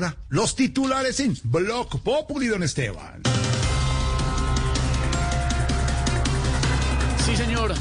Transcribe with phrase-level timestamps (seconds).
[0.00, 3.20] Ahora, los titulares en Block Populi, don Esteban.
[7.18, 7.74] Sí, señor.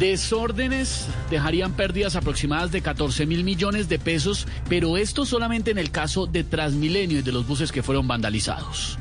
[0.00, 5.92] Desórdenes dejarían pérdidas aproximadas de 14 mil millones de pesos, pero esto solamente en el
[5.92, 8.98] caso de Transmilenio y de los buses que fueron vandalizados.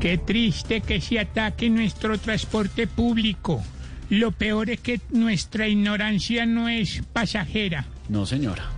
[0.00, 3.62] Qué triste que se ataque nuestro transporte público.
[4.08, 7.84] Lo peor es que nuestra ignorancia no es pasajera.
[8.08, 8.77] No, señora.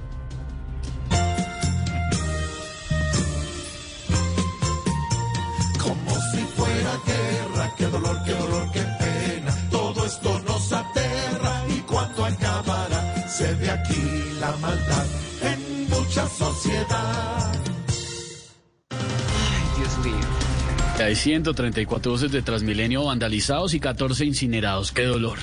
[7.91, 9.55] Dolor, qué dolor, qué pena.
[9.71, 14.03] Todo esto nos aterra y cuando acabará se ve aquí
[14.41, 15.07] la maldad
[15.43, 17.61] en mucha sociedad.
[21.03, 24.93] Hay 134 buses de Transmilenio vandalizados y 14 incinerados.
[24.93, 25.39] ¡Qué dolor!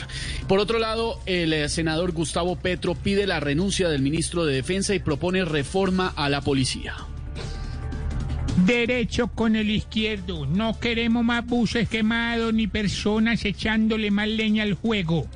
[0.47, 4.93] Por otro lado, el eh, senador Gustavo Petro pide la renuncia del ministro de Defensa
[4.93, 6.95] y propone reforma a la policía.
[8.65, 10.45] Derecho con el izquierdo.
[10.47, 15.27] No queremos más buses quemados ni personas echándole más leña al juego.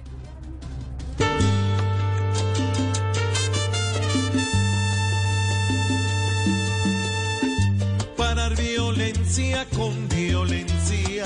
[8.18, 11.26] Parar violencia con violencia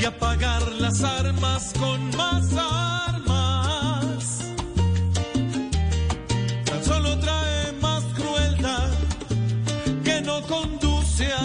[0.00, 4.44] y apagar las armas con más armas.
[6.66, 7.55] Tan solo trae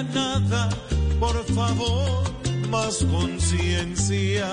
[0.03, 0.69] nada.
[1.19, 2.23] Por favor,
[2.69, 4.48] más conciencia.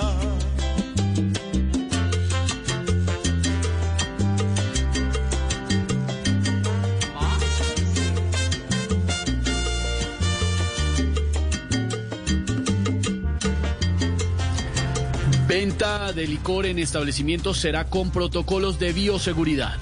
[15.46, 19.78] Venta de licor en establecimientos será con protocolos de bioseguridad.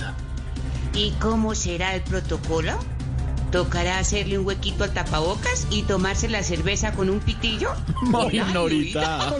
[0.94, 2.95] ¿Y cómo será el protocolo?
[3.50, 7.70] ¿Tocará hacerle un huequito al tapabocas y tomarse la cerveza con un pitillo?
[8.14, 9.34] Ay, Norita.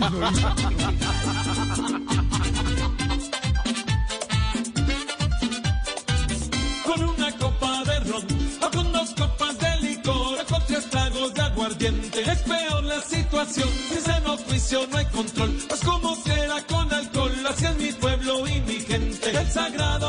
[6.84, 8.24] con una copa de ron
[8.62, 12.20] o con dos copas de licor o con tres tragos de aguardiente.
[12.22, 15.56] Es peor la situación, si se no juicio no hay control.
[15.68, 20.05] Pues como será con alcohol, así es mi pueblo y mi gente, el sagrado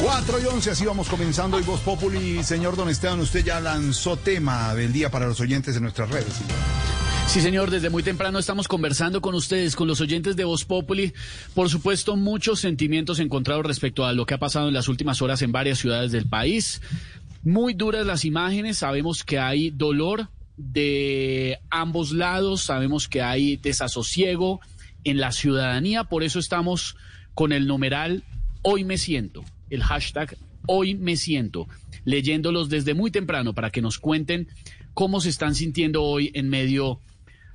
[0.00, 1.58] 4 y 11, así vamos comenzando.
[1.58, 5.74] Y Voz Populi, señor Don Esteban, usted ya lanzó tema del día para los oyentes
[5.74, 6.40] de nuestras redes.
[7.26, 11.12] Sí, señor, desde muy temprano estamos conversando con ustedes, con los oyentes de Voz Populi.
[11.54, 15.42] Por supuesto, muchos sentimientos encontrados respecto a lo que ha pasado en las últimas horas
[15.42, 16.80] en varias ciudades del país.
[17.44, 24.60] Muy duras las imágenes, sabemos que hay dolor de ambos lados, sabemos que hay desasosiego
[25.04, 26.96] en la ciudadanía, por eso estamos
[27.34, 28.24] con el numeral
[28.62, 30.36] Hoy me siento, el hashtag
[30.70, 31.66] Hoy me siento,
[32.04, 34.48] leyéndolos desde muy temprano para que nos cuenten
[34.92, 37.00] cómo se están sintiendo hoy en medio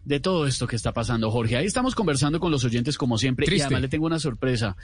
[0.04, 1.58] de todo esto que está pasando, Jorge.
[1.58, 4.76] Ahí estamos conversando con los oyentes como siempre y además le tengo una sorpresa.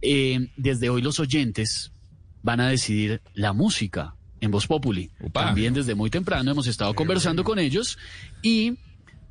[0.00, 1.92] Eh, desde hoy los oyentes
[2.42, 5.10] van a decidir la música en Voz Populi.
[5.32, 7.98] También desde muy temprano hemos estado conversando con ellos
[8.42, 8.78] y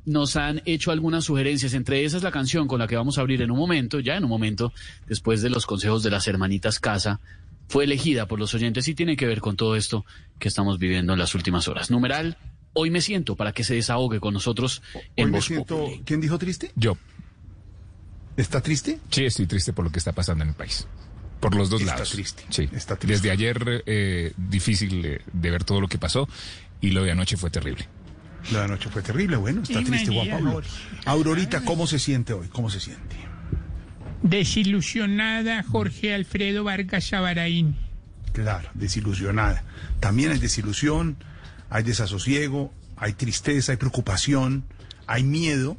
[0.06, 3.40] nos han hecho algunas sugerencias, entre esas la canción con la que vamos a abrir
[3.42, 4.72] en un momento, ya en un momento,
[5.06, 7.20] después de los consejos de las hermanitas Casa,
[7.68, 10.04] fue elegida por los oyentes y tiene que ver con todo esto
[10.38, 11.90] que estamos viviendo en las últimas horas.
[11.90, 12.36] Numeral,
[12.74, 14.82] hoy me siento para que se desahogue con nosotros
[15.16, 15.88] en Hoy me siento.
[16.04, 16.70] ¿Quién dijo triste?
[16.76, 16.98] Yo,
[18.36, 18.98] ¿Está triste?
[19.10, 20.86] sí, estoy triste por lo que está pasando en el país.
[21.40, 22.10] Por los dos Está lados.
[22.10, 22.68] triste, Sí.
[22.72, 23.14] está triste.
[23.16, 25.02] Desde ayer, eh, difícil
[25.32, 26.28] de ver todo lo que pasó
[26.80, 27.86] y lo de anoche fue terrible.
[28.52, 30.62] La noche fue terrible, bueno, está Y triste Juan Pablo.
[31.06, 32.48] Aurorita, ¿cómo se siente hoy?
[32.48, 33.16] ¿Cómo se siente?
[34.22, 37.76] Desilusionada Jorge Alfredo Vargas Sabaraín.
[38.32, 39.64] Claro, desilusionada.
[40.00, 41.16] También hay desilusión,
[41.70, 44.64] hay desasosiego, hay tristeza, hay preocupación,
[45.06, 45.76] hay miedo,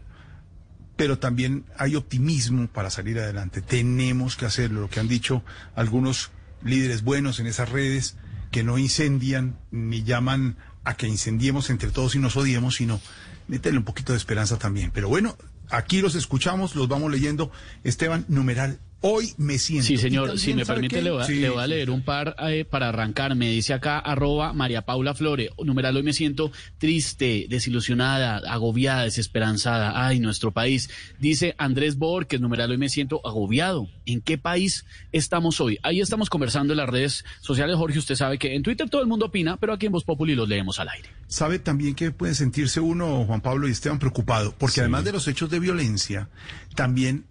[0.96, 3.62] pero también hay optimismo para salir adelante.
[3.62, 5.44] Tenemos que hacerlo, lo que han dicho
[5.76, 6.32] algunos
[6.64, 8.16] líderes buenos en esas redes,
[8.52, 13.02] que no incendian ni llaman a que incendiemos entre todos y nos odiemos, sino
[13.48, 14.92] métele un poquito de esperanza también.
[14.94, 15.36] Pero bueno,
[15.70, 17.52] aquí los escuchamos, los vamos leyendo.
[17.84, 19.86] Esteban, numeral, hoy me siento.
[19.86, 21.92] Sí, señor, si me ¿sabe permite, le voy, a, Sí, le voy a leer sí.
[21.92, 23.36] un par eh, para arrancar.
[23.36, 25.52] Me dice acá, arroba María Paula Flore.
[25.64, 30.08] Numeral, hoy me siento triste, desilusionada, agobiada, desesperanzada.
[30.08, 30.90] Ay, nuestro país.
[31.20, 33.88] Dice Andrés Borges, numeral, hoy me siento agobiado.
[34.08, 35.78] ¿En qué país estamos hoy?
[35.84, 37.76] Ahí estamos conversando en las redes sociales.
[37.76, 40.34] Jorge, usted sabe que en Twitter todo el mundo opina, pero aquí en Voz Populi
[40.34, 41.10] los leemos al aire.
[41.28, 45.28] Sabe también que puede sentirse uno, Juan Pablo y Esteban, preocupado, porque además de los
[45.28, 46.30] hechos de violencia,
[46.76, 47.26] también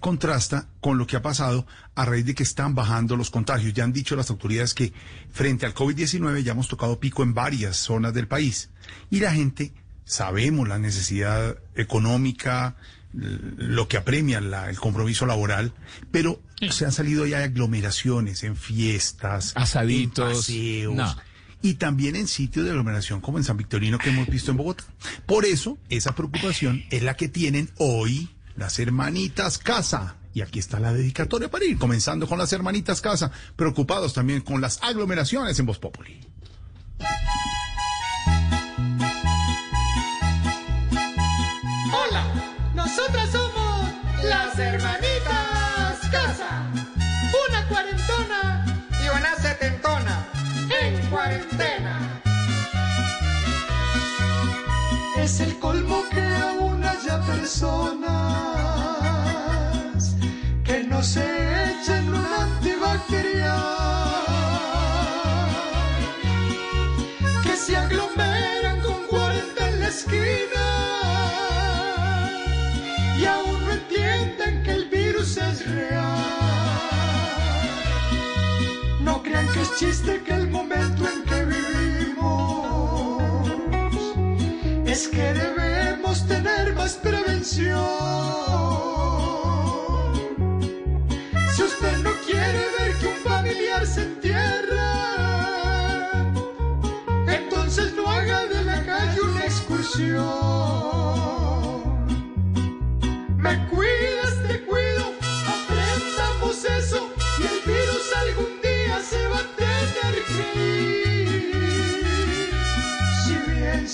[0.00, 3.72] contrasta con lo que ha pasado a raíz de que están bajando los contagios.
[3.74, 4.92] Ya han dicho las autoridades que
[5.30, 8.70] frente al COVID-19 ya hemos tocado pico en varias zonas del país.
[9.10, 9.72] Y la gente,
[10.04, 12.76] sabemos la necesidad económica,
[13.12, 15.72] lo que apremia la- el compromiso laboral,
[16.10, 21.16] pero se han salido ya aglomeraciones en fiestas, Asaditos, en paseos, no.
[21.62, 24.84] y también en sitios de aglomeración como en San Victorino que hemos visto en Bogotá.
[25.24, 30.16] Por eso, esa preocupación es la que tienen hoy las hermanitas Casa.
[30.34, 34.60] Y aquí está la dedicatoria para ir, comenzando con las hermanitas Casa, preocupados también con
[34.60, 36.20] las aglomeraciones en Voz Populi.
[41.92, 42.24] Hola,
[42.74, 43.90] nosotras somos
[44.24, 46.70] las hermanitas Casa.
[47.48, 48.64] Una cuarentona
[49.02, 50.26] y una setentona
[50.82, 52.22] en cuarentena.
[55.16, 58.25] Es el colmo que aún haya personas
[79.78, 83.22] chiste que el momento en que vivimos
[84.86, 87.84] es que debemos tener más prevención.
[91.54, 94.92] Si usted no quiere ver que un familiar se entierra,
[97.26, 100.75] entonces no haga de la calle una excursión.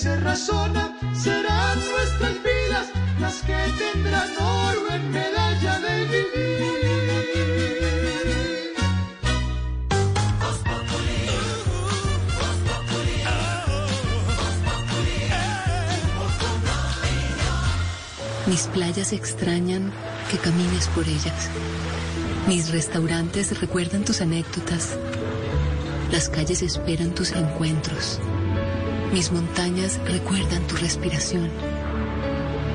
[0.03, 2.87] Se razona, serán nuestras vidas
[3.21, 6.33] las que tendrán oro en medalla de vivir.
[18.49, 19.93] Mis playas extrañan
[20.33, 21.49] que camines por ellas.
[22.49, 24.99] Mis restaurantes recuerdan tus anécdotas.
[26.11, 28.19] Las calles esperan tus encuentros.
[29.13, 31.51] Mis montañas recuerdan tu respiración.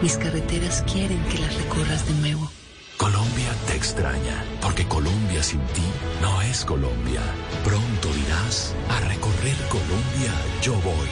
[0.03, 2.51] Mis carreteras quieren que las recorras de nuevo.
[2.95, 5.81] Colombia te extraña, porque Colombia sin ti
[6.21, 7.21] no es Colombia.
[7.63, 10.31] Pronto dirás, a recorrer Colombia
[10.61, 11.09] yo voy.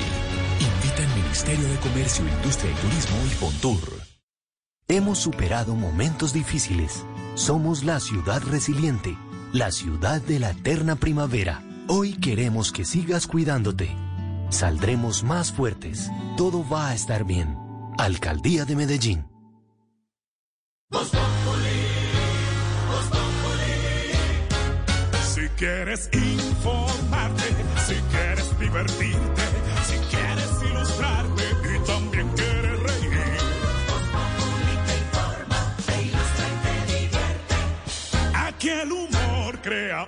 [0.59, 3.93] Invita el Ministerio de Comercio, Industria y Turismo y Fontur.
[4.87, 7.03] Hemos superado momentos difíciles.
[7.33, 9.17] Somos la ciudad resiliente,
[9.53, 11.63] la ciudad de la eterna primavera.
[11.87, 14.04] Hoy queremos que sigas cuidándote.
[14.49, 16.11] Saldremos más fuertes.
[16.37, 17.57] Todo va a estar bien.
[17.97, 19.25] Alcaldía de Medellín.
[25.33, 27.43] Si quieres informarte,
[27.87, 29.41] si quieres divertirte,
[29.85, 31.43] si quieres ilustrarte
[31.75, 32.95] y también quieres reír.
[38.33, 40.07] Aquí el humor crea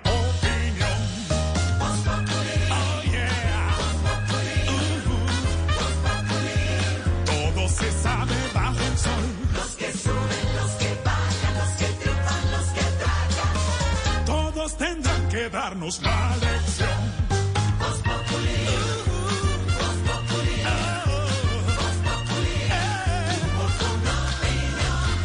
[15.57, 16.99] darnos la lección.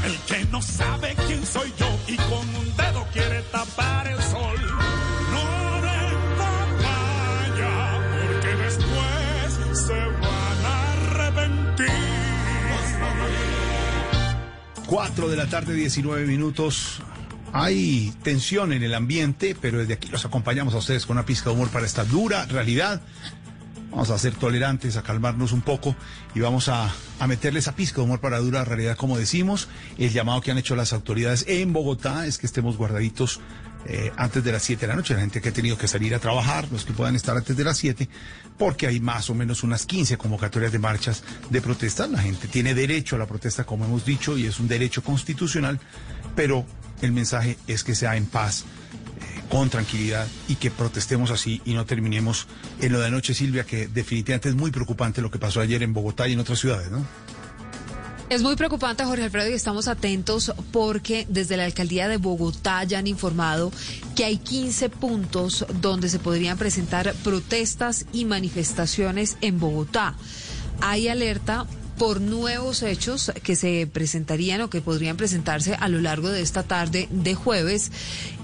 [0.06, 4.58] El que no sabe quién soy yo y con un dedo quiere tapar el sol.
[5.34, 5.46] No
[5.86, 7.74] den papaya,
[8.16, 9.48] porque después
[9.86, 11.92] se van a arrepentir.
[14.86, 17.02] 4 de la tarde, 19 minutos.
[17.52, 21.50] Hay tensión en el ambiente, pero desde aquí los acompañamos a ustedes con una pizca
[21.50, 23.02] de humor para esta dura realidad.
[23.90, 25.94] Vamos a ser tolerantes, a calmarnos un poco
[26.34, 29.68] y vamos a, a meterle esa pizca de humor para dura realidad, como decimos.
[29.98, 33.40] El llamado que han hecho las autoridades en Bogotá es que estemos guardaditos
[33.84, 36.14] eh, antes de las 7 de la noche, la gente que ha tenido que salir
[36.14, 38.08] a trabajar, los que puedan estar antes de las 7,
[38.56, 42.06] porque hay más o menos unas 15 convocatorias de marchas de protesta.
[42.06, 45.80] La gente tiene derecho a la protesta, como hemos dicho, y es un derecho constitucional,
[46.36, 46.64] pero
[47.02, 48.64] el mensaje es que sea en paz,
[49.20, 52.46] eh, con tranquilidad y que protestemos así y no terminemos
[52.80, 55.92] en lo de anoche, Silvia, que definitivamente es muy preocupante lo que pasó ayer en
[55.92, 57.04] Bogotá y en otras ciudades, ¿no?
[58.32, 62.98] Es muy preocupante, Jorge Alfredo, y estamos atentos porque desde la alcaldía de Bogotá ya
[62.98, 63.70] han informado
[64.16, 70.14] que hay 15 puntos donde se podrían presentar protestas y manifestaciones en Bogotá.
[70.80, 71.66] Hay alerta
[72.02, 76.64] por nuevos hechos que se presentarían o que podrían presentarse a lo largo de esta
[76.64, 77.92] tarde de jueves.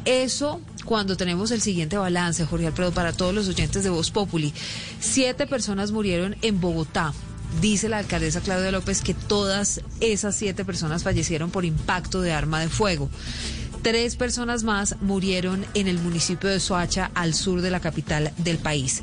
[0.05, 4.55] Eso cuando tenemos el siguiente balance, Jorge Alfredo, para todos los oyentes de Voz Populi.
[5.01, 7.13] Siete personas murieron en Bogotá.
[7.61, 12.61] Dice la alcaldesa Claudia López que todas esas siete personas fallecieron por impacto de arma
[12.61, 13.11] de fuego.
[13.83, 18.59] Tres personas más murieron en el municipio de Soacha, al sur de la capital del
[18.59, 19.03] país.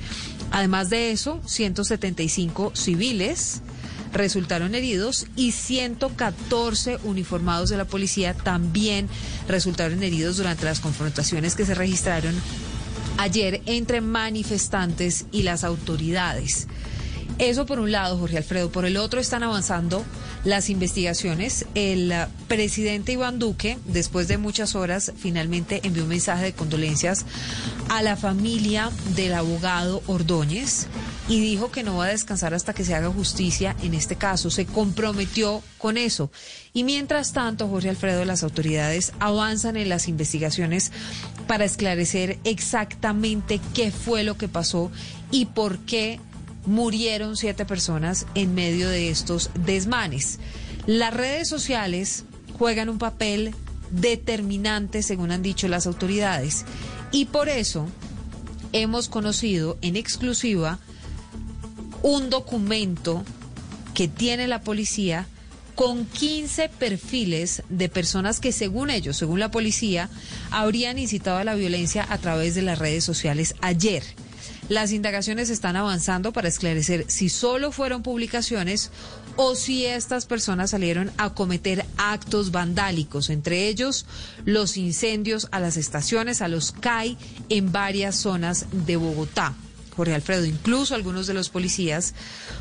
[0.52, 3.62] Además de eso, 175 civiles
[4.16, 9.10] resultaron heridos y 114 uniformados de la policía también
[9.48, 12.34] resultaron heridos durante las confrontaciones que se registraron
[13.18, 16.68] ayer entre manifestantes y las autoridades.
[17.38, 18.72] Eso por un lado, Jorge Alfredo.
[18.72, 20.06] Por el otro están avanzando
[20.46, 21.66] las investigaciones.
[21.76, 27.26] El uh, presidente Iván Duque, después de muchas horas, finalmente envió un mensaje de condolencias
[27.90, 30.88] a la familia del abogado Ordóñez
[31.28, 34.50] y dijo que no va a descansar hasta que se haga justicia en este caso.
[34.50, 36.32] Se comprometió con eso.
[36.74, 40.94] Y mientras tanto, Jorge Alfredo, las autoridades avanzan en las investigaciones
[41.48, 44.90] para esclarecer exactamente qué fue lo que pasó
[45.32, 46.20] y por qué
[46.66, 50.40] murieron siete personas en medio de estos desmanes.
[50.86, 52.26] Las redes sociales
[52.58, 53.54] juegan un papel
[53.92, 56.66] determinante, según han dicho las autoridades,
[57.12, 57.88] y por eso
[58.72, 60.80] hemos conocido en exclusiva
[62.02, 63.24] un documento
[63.94, 65.28] que tiene la policía
[65.76, 70.10] con 15 perfiles de personas que según ellos, según la policía,
[70.52, 74.04] habrían incitado a la violencia a través de las redes sociales ayer.
[74.68, 78.90] Las indagaciones están avanzando para esclarecer si solo fueron publicaciones
[79.36, 84.08] o si estas personas salieron a cometer actos vandálicos, entre ellos
[84.44, 87.16] los incendios a las estaciones, a los CAI
[87.50, 89.54] en varias zonas de Bogotá.
[89.96, 90.46] Jorge Alfredo.
[90.46, 92.14] Incluso algunos de los policías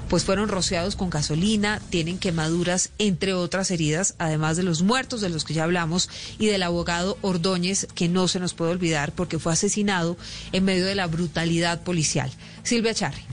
[0.08, 5.30] pues fueron rociados con gasolina, tienen quemaduras, entre otras heridas, además de los muertos de
[5.30, 9.38] los que ya hablamos y del abogado Ordóñez, que no se nos puede olvidar porque
[9.38, 10.16] fue asesinado
[10.52, 12.30] en medio de la brutalidad policial.
[12.62, 13.24] Silvia Charri.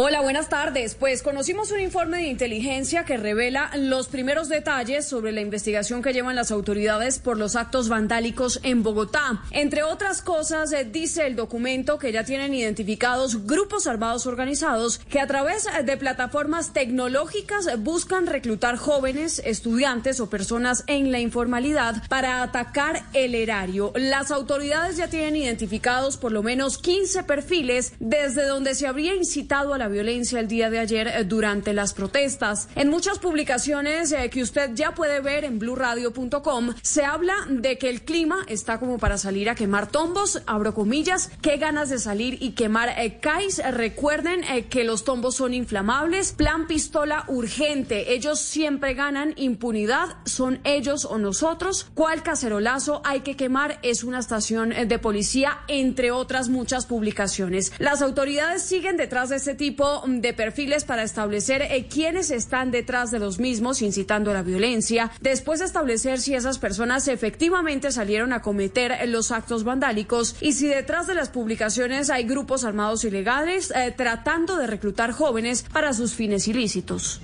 [0.00, 0.94] Hola, buenas tardes.
[0.94, 6.12] Pues conocimos un informe de inteligencia que revela los primeros detalles sobre la investigación que
[6.12, 9.42] llevan las autoridades por los actos vandálicos en Bogotá.
[9.50, 15.18] Entre otras cosas, eh, dice el documento que ya tienen identificados grupos armados organizados que
[15.18, 22.44] a través de plataformas tecnológicas buscan reclutar jóvenes, estudiantes o personas en la informalidad para
[22.44, 23.92] atacar el erario.
[23.96, 29.74] Las autoridades ya tienen identificados por lo menos 15 perfiles desde donde se habría incitado
[29.74, 32.68] a la violencia el día de ayer eh, durante las protestas.
[32.74, 37.88] En muchas publicaciones eh, que usted ya puede ver en blurradio.com se habla de que
[37.88, 42.38] el clima está como para salir a quemar tombos, abro comillas, qué ganas de salir
[42.40, 43.62] y quemar eh, CAIS.
[43.72, 48.14] Recuerden que los tombos son inflamables, plan pistola urgente.
[48.14, 51.86] Ellos siempre ganan impunidad, son ellos o nosotros.
[51.94, 53.78] ¿Cuál cacerolazo hay que quemar?
[53.82, 57.72] Es una estación de policía, entre otras muchas publicaciones.
[57.78, 63.10] Las autoridades siguen detrás de este tipo de perfiles para establecer eh, quiénes están detrás
[63.10, 68.32] de los mismos incitando a la violencia, después de establecer si esas personas efectivamente salieron
[68.32, 73.70] a cometer los actos vandálicos y si detrás de las publicaciones hay grupos armados ilegales
[73.70, 77.20] eh, tratando de reclutar jóvenes para sus fines ilícitos.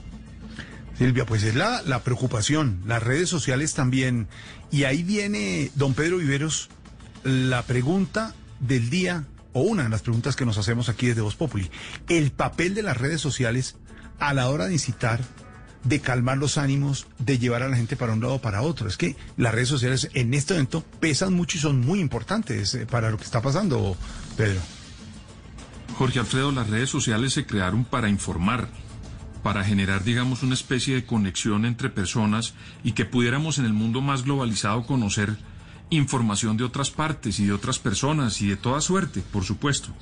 [0.98, 4.28] Silvia, pues es la, la preocupación, las redes sociales también.
[4.70, 6.68] Y ahí viene, don Pedro Viveros,
[7.24, 9.24] la pregunta del día
[9.54, 11.70] o una de las preguntas que nos hacemos aquí desde Voz Populi,
[12.08, 13.76] el papel de las redes sociales
[14.18, 15.20] a la hora de incitar,
[15.84, 18.88] de calmar los ánimos, de llevar a la gente para un lado o para otro.
[18.88, 22.86] Es que las redes sociales en este momento pesan mucho y son muy importantes eh,
[22.86, 23.96] para lo que está pasando,
[24.36, 24.60] Pedro.
[25.96, 28.68] Jorge Alfredo, las redes sociales se crearon para informar,
[29.44, 34.00] para generar, digamos, una especie de conexión entre personas y que pudiéramos en el mundo
[34.00, 35.36] más globalizado conocer
[35.90, 39.94] información de otras partes y de otras personas y de toda suerte, por supuesto.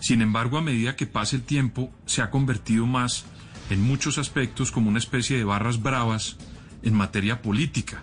[0.00, 3.24] Sin embargo, a medida que pasa el tiempo, se ha convertido más,
[3.68, 6.36] en muchos aspectos, como una especie de barras bravas
[6.82, 8.02] en materia política.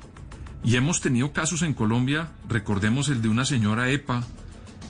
[0.63, 4.25] Y hemos tenido casos en Colombia, recordemos el de una señora EPA,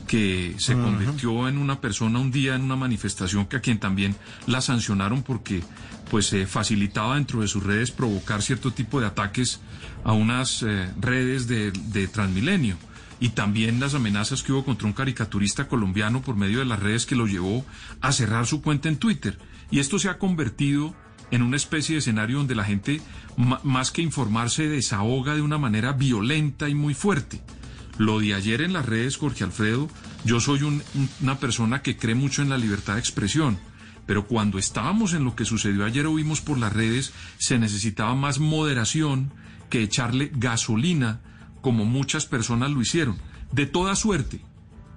[0.08, 4.16] que se convirtió en una persona un día en una manifestación que a quien también
[4.48, 5.62] la sancionaron porque
[6.10, 9.60] pues eh, facilitaba dentro de sus redes provocar cierto tipo de ataques
[10.04, 12.78] a unas eh, redes de, de Transmilenio.
[13.20, 17.06] Y también las amenazas que hubo contra un caricaturista colombiano por medio de las redes
[17.08, 17.66] que lo llevó
[18.00, 19.40] a cerrar su cuenta en Twitter.
[19.72, 20.96] Y esto se ha convertido
[21.32, 23.02] en una especie de escenario donde la gente
[23.64, 27.42] más que informarse desahoga de una manera violenta y muy fuerte.
[27.98, 29.90] Lo de ayer en las redes, Jorge Alfredo,
[30.24, 33.58] yo soy un- un- una persona que cree mucho en la libertad de expresión,
[34.08, 38.16] pero cuando estábamos en lo que sucedió ayer o vimos por las redes, se necesitaba
[38.16, 39.32] más moderación
[39.70, 41.20] que echarle gasolina,
[41.62, 43.18] como muchas personas lo hicieron,
[43.52, 44.42] de toda suerte,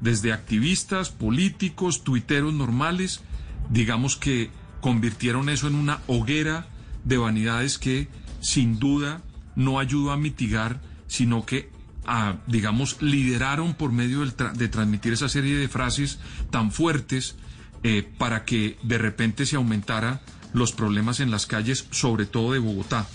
[0.00, 3.20] desde activistas, políticos, tuiteros normales,
[3.68, 4.50] digamos que
[4.80, 6.68] convirtieron eso en una hoguera
[7.04, 8.08] de vanidades que
[8.40, 9.22] sin duda
[9.56, 11.70] no ayudó a mitigar, sino que
[12.06, 16.18] a, digamos, lideraron por medio tra- de transmitir esa serie de frases
[16.50, 17.36] tan fuertes
[17.82, 20.20] eh, para que de repente se aumentara
[20.52, 23.06] los problemas en las calles, sobre todo de Bogotá.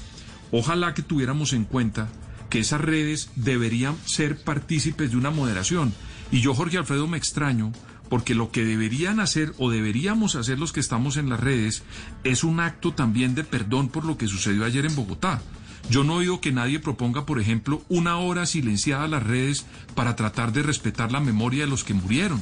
[0.51, 2.10] Ojalá que tuviéramos en cuenta
[2.50, 5.93] que esas redes deberían ser partícipes de una moderación.
[6.31, 7.72] Y yo, Jorge Alfredo, me extraño
[8.10, 11.84] porque lo que deberían hacer o deberíamos hacer los que estamos en las redes
[12.24, 15.41] es un acto también de perdón por lo que sucedió ayer en Bogotá.
[15.89, 20.15] Yo no oído que nadie proponga, por ejemplo, una hora silenciada a las redes para
[20.15, 22.41] tratar de respetar la memoria de los que murieron.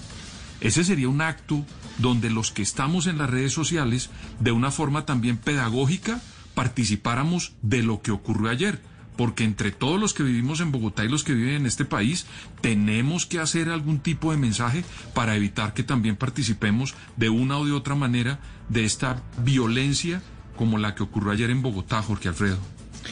[0.61, 1.65] Ese sería un acto
[1.97, 6.21] donde los que estamos en las redes sociales, de una forma también pedagógica,
[6.53, 8.81] participáramos de lo que ocurrió ayer.
[9.17, 12.25] Porque entre todos los que vivimos en Bogotá y los que viven en este país,
[12.61, 14.83] tenemos que hacer algún tipo de mensaje
[15.13, 20.23] para evitar que también participemos de una o de otra manera de esta violencia
[20.55, 22.57] como la que ocurrió ayer en Bogotá, Jorge Alfredo.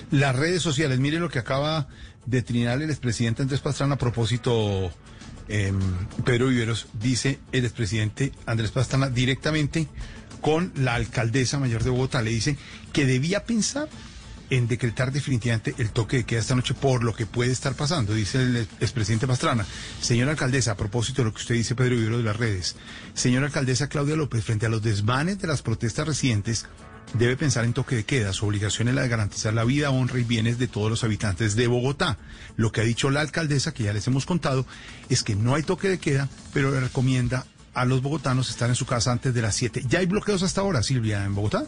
[0.09, 1.87] Las redes sociales, mire lo que acaba
[2.25, 4.91] de trinar el expresidente Andrés Pastrana a propósito,
[5.47, 5.73] eh,
[6.25, 9.87] Pedro Viveros, dice el expresidente Andrés Pastrana directamente
[10.41, 12.57] con la alcaldesa mayor de Bogotá, le dice
[12.93, 13.87] que debía pensar
[14.51, 18.13] en decretar definitivamente el toque de queda esta noche por lo que puede estar pasando,
[18.13, 19.65] dice el expresidente Pastrana.
[20.01, 22.75] Señora alcaldesa, a propósito de lo que usted dice, Pedro Vivero, de las redes,
[23.13, 26.65] señora alcaldesa Claudia López, frente a los desmanes de las protestas recientes,
[27.13, 28.33] debe pensar en toque de queda.
[28.33, 31.55] Su obligación es la de garantizar la vida, honra y bienes de todos los habitantes
[31.55, 32.17] de Bogotá.
[32.55, 34.65] Lo que ha dicho la alcaldesa, que ya les hemos contado,
[35.09, 38.75] es que no hay toque de queda, pero le recomienda a los bogotanos estar en
[38.75, 39.85] su casa antes de las 7.
[39.87, 41.65] ¿Ya hay bloqueos hasta ahora, Silvia, en Bogotá?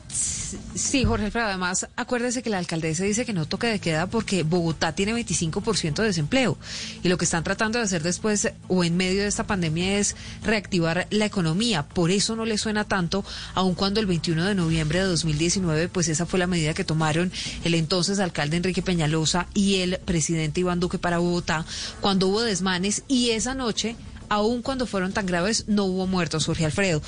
[0.76, 4.44] Sí, Jorge Alfredo, además, acuérdese que la alcaldesa dice que no toque de queda porque
[4.44, 6.58] Bogotá tiene 25% de desempleo.
[7.04, 10.16] Y lo que están tratando de hacer después o en medio de esta pandemia es
[10.44, 11.88] reactivar la economía.
[11.88, 16.10] Por eso no le suena tanto, aun cuando el 21 de noviembre de 2019, pues
[16.10, 17.32] esa fue la medida que tomaron
[17.64, 21.66] el entonces alcalde Enrique Peñalosa y el presidente Iván Duque para Bogotá,
[22.02, 23.96] cuando hubo desmanes y esa noche,
[24.34, 27.02] aun cuando fueron tan graves, no hubo muertos, Jorge Alfredo.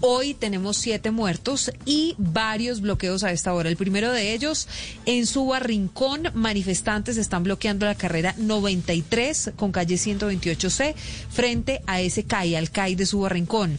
[0.00, 3.70] Hoy tenemos siete muertos y varios bloqueos a esta hora.
[3.70, 4.68] El primero de ellos,
[5.06, 10.94] en Suba Rincón, manifestantes están bloqueando la carrera 93 con calle 128C
[11.30, 13.78] frente a ese CAI, al CAI de Suba Rincón.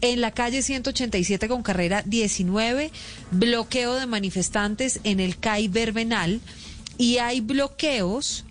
[0.00, 2.90] En la calle 187 con carrera 19,
[3.30, 6.40] bloqueo de manifestantes en el CAI Verbenal
[6.98, 8.44] y hay bloqueos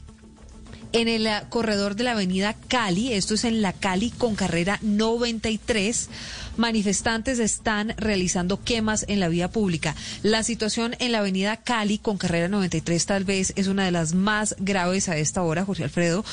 [0.93, 4.79] en el eh, corredor de la avenida Cali, esto es en la Cali con carrera
[4.82, 6.10] 93,
[6.58, 9.96] manifestantes están realizando quemas en la vía pública.
[10.22, 14.13] La situación en la avenida Cali con carrera 93 tal vez es una de las
[14.13, 16.24] más graves a esta hora, Jorge Alfredo.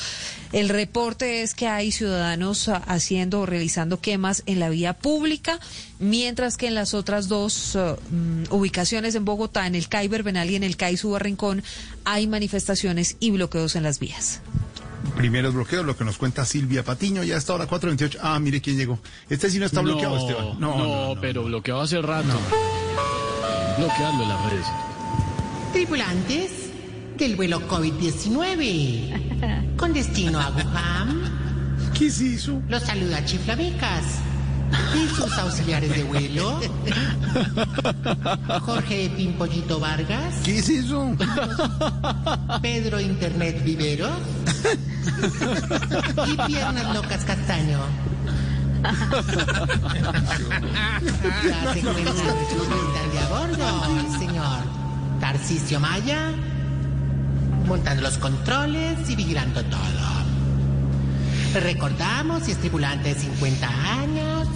[0.51, 5.59] El reporte es que hay ciudadanos haciendo o realizando quemas en la vía pública,
[5.99, 10.49] mientras que en las otras dos ah, mm, ubicaciones en Bogotá, en el CAI Verbenal
[10.49, 11.63] y en el CAI Subarrincón,
[12.05, 14.41] hay manifestaciones y bloqueos en las vías.
[15.15, 18.17] Primeros bloqueos, lo que nos cuenta Silvia Patiño, ya está ahora 4.28.
[18.21, 18.99] Ah, mire quién llegó.
[19.29, 20.59] Este sí no está bloqueado, no, Esteban.
[20.59, 22.39] No, pero bloqueado hace rato.
[23.77, 24.65] Bloquearlo en las redes.
[25.73, 26.51] Tripulantes
[27.17, 31.91] del vuelo COVID-19 con destino a Wuhan.
[31.97, 32.61] ¿Qué es eso?
[32.67, 34.19] Los saluda Chiflamecas
[34.95, 36.59] y sus auxiliares de vuelo.
[38.61, 40.35] Jorge Pimpollito Vargas.
[40.43, 41.15] ¿Qué es eso?
[42.61, 44.09] Pedro Internet Vivero.
[46.27, 47.79] Y Piernas Locas Castaño.
[51.43, 52.15] Ya se encuentran
[53.11, 54.57] de a bordo, el señor
[55.19, 56.31] Tarcisio Maya,
[57.67, 60.30] montando los controles y vigilando todo.
[61.53, 63.67] Recordamos, si es tripulante de 50
[63.99, 64.47] años,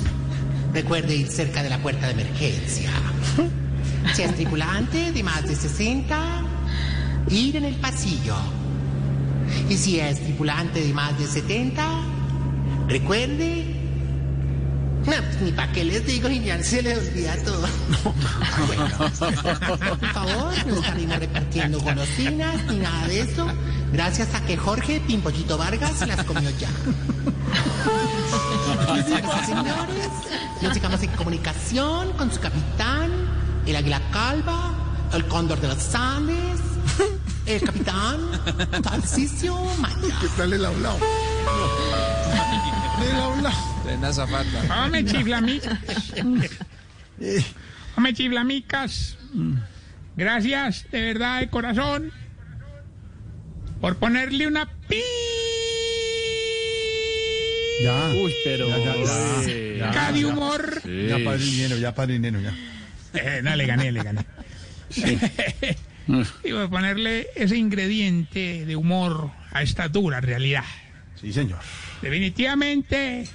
[0.73, 2.89] recuerde ir cerca de la puerta de emergencia.
[4.13, 6.43] Si es tripulante de más de 60,
[7.31, 8.35] ir en el pasillo.
[9.67, 11.83] Y si es tripulante de más de 70,
[12.87, 13.74] recuerde.
[15.05, 17.67] No, pues ni para qué les digo y ya se les olvida todo.
[18.67, 18.89] Bueno,
[19.99, 23.47] por favor, no estaremos repartiendo golosinas ni nada de eso.
[23.93, 26.69] Gracias a que Jorge Pimpollito Vargas se las comió ya.
[29.45, 30.09] Señores,
[30.61, 33.11] nos llegamos en comunicación con su capitán,
[33.67, 34.73] el águila calva,
[35.13, 36.59] el cóndor de los Andes,
[37.45, 38.19] el capitán
[38.81, 40.17] Tarcisio Maya.
[40.19, 40.97] ¿Qué tal el hablado?
[42.97, 43.74] El hablado.
[43.85, 44.83] Plena zapata.
[44.83, 45.79] Hombre, chiflamicas.
[47.95, 49.17] Hombre, chiflamicas.
[50.15, 52.11] Gracias, de verdad, de corazón,
[53.81, 55.01] por ponerle una pi.
[57.83, 58.09] Ya.
[58.23, 58.67] Uy, pero.
[58.69, 59.43] Ya, ya, ya.
[59.51, 60.27] eh, Ya, Ca de ya.
[60.27, 60.81] humor.
[60.83, 61.23] Ya
[61.93, 62.53] padrinero, ya.
[63.13, 64.25] Eh, no, le gané, le gané.
[66.43, 70.63] y por ponerle ese ingrediente de humor a esta dura realidad.
[71.19, 71.59] Sí, señor.
[72.01, 73.27] Definitivamente,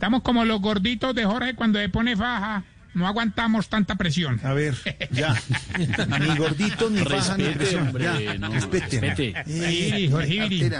[0.00, 2.64] estamos como los gorditos de Jorge cuando se pone faja.
[2.94, 4.40] No aguantamos tanta presión.
[4.42, 4.74] A ver,
[5.12, 5.36] ya.
[6.18, 7.88] Ni gordito, ni faja, ni presión.
[7.88, 8.38] hombre, ya.
[8.38, 8.98] no, respete.
[8.98, 10.08] respete.
[10.10, 10.70] Jorge.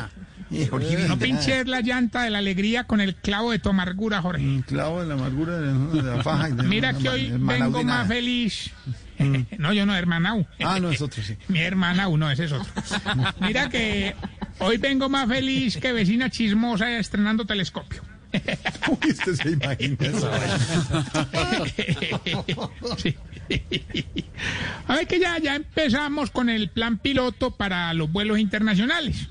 [0.52, 4.22] Eh, Jorge No pinches la llanta de la alegría con el clavo de tu amargura,
[4.22, 4.42] Jorge.
[4.42, 6.48] Un clavo de la amargura de, la faja.
[6.48, 8.70] y de- Mira que hoy vengo más feliz.
[9.58, 10.46] No, yo no, hermanau.
[10.64, 11.36] Ah, no, es otro, sí.
[11.48, 12.72] Mi hermanau, no, ese es otro.
[13.42, 14.16] Mira que
[14.60, 18.02] hoy vengo más feliz que vecina chismosa estrenando telescopio.
[18.88, 20.58] Uy, usted se imagina esa vaina.
[22.98, 23.16] Sí.
[24.86, 29.28] A ver que ya, ya empezamos con el plan piloto para los vuelos internacionales.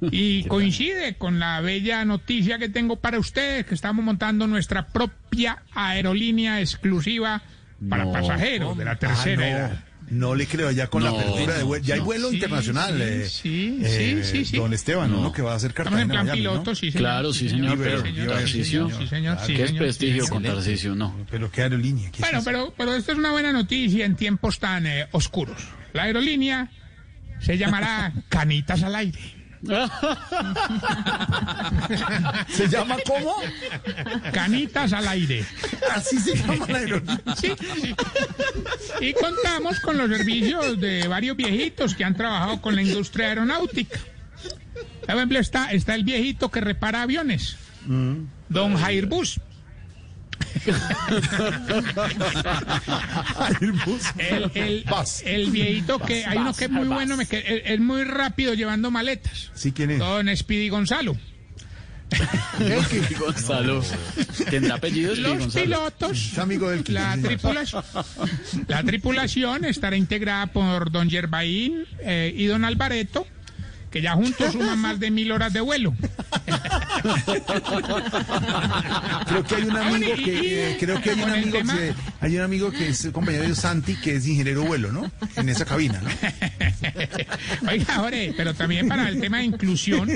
[0.00, 5.62] Y coincide con la bella noticia que tengo para ustedes, que estamos montando nuestra propia
[5.74, 7.42] aerolínea exclusiva
[7.88, 9.84] para No, pasajeros de la tercera Ah, edad.
[10.10, 10.28] No.
[10.28, 11.84] No le creo, ya con No, la apertura de vuelo.
[11.84, 12.06] Ya hay no.
[12.06, 12.94] vuelo Sí, internacional.
[12.98, 14.56] sí, eh, sí, eh, sí, sí.
[14.56, 15.20] Don Esteban, No.
[15.20, 16.12] uno que va a hacer Estamos en Cartagena.
[16.14, 16.50] plan Miami, ¿no?
[16.52, 16.98] piloto, sí, señor.
[17.02, 18.90] Claro, sí, señor, Sí, pero señor, Tarcisio.
[18.98, 20.56] Sí, señor, sí, Qué es prestigio sí, con señor.
[20.56, 21.14] Tarcisio, no.
[21.30, 22.10] Pero qué aerolínea.
[22.10, 25.56] ¿Qué Bueno, pero, pero esto es una buena noticia en tiempos tan eh, oscuros.
[25.92, 26.70] La aerolínea
[27.40, 29.18] se llamará Canitas al Aire.
[32.48, 33.34] ¿Se llama cómo?
[34.32, 35.44] Canitas al Aire.
[35.94, 37.18] Así se llama la aerolínea.
[37.36, 37.52] Sí.
[39.00, 43.98] Y contamos con los servicios de varios viejitos que han trabajado con la industria aeronáutica.
[45.06, 49.38] Por ejemplo, está, está el viejito que repara aviones, Don Jairbus.
[49.38, 49.40] Airbus.
[54.18, 55.22] El, el, Vas.
[55.24, 58.54] el viejito que hay uno que es muy bueno, me que- es, es muy rápido
[58.54, 59.50] llevando maletas.
[59.54, 59.98] Sí, ¿quién es?
[59.98, 61.16] Don Speedy Gonzalo.
[63.18, 63.82] Gonzalo.
[64.48, 65.64] ¿Tendrá apellido Speedy Los Gonzalo?
[65.64, 67.28] pilotos, Es amigo del la señor.
[67.28, 67.84] tripulación,
[68.66, 73.26] la tripulación estará integrada por Don Yerbaín eh, y Don Alvareto,
[73.90, 75.94] que ya juntos suman más de mil horas de vuelo.
[79.26, 82.42] Creo que hay un amigo que eh, creo que hay un amigo que hay un
[82.42, 85.10] amigo que es compañero de Santi que es ingeniero vuelo, ¿no?
[85.36, 86.10] En esa cabina, ¿no?
[87.70, 90.08] Oiga, Jorge, pero también para el tema de inclusión,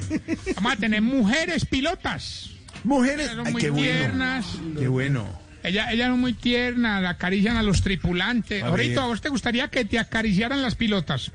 [0.57, 2.51] vamos a tener mujeres pilotas.
[2.85, 3.85] Mujeres, Son ay, muy qué bueno.
[3.85, 4.47] tiernas.
[4.79, 5.43] Qué bueno.
[5.63, 8.63] Ella, ella es muy tierna, la acarician a los tripulantes.
[8.63, 9.05] A Ahorita.
[9.05, 11.31] ¿a vos te gustaría que te acariciaran las pilotas?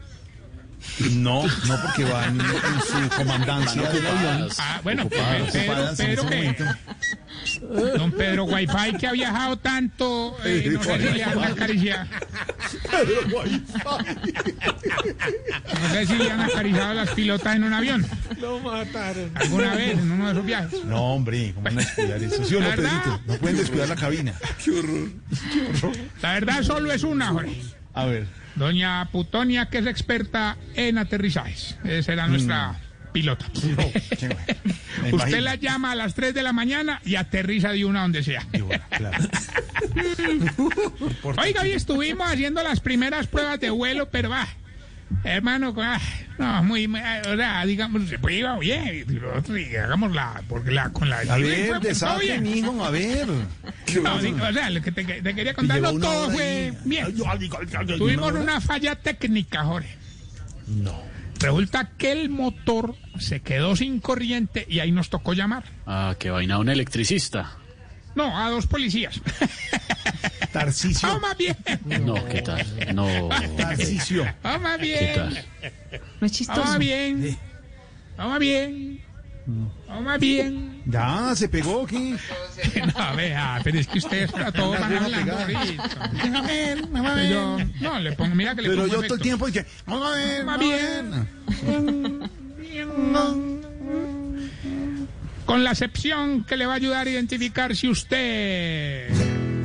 [1.12, 4.50] No, no porque van en su comandancia Van del avión.
[4.58, 9.58] Ah, bueno, Ocupadas, Pedro, ocupadas en Pedro ese que, don Pedro Wi-Fi que ha viajado
[9.58, 12.08] tanto, eh, no sé si le han acariciado,
[12.91, 13.84] Pero Wi-Fi.
[15.82, 18.06] no sé si le han acariciado las pilotas en un avión.
[18.41, 19.32] Lo mataron.
[19.36, 20.84] Alguna vez en uno de esos viajes.
[20.86, 22.43] No, hombre, ¿cómo van a descuidar eso?
[22.43, 22.69] ¿Sí o no.
[22.69, 23.21] Pedrito?
[23.28, 24.34] No pueden descuidar la cabina.
[24.63, 25.12] Qué horror.
[26.21, 27.62] La verdad solo es una, Jorge.
[27.93, 28.28] A ver.
[28.57, 31.77] Doña Putonia, que es experta en aterrizajes.
[31.83, 32.75] Esa era nuestra
[33.13, 33.45] pilota.
[33.75, 33.91] bueno.
[35.03, 38.23] Me Usted la llama a las 3 de la mañana y aterriza de una donde
[38.23, 38.45] sea.
[38.51, 39.17] Qué bueno, claro.
[41.41, 44.47] Oiga, hoy estuvimos haciendo las primeras pruebas de vuelo, pero va.
[45.23, 45.99] Hermano, ah,
[46.37, 51.09] no, muy, muy, ah, o sea, digamos, pues iba bien, y hagámosla, porque la, con
[51.09, 51.19] la...
[51.19, 53.27] A ver, fue todo desate, mijo, a ver.
[54.03, 56.77] No, digo, o sea, lo que te, te quería contar, no todo fue ahí.
[56.83, 57.05] bien.
[57.05, 59.95] Ay, ay, ay, ay, ay, Tuvimos una falla técnica, Jorge.
[60.67, 61.01] No.
[61.39, 65.63] Resulta que el motor se quedó sin corriente y ahí nos tocó llamar.
[65.85, 67.57] Ah, qué vaina, un electricista.
[68.17, 69.21] No, a dos policías.
[70.51, 71.08] Tarcicio.
[71.08, 71.56] Vamos más bien.
[72.03, 72.65] No, ¿qué tal?
[72.95, 73.30] No.
[73.56, 74.25] Tarcicio.
[74.41, 75.13] Vamos más ¿Qué bien.
[75.15, 75.45] tal?
[76.19, 76.60] No es chistoso.
[76.62, 77.38] Vamos más bien.
[78.17, 79.01] Vamos bien.
[79.88, 80.82] Vamos más bien.
[80.88, 82.15] Ya, se pegó aquí.
[82.97, 86.10] No, vea, pero es que ustedes para todo van hablando ahorita.
[86.12, 87.67] Vamos a ver, vamos a Pero ver.
[87.67, 90.08] yo, no, le pongo, mira que le Pero pongo yo todo el tiempo dije, vamos
[90.12, 92.19] a ver, Vamos vamos a ver.
[92.62, 93.56] bien.
[95.47, 99.07] Con la excepción que le va a ayudar a identificar si usted...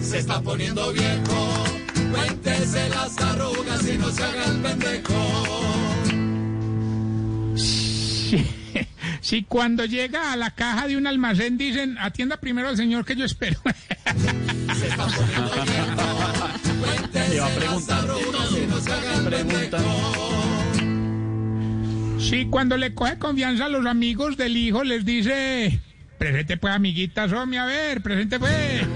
[0.01, 1.65] Se está poniendo viejo,
[2.13, 5.15] cuéntese las arrugas y no se haga el pendejo.
[7.57, 8.47] Si,
[9.21, 13.17] si cuando llega a la caja de un almacén dicen, atienda primero al señor que
[13.17, 13.61] yo espero.
[14.79, 20.42] Se está poniendo viejo, cuéntese las arrugas y no se haga el pendejo.
[22.23, 25.81] Si cuando le coge confianza a los amigos del hijo les dice,
[26.19, 28.51] presente pues amiguita Somi, a ver, presente pues.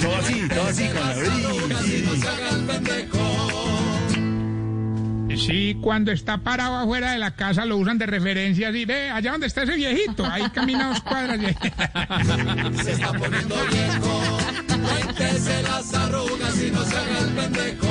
[0.00, 1.14] Todo así, todo así con la
[5.36, 9.30] Sí, cuando está parado afuera de la casa lo usan de referencia así, ve, allá
[9.30, 11.38] donde está ese viejito, ahí camina dos cuadras.
[12.82, 17.86] Se está poniendo viejo, cuéntese las arrugas y no se haga el pendejo.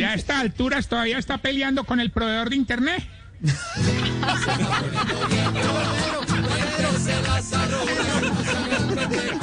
[0.00, 3.06] Si a estas alturas todavía está peleando con el proveedor de internet.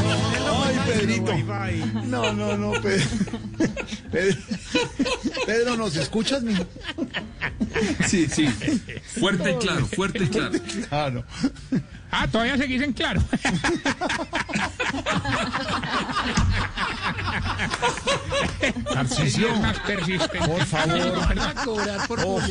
[0.99, 1.33] Pedrito.
[2.05, 3.05] No, no, no, Pedro.
[4.11, 4.37] Pedro,
[5.45, 6.55] Pedro, ¿nos escuchas, mi?
[8.07, 8.47] Sí, sí.
[9.19, 10.59] Fuerte y claro, fuerte y claro.
[10.89, 11.23] Claro.
[12.11, 13.21] Ah, todavía seguís en claro.
[18.93, 20.39] Tarcisio, Es más persistente.
[20.39, 21.55] por favor.
[21.63, 22.47] Cobrar por Ojo,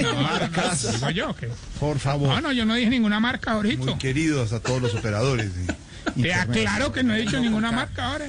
[0.00, 0.92] No, marcas.
[0.92, 1.34] digo yo
[1.78, 2.42] por No, favor.
[2.42, 3.84] no, yo no dije ninguna marca ahorita.
[3.84, 5.54] Muy queridos a todos los operadores.
[5.54, 5.74] de
[6.20, 8.26] Te aclaro que no he dicho ninguna marca ahora.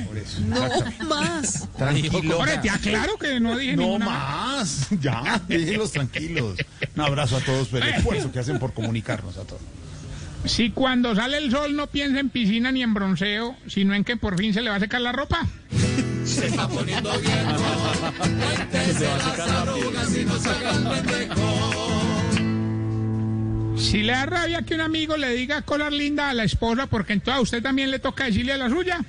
[0.47, 1.67] No más.
[1.77, 2.35] Tranquilo.
[2.39, 4.25] Ahora te aclaro que no dije No ninguna marca.
[4.25, 4.87] más.
[5.01, 6.57] Ya, déjenlos tranquilos.
[6.95, 9.61] Un abrazo a todos por el esfuerzo que hacen por comunicarnos a todos.
[10.45, 14.17] Si cuando sale el sol no piensa en piscina ni en bronceo, sino en que
[14.17, 15.45] por fin se le va a secar la ropa.
[16.25, 19.05] Se está poniendo viejo, cuéntese
[19.37, 21.80] las arrugas y no se haga el pendejo.
[23.77, 27.13] Si le da rabia que un amigo le diga cosas lindas a la esposa, porque
[27.13, 28.99] entonces a usted también le toca decirle a la suya.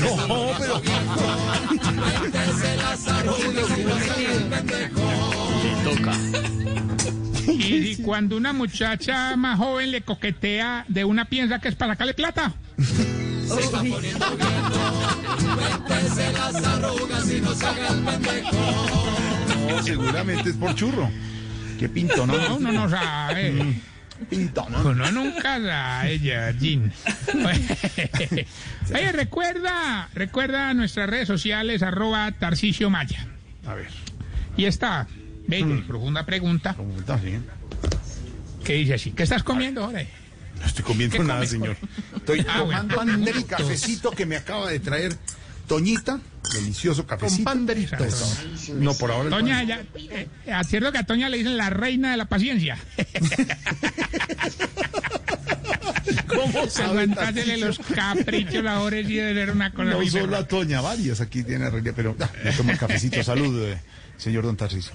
[0.00, 0.82] No, pero
[4.18, 5.00] y pendejo.
[5.84, 6.12] Toca.
[7.52, 11.94] Y si cuando una muchacha más joven le coquetea de una piensa que es para
[11.94, 12.52] sacarle plata.
[12.76, 14.26] Se está poniendo
[16.32, 18.50] las arrugas y no se haga el pendejo.
[19.70, 21.10] no, seguramente es por churro.
[21.78, 22.36] Qué pinto, ¿no?
[22.36, 23.80] No, uno no sabe.
[24.28, 24.80] Pinto, ¿no?
[24.80, 26.92] Uno nunca sabe, Jean.
[28.92, 33.26] Oye, recuerda, recuerda nuestras redes sociales, arroba Tarcicio Maya.
[33.66, 33.86] A ver,
[34.56, 35.06] Y esta
[35.46, 37.38] bella y profunda pregunta pregunta, sí.
[38.64, 40.02] que dice así, ¿qué estás comiendo ahora?
[40.58, 41.76] No estoy comiendo ¿Qué nada, señor.
[42.16, 43.58] Estoy Ah, bueno, tomando el panderitos.
[43.58, 45.16] cafecito que me acaba de traer
[45.68, 46.18] Toñita.
[46.52, 47.44] Delicioso cafecito.
[47.44, 48.40] Con panderitos.
[48.74, 49.28] No, por ahora.
[49.30, 49.66] Toña, pan.
[49.68, 52.78] ya, eh, acierto que a Toña le dicen la reina de la paciencia.
[56.26, 57.66] ¿Cómo sabe Aguantársele Tarcisio?
[57.66, 61.68] los caprichos ahora sí debe ser una cosa No solo a Toña, varias aquí tiene
[61.68, 63.22] realidad, pero ah, me toma el cafecito.
[63.22, 63.78] Salud, eh,
[64.16, 64.92] señor Don Tarcisio.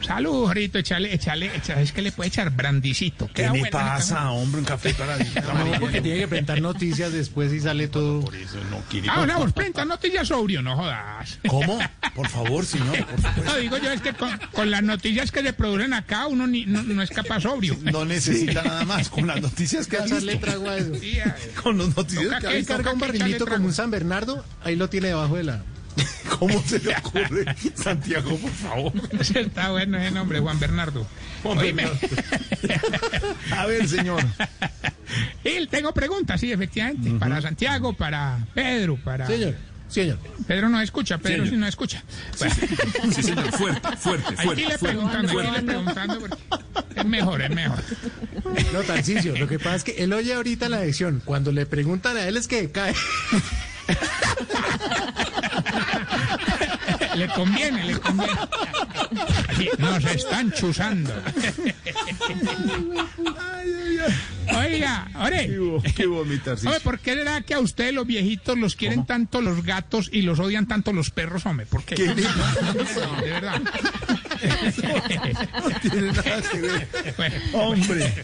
[0.00, 3.28] Salud, Jorito, échale, échale, échale, es que le puede echar brandicito.
[3.32, 4.60] ¿Qué bueno, pasa, hombre?
[4.60, 5.16] Un café para
[5.64, 8.20] No, porque tiene que presentar noticias después y sale todo.
[8.20, 9.08] Por eso no quiere.
[9.10, 11.38] Ah, no, prentas noticias sobrio, no jodas.
[11.46, 11.78] ¿Cómo?
[12.14, 13.56] Por favor, señor, por No, supuesto.
[13.58, 16.82] digo yo, es que con, con las noticias que se producen acá uno ni, no,
[16.82, 17.76] no es capaz sobrio.
[17.82, 19.08] No necesita nada más.
[19.08, 20.46] Con las noticias que ha Echarle visto.
[20.46, 20.94] trago a eso.
[21.00, 23.72] Sí, a- Con las noticias Toca que que- carga un barrilito como un.
[23.72, 25.62] San Bernardo, ahí lo tiene debajo de la.
[26.38, 27.44] ¿Cómo se le ocurre?
[27.74, 28.92] Santiago, por favor.
[29.20, 31.06] Está bueno ese nombre, Juan Bernardo.
[31.42, 31.58] Juan.
[33.52, 34.24] A ver, señor.
[35.44, 37.10] Y tengo preguntas, sí, efectivamente.
[37.18, 39.26] Para Santiago, para Pedro, para...
[39.26, 39.54] Señor,
[39.88, 40.18] señor.
[40.46, 42.02] Pedro no escucha, Pedro sí no escucha.
[42.34, 44.62] Sí, señor, fuerte, fuerte, aquí fuerte.
[44.62, 44.86] le fuerte.
[44.86, 46.36] preguntando, aquí le preguntando, porque
[46.96, 47.78] es mejor, es mejor.
[48.72, 51.22] No, Tarcicio, lo que pasa es que él oye ahorita la lección.
[51.24, 52.94] Cuando le preguntan a él es que cae.
[57.16, 58.32] Le conviene, le conviene.
[59.78, 61.12] Nos están chuzando.
[64.56, 65.50] Oiga, ore.
[65.96, 66.06] ¿Qué
[66.44, 66.70] Tarcisio?
[66.70, 70.22] Oye, ¿por qué será que a ustedes los viejitos los quieren tanto los gatos y
[70.22, 71.66] los odian tanto los perros, hombre?
[71.66, 71.94] ¿Por qué?
[71.94, 73.62] ¿Qué le De verdad.
[75.62, 76.88] No tiene nada que ver.
[77.16, 78.14] Bueno, Hombre,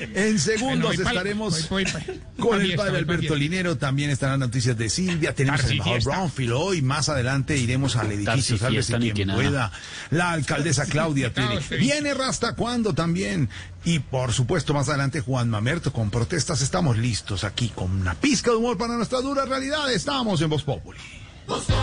[0.00, 2.02] en bueno, segundos estaremos voy- voy pa-
[2.38, 3.34] con el padre Alberto.
[3.34, 3.76] Linero.
[3.76, 5.34] También estarán noticias de Silvia.
[5.34, 6.16] Tenemos Tarsi embajador fiesta.
[6.16, 6.82] Brownfield hoy.
[6.82, 8.32] Más adelante iremos al edificio.
[8.32, 9.72] Tarsi Sálvese fiesta, ni quien pueda.
[10.10, 11.64] La alcaldesa Claudia Claro, tiene.
[11.66, 11.76] sí.
[11.76, 13.48] Viene Rasta cuando también.
[13.84, 16.60] Y por supuesto, más adelante Juan Mamerto con protestas.
[16.62, 19.90] Estamos listos aquí con una pizca de humor para nuestra dura realidad.
[19.92, 20.98] Estamos en Voz Populi.
[21.46, 21.76] Voz Populi,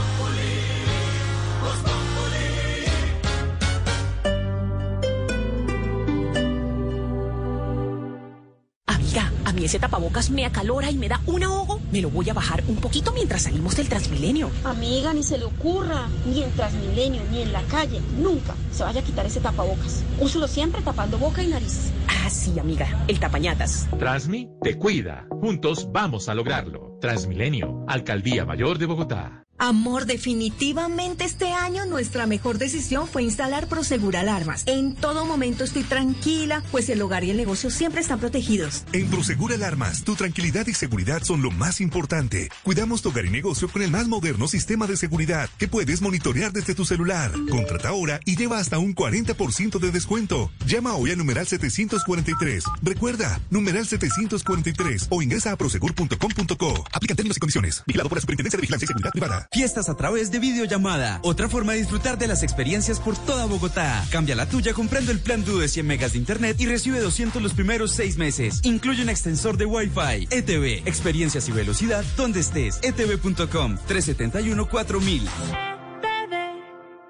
[1.61, 2.00] Voz Populi.
[9.53, 11.79] Mí ese tapabocas me acalora y me da un ahogo.
[11.91, 14.49] Me lo voy a bajar un poquito mientras salimos del Transmilenio.
[14.63, 19.01] Amiga, ni se le ocurra, ni en Transmilenio, ni en la calle, nunca se vaya
[19.01, 20.03] a quitar ese tapabocas.
[20.19, 21.91] Úselo siempre tapando boca y nariz.
[22.07, 23.87] Ah, sí, amiga, el tapañatas.
[23.97, 25.27] Transmi te cuida.
[25.29, 26.97] Juntos vamos a lograrlo.
[27.01, 29.43] Transmilenio, Alcaldía Mayor de Bogotá.
[29.63, 34.63] Amor, definitivamente este año nuestra mejor decisión fue instalar Prosegur Alarmas.
[34.65, 38.85] En todo momento estoy tranquila, pues el hogar y el negocio siempre están protegidos.
[38.91, 42.49] En Prosegur Alarmas, tu tranquilidad y seguridad son lo más importante.
[42.63, 46.51] Cuidamos tu hogar y negocio con el más moderno sistema de seguridad que puedes monitorear
[46.51, 47.31] desde tu celular.
[47.51, 50.49] Contrata ahora y lleva hasta un 40% de descuento.
[50.65, 52.63] Llama hoy a numeral 743.
[52.81, 56.83] Recuerda, numeral 743 o ingresa a prosegur.com.co.
[56.91, 57.83] Aplica términos y condiciones.
[57.85, 59.50] Vigilado por la Superintendencia de Vigilancia y Seguridad Privada.
[59.53, 61.19] Fiestas a través de videollamada.
[61.23, 64.01] Otra forma de disfrutar de las experiencias por toda Bogotá.
[64.09, 67.41] Cambia la tuya comprando el plan Duo de 100 megas de internet y recibe 200
[67.41, 68.61] los primeros seis meses.
[68.63, 70.29] Incluye un extensor de Wi-Fi.
[70.31, 72.79] ETV, experiencias y velocidad donde estés.
[72.81, 75.23] Etv.com 371 4000.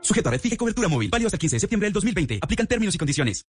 [0.02, 1.12] Sujeto a red fija y cobertura móvil.
[1.12, 2.40] Válido hasta el 15 de septiembre del 2020.
[2.42, 3.46] Aplican términos y condiciones.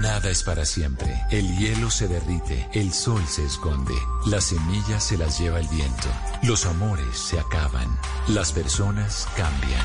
[0.00, 1.22] Nada es para siempre.
[1.30, 3.94] El hielo se derrite, el sol se esconde,
[4.26, 6.08] las semillas se las lleva el viento,
[6.42, 7.88] los amores se acaban,
[8.28, 9.84] las personas cambian.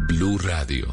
[0.00, 0.86] Blue Radio.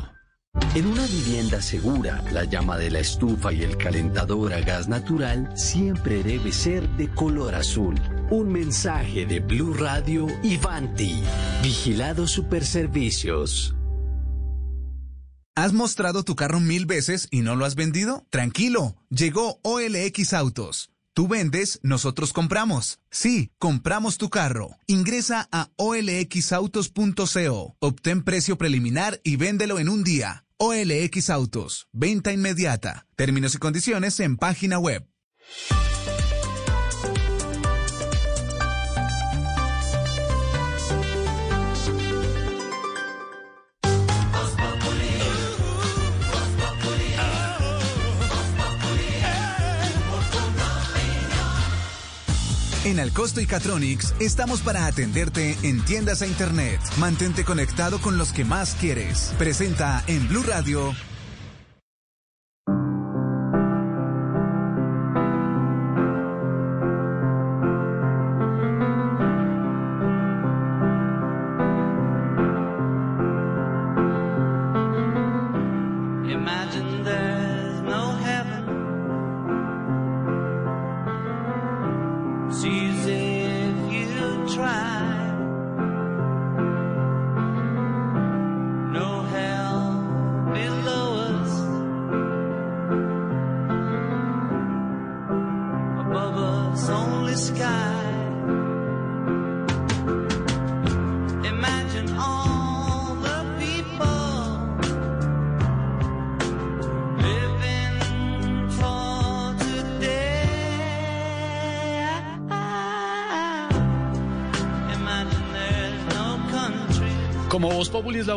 [0.75, 5.51] En una vivienda segura, la llama de la estufa y el calentador a gas natural
[5.55, 7.95] siempre debe ser de color azul.
[8.29, 11.21] Un mensaje de Blue Radio y Vanti.
[11.61, 13.75] Vigilado Superservicios.
[15.57, 18.27] ¿Has mostrado tu carro mil veces y no lo has vendido?
[18.29, 20.91] Tranquilo, llegó OLX Autos.
[21.15, 22.99] Tú vendes, nosotros compramos.
[23.09, 24.77] Sí, compramos tu carro.
[24.85, 27.75] Ingresa a olxautos.co.
[27.79, 30.45] Obtén precio preliminar y véndelo en un día.
[30.57, 31.87] OLX Autos.
[31.91, 33.07] Venta inmediata.
[33.15, 35.09] Términos y condiciones en página web.
[52.87, 56.79] En Alcosto y Catronics estamos para atenderte en tiendas e internet.
[56.97, 59.33] Mantente conectado con los que más quieres.
[59.37, 60.93] Presenta en Blue Radio.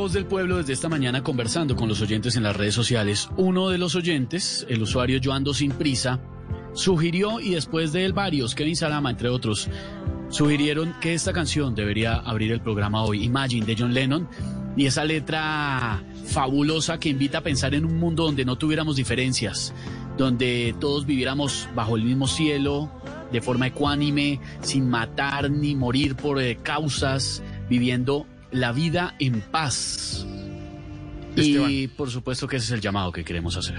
[0.01, 3.77] Del pueblo, desde esta mañana conversando con los oyentes en las redes sociales, uno de
[3.77, 6.19] los oyentes, el usuario Yo Ando Sin Prisa,
[6.73, 9.69] sugirió, y después de él varios, Kevin Salama, entre otros,
[10.31, 14.27] sugirieron que esta canción debería abrir el programa hoy, Imagine, de John Lennon,
[14.75, 19.75] y esa letra fabulosa que invita a pensar en un mundo donde no tuviéramos diferencias,
[20.17, 22.91] donde todos viviéramos bajo el mismo cielo,
[23.31, 30.27] de forma ecuánime, sin matar ni morir por eh, causas, viviendo la vida en paz.
[31.37, 33.79] Y por supuesto que ese es el llamado que queremos hacer.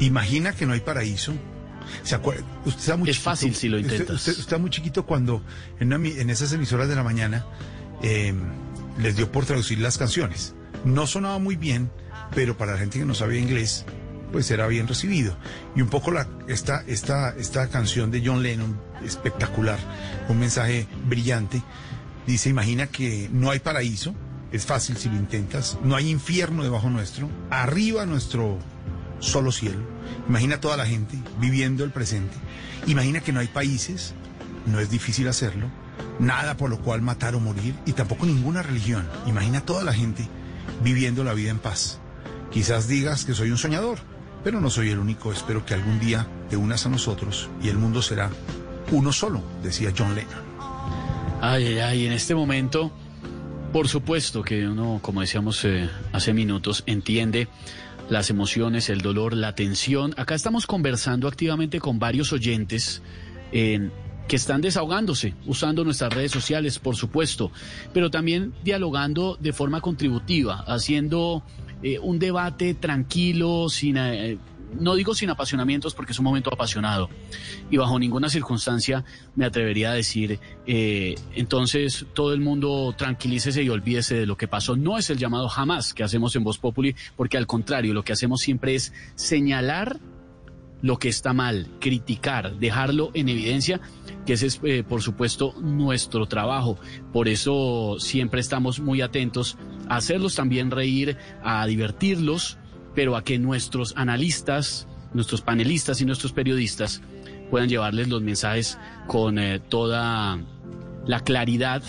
[0.00, 1.32] Imagina que no hay paraíso.
[2.02, 2.44] ¿Se acuerda?
[2.64, 3.30] Usted está muy Es chiquito.
[3.30, 4.16] fácil si lo intentas.
[4.16, 5.42] Usted, usted está muy chiquito cuando
[5.80, 7.46] en, una mi- en esas emisoras de la mañana
[8.02, 8.34] eh,
[9.00, 10.54] les dio por traducir las canciones.
[10.84, 11.90] No sonaba muy bien,
[12.34, 13.84] pero para la gente que no sabía inglés,
[14.32, 15.36] pues era bien recibido.
[15.74, 19.78] Y un poco la, esta, esta, esta canción de John Lennon, espectacular,
[20.28, 21.62] un mensaje brillante,
[22.28, 24.14] dice, imagina que no hay paraíso,
[24.52, 28.58] es fácil si lo intentas, no hay infierno debajo nuestro, arriba nuestro
[29.18, 29.80] solo cielo.
[30.28, 32.36] Imagina toda la gente viviendo el presente.
[32.86, 34.14] Imagina que no hay países,
[34.66, 35.70] no es difícil hacerlo,
[36.18, 39.08] nada por lo cual matar o morir y tampoco ninguna religión.
[39.26, 40.28] Imagina toda la gente
[40.84, 41.98] viviendo la vida en paz.
[42.50, 43.98] Quizás digas que soy un soñador,
[44.44, 45.32] pero no soy el único.
[45.32, 48.30] Espero que algún día te unas a nosotros y el mundo será
[48.90, 50.47] uno solo, decía John Lennon.
[51.40, 52.90] Ay, ay, ay, en este momento,
[53.72, 57.46] por supuesto que uno, como decíamos eh, hace minutos, entiende
[58.10, 60.14] las emociones, el dolor, la tensión.
[60.16, 63.02] Acá estamos conversando activamente con varios oyentes
[63.52, 63.92] en
[64.26, 67.52] que están desahogándose, usando nuestras redes sociales, por supuesto,
[67.94, 71.44] pero también dialogando de forma contributiva, haciendo
[71.84, 74.38] eh, un debate tranquilo, sin, eh,
[74.78, 77.08] no digo sin apasionamientos porque es un momento apasionado,
[77.70, 79.04] y bajo ninguna circunstancia
[79.34, 84.48] me atrevería a decir, eh, entonces todo el mundo tranquilícese y olvídese de lo que
[84.48, 84.76] pasó.
[84.76, 88.12] No es el llamado jamás que hacemos en Voz Populi, porque al contrario, lo que
[88.12, 89.98] hacemos siempre es señalar
[90.80, 93.80] lo que está mal, criticar, dejarlo en evidencia,
[94.24, 96.78] que ese es, eh, por supuesto, nuestro trabajo.
[97.12, 99.56] Por eso siempre estamos muy atentos
[99.88, 102.58] a hacerlos también reír, a divertirlos,
[102.98, 107.00] pero a que nuestros analistas, nuestros panelistas y nuestros periodistas
[107.48, 108.76] puedan llevarles los mensajes
[109.06, 110.40] con eh, toda
[111.06, 111.80] la claridad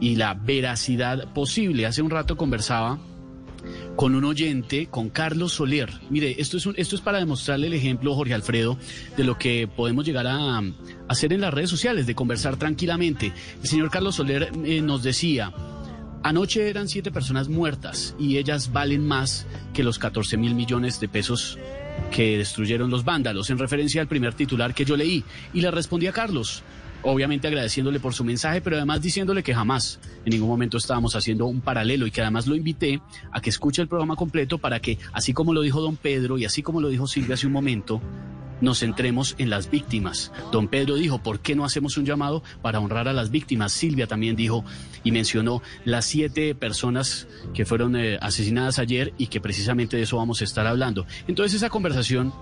[0.00, 1.86] y la veracidad posible.
[1.86, 2.98] Hace un rato conversaba
[3.94, 5.92] con un oyente, con Carlos Soler.
[6.10, 8.76] Mire, esto es, un- esto es para demostrarle el ejemplo, Jorge Alfredo,
[9.16, 10.60] de lo que podemos llegar a,
[11.06, 13.32] hacer en las redes sociales, de conversar tranquilamente.
[13.62, 15.52] El señor Carlos Soler eh, nos decía,
[16.22, 21.08] anoche eran siete personas muertas y ellas valen más que los 14 mil millones de
[21.08, 21.58] pesos
[22.10, 25.24] que destruyeron los vándalos, en referencia al primer titular que yo leí.
[25.52, 26.62] Y le respondí a Carlos,
[27.02, 31.46] obviamente agradeciéndole por su mensaje, pero además diciéndole que jamás en ningún momento estábamos haciendo
[31.46, 33.00] un paralelo y que además lo invité
[33.30, 36.44] a que escuche el programa completo para que, así como lo dijo don Pedro y
[36.44, 38.00] así como lo dijo Silvia hace un momento,
[38.62, 40.32] nos centremos en las víctimas.
[40.50, 43.72] Don Pedro dijo, ¿por qué no hacemos un llamado para honrar a las víctimas?
[43.72, 44.64] Silvia también dijo
[45.04, 50.16] y mencionó las siete personas que fueron eh, asesinadas ayer y que precisamente de eso
[50.16, 51.06] vamos a estar hablando.
[51.28, 52.32] Entonces esa conversación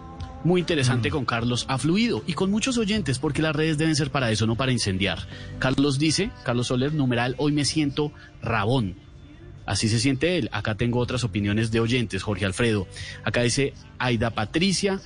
[0.45, 4.11] muy interesante con Carlos ha fluido y con muchos oyentes porque las redes deben ser
[4.11, 5.19] para eso, no para incendiar.
[5.59, 8.13] Carlos dice, Carlos Soler, numeral, hoy me siento
[8.43, 8.97] rabón.
[9.67, 10.49] Así se siente él.
[10.53, 12.89] Acá tengo otras opiniones de oyentes, Jorge Alfredo.
[13.23, 15.01] Acá dice Aida Patricia,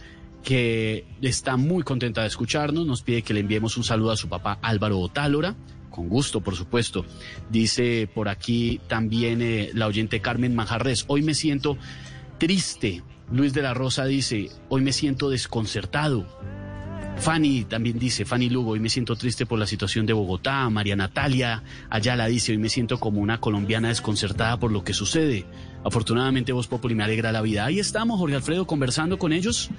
[0.45, 4.29] que está muy contenta de escucharnos, nos pide que le enviemos un saludo a su
[4.29, 5.57] papá Álvaro Otálora.
[5.91, 7.05] Con gusto, por supuesto.
[7.51, 11.79] Dice por aquí también eh, la oyente Carmen Manjarres, hoy me siento
[12.39, 13.03] triste.
[13.33, 16.27] Luis de la Rosa dice, hoy me siento desconcertado.
[17.17, 20.69] Fanny también dice, Fanny Lugo, hoy me siento triste por la situación de Bogotá.
[20.69, 25.47] María Natalia Ayala dice, hoy me siento como una colombiana desconcertada por lo que sucede.
[25.85, 27.65] Afortunadamente Voz Populi me alegra la vida.
[27.65, 29.71] Ahí estamos, Jorge Alfredo, conversando con ellos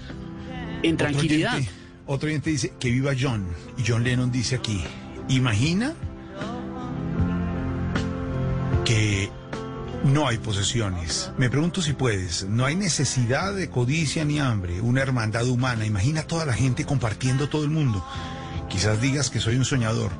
[0.88, 1.55] en tranquilidad.
[1.55, 1.71] oyente-
[2.07, 3.45] Otro oyente dice que viva John.
[3.77, 4.83] Y John Lennon dice aquí,
[5.29, 5.93] imagina
[8.83, 9.29] que
[10.03, 11.31] no hay posesiones.
[11.38, 12.45] Me pregunto si puedes.
[12.47, 14.81] No hay necesidad de codicia ni hambre.
[14.81, 15.86] Una hermandad humana.
[15.86, 18.05] Imagina toda la gente compartiendo todo el mundo.
[18.69, 20.11] Quizás digas que soy un soñador,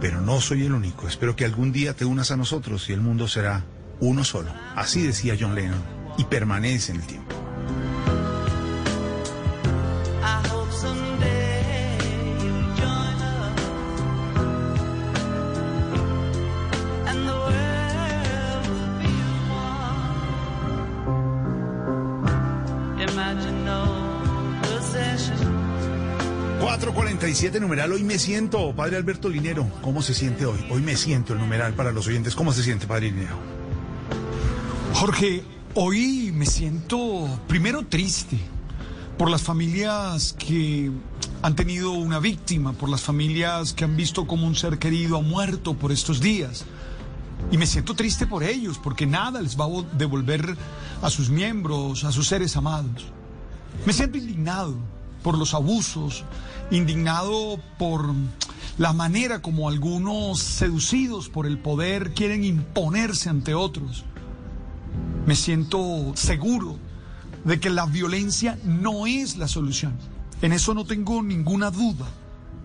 [0.00, 1.06] pero no soy el único.
[1.06, 3.64] Espero que algún día te unas a nosotros y el mundo será
[4.00, 4.50] uno solo.
[4.74, 5.82] Así decía John Lennon.
[6.18, 7.34] Y permanece en el tiempo.
[27.36, 30.58] 447 numeral, hoy me siento, padre Alberto Linero, ¿cómo se siente hoy?
[30.70, 33.36] Hoy me siento el numeral para los oyentes, ¿cómo se siente, padre Linero?
[34.94, 38.38] Jorge, hoy me siento primero triste
[39.18, 40.90] por las familias que
[41.42, 45.22] han tenido una víctima, por las familias que han visto como un ser querido ha
[45.22, 46.64] muerto por estos días.
[47.50, 50.56] Y me siento triste por ellos, porque nada les va a vo- devolver
[51.02, 53.04] a sus miembros, a sus seres amados.
[53.84, 54.74] Me siento indignado
[55.22, 56.24] por los abusos,
[56.70, 58.14] indignado por
[58.78, 64.04] la manera como algunos seducidos por el poder quieren imponerse ante otros.
[65.26, 66.78] Me siento seguro
[67.44, 69.96] de que la violencia no es la solución.
[70.42, 72.06] En eso no tengo ninguna duda.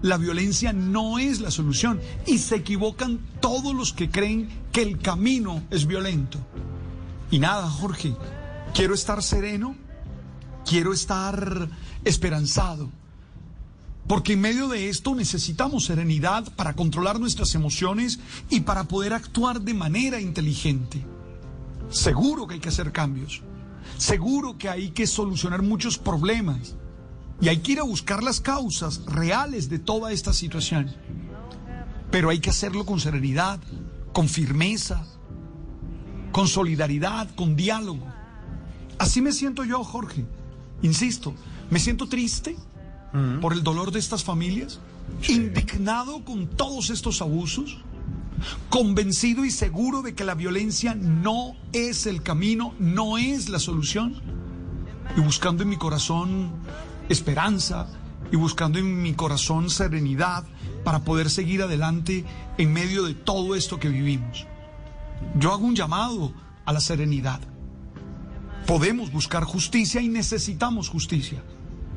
[0.01, 4.99] La violencia no es la solución y se equivocan todos los que creen que el
[4.99, 6.39] camino es violento.
[7.29, 8.15] Y nada, Jorge,
[8.73, 9.75] quiero estar sereno,
[10.65, 11.69] quiero estar
[12.03, 12.89] esperanzado,
[14.07, 19.61] porque en medio de esto necesitamos serenidad para controlar nuestras emociones y para poder actuar
[19.61, 21.05] de manera inteligente.
[21.89, 23.41] Seguro que hay que hacer cambios.
[23.97, 26.75] Seguro que hay que solucionar muchos problemas.
[27.41, 30.93] Y hay que ir a buscar las causas reales de toda esta situación.
[32.11, 33.59] Pero hay que hacerlo con serenidad,
[34.13, 35.05] con firmeza,
[36.31, 38.07] con solidaridad, con diálogo.
[38.97, 40.25] Así me siento yo, Jorge.
[40.81, 41.33] Insisto,
[41.69, 42.55] me siento triste
[43.41, 44.79] por el dolor de estas familias,
[45.27, 47.77] indignado con todos estos abusos,
[48.69, 54.21] convencido y seguro de que la violencia no es el camino, no es la solución,
[55.15, 56.51] y buscando en mi corazón
[57.09, 57.87] esperanza
[58.31, 60.45] y buscando en mi corazón serenidad
[60.83, 62.23] para poder seguir adelante
[62.57, 64.47] en medio de todo esto que vivimos.
[65.37, 66.33] Yo hago un llamado
[66.65, 67.41] a la serenidad.
[68.65, 71.43] Podemos buscar justicia y necesitamos justicia,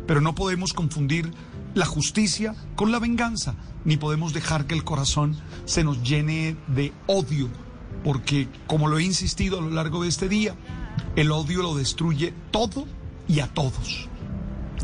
[0.07, 1.33] pero no podemos confundir
[1.75, 6.93] la justicia con la venganza, ni podemos dejar que el corazón se nos llene de
[7.07, 7.49] odio,
[8.03, 10.55] porque como lo he insistido a lo largo de este día,
[11.17, 12.87] el odio lo destruye todo
[13.29, 14.09] y a todos.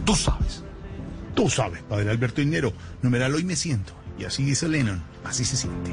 [0.04, 0.64] Tú sabes.
[1.34, 3.92] Tú sabes, padre Alberto Inero, numeral hoy me siento.
[4.18, 5.92] Y así dice Lennon, así se siente.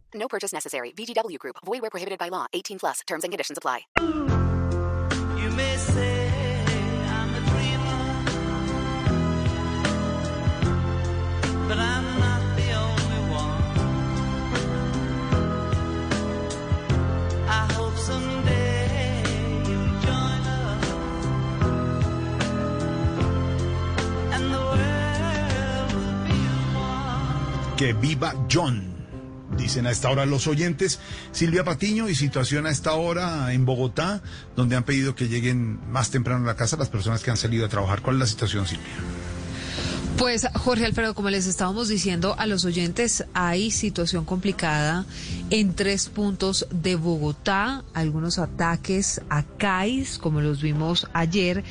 [0.21, 0.91] No purchase necessary.
[0.95, 1.55] VGW Group.
[1.65, 2.45] Void where prohibited by law.
[2.53, 2.99] 18 plus.
[3.07, 3.79] Terms and conditions apply.
[3.99, 6.29] You may say
[7.09, 8.03] I'm a dreamer,
[11.67, 13.63] but I'm not the only one.
[17.49, 19.23] I hope someday
[19.69, 20.85] you'll join us,
[24.35, 26.39] and the world will be
[26.77, 27.75] one.
[27.75, 28.90] Que viva John.
[29.61, 30.99] Dicen a esta hora los oyentes.
[31.31, 34.23] Silvia Patiño y situación a esta hora en Bogotá,
[34.55, 37.67] donde han pedido que lleguen más temprano a la casa las personas que han salido
[37.67, 38.01] a trabajar.
[38.01, 38.89] ¿Cuál es la situación, Silvia?
[40.17, 45.05] Pues Jorge Alfredo, como les estábamos diciendo a los oyentes, hay situación complicada
[45.51, 51.63] en tres puntos de Bogotá, algunos ataques a CAIS, como los vimos ayer,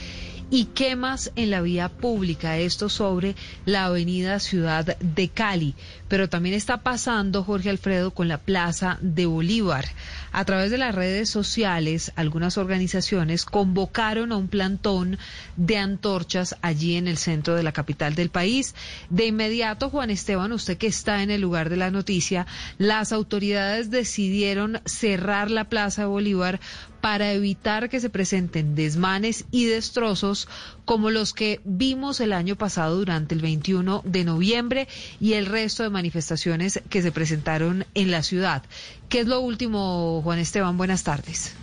[0.51, 5.74] y quemas en la vía pública, esto sobre la avenida Ciudad de Cali.
[6.09, 9.86] Pero también está pasando, Jorge Alfredo, con la Plaza de Bolívar.
[10.33, 15.18] A través de las redes sociales, algunas organizaciones convocaron a un plantón
[15.57, 18.74] de antorchas allí en el centro de la capital del país.
[19.09, 22.47] De inmediato, Juan Esteban, usted que está en el lugar de la noticia,
[22.78, 26.61] las autoridades decidieron cerrar la Plaza Bolívar
[27.01, 30.49] para evitar que se presenten desmanes y destrozos
[30.85, 35.83] como los que vimos el año pasado durante el 21 de noviembre y el resto
[35.83, 38.62] de manifestaciones que se presentaron en la ciudad.
[39.11, 40.77] ¿Qué es lo último, Juan Esteban?
[40.77, 41.57] Buenas tardes.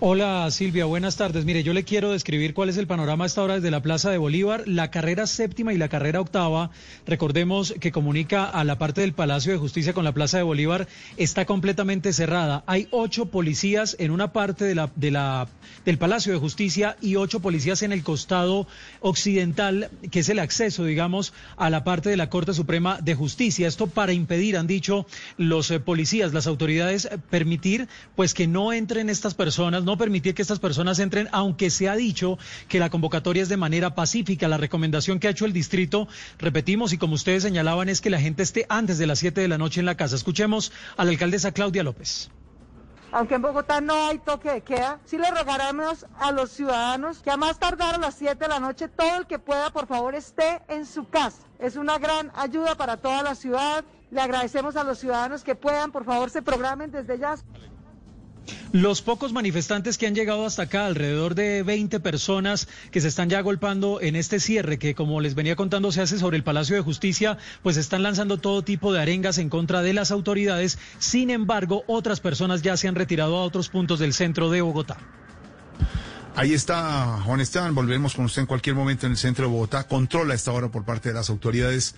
[0.00, 1.44] Hola Silvia, buenas tardes.
[1.44, 4.12] Mire, yo le quiero describir cuál es el panorama a esta hora desde la Plaza
[4.12, 4.62] de Bolívar.
[4.68, 6.70] La carrera séptima y la carrera octava,
[7.04, 10.86] recordemos que comunica a la parte del Palacio de Justicia con la Plaza de Bolívar,
[11.16, 12.62] está completamente cerrada.
[12.68, 15.48] Hay ocho policías en una parte de la, de la,
[15.84, 18.68] del Palacio de Justicia y ocho policías en el costado
[19.00, 23.66] occidental, que es el acceso, digamos, a la parte de la Corte Suprema de Justicia.
[23.66, 25.06] Esto para impedir, han dicho
[25.38, 30.34] los eh, policías, las autoridades, eh, permitir pues que no entren estas personas no permitir
[30.34, 34.46] que estas personas entren, aunque se ha dicho que la convocatoria es de manera pacífica.
[34.46, 36.08] La recomendación que ha hecho el distrito,
[36.38, 39.48] repetimos, y como ustedes señalaban, es que la gente esté antes de las 7 de
[39.48, 40.14] la noche en la casa.
[40.14, 42.30] Escuchemos a la alcaldesa Claudia López.
[43.12, 47.30] Aunque en Bogotá no hay toque de queda, sí le rogaremos a los ciudadanos que
[47.30, 50.14] a más tardar a las 7 de la noche, todo el que pueda, por favor,
[50.14, 51.38] esté en su casa.
[51.58, 53.82] Es una gran ayuda para toda la ciudad.
[54.10, 57.36] Le agradecemos a los ciudadanos que puedan, por favor, se programen desde ya.
[58.72, 63.30] Los pocos manifestantes que han llegado hasta acá, alrededor de 20 personas que se están
[63.30, 66.76] ya golpando en este cierre, que como les venía contando se hace sobre el Palacio
[66.76, 70.78] de Justicia, pues están lanzando todo tipo de arengas en contra de las autoridades.
[70.98, 74.98] Sin embargo, otras personas ya se han retirado a otros puntos del centro de Bogotá.
[76.34, 79.88] Ahí está Juan Esteban, volvemos con usted en cualquier momento en el centro de Bogotá.
[79.88, 81.96] Controla esta hora por parte de las autoridades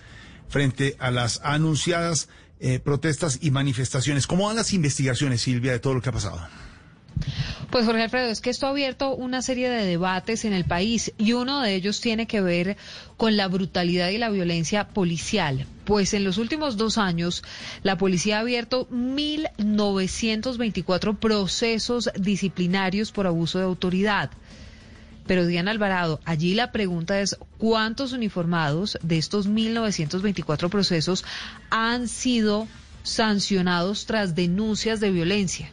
[0.49, 2.27] frente a las anunciadas
[2.61, 4.27] eh, protestas y manifestaciones.
[4.27, 6.39] ¿Cómo van las investigaciones, Silvia, de todo lo que ha pasado?
[7.71, 11.13] Pues Jorge Alfredo, es que esto ha abierto una serie de debates en el país
[11.17, 12.77] y uno de ellos tiene que ver
[13.17, 15.65] con la brutalidad y la violencia policial.
[15.85, 17.43] Pues en los últimos dos años
[17.81, 24.29] la policía ha abierto 1.924 procesos disciplinarios por abuso de autoridad.
[25.27, 31.23] Pero Diana Alvarado, allí la pregunta es cuántos uniformados de estos 1.924 procesos
[31.69, 32.67] han sido
[33.03, 35.71] sancionados tras denuncias de violencia.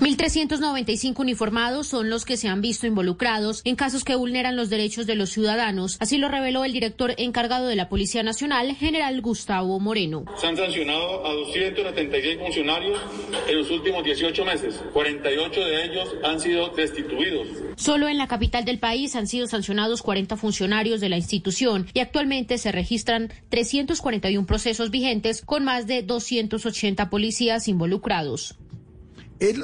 [0.00, 5.06] 1.395 uniformados son los que se han visto involucrados en casos que vulneran los derechos
[5.06, 5.96] de los ciudadanos.
[5.98, 10.24] Así lo reveló el director encargado de la Policía Nacional, general Gustavo Moreno.
[10.36, 13.00] Se han sancionado a 276 funcionarios
[13.48, 14.80] en los últimos 18 meses.
[14.92, 17.48] 48 de ellos han sido destituidos.
[17.74, 21.98] Solo en la capital del país han sido sancionados 40 funcionarios de la institución y
[21.98, 28.54] actualmente se registran 341 procesos vigentes con más de 280 policías involucrados.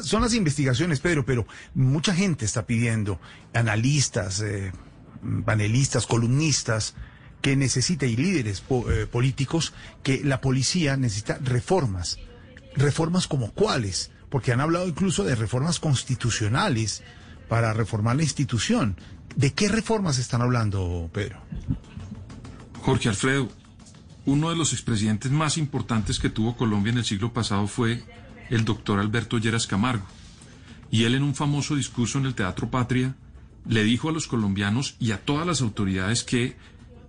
[0.03, 3.21] Son las investigaciones, Pedro, pero mucha gente está pidiendo,
[3.53, 4.73] analistas, eh,
[5.45, 6.95] panelistas, columnistas,
[7.41, 12.19] que necesita, y líderes eh, políticos, que la policía necesita reformas.
[12.75, 14.11] ¿Reformas como cuáles?
[14.31, 17.03] Porque han hablado incluso de reformas constitucionales
[17.49, 18.97] para reformar la institución.
[19.37, 21.39] ¿De qué reformas están hablando, Pedro?
[22.81, 23.49] Jorge Alfredo,
[24.27, 28.05] uno de los expresidentes más importantes que tuvo Colombia en el siglo pasado fue
[28.51, 30.07] el doctor Alberto Lleras Camargo.
[30.91, 33.17] Y él en un famoso discurso en el Teatro Patria
[33.69, 36.57] le dijo a los colombianos y a todas las autoridades que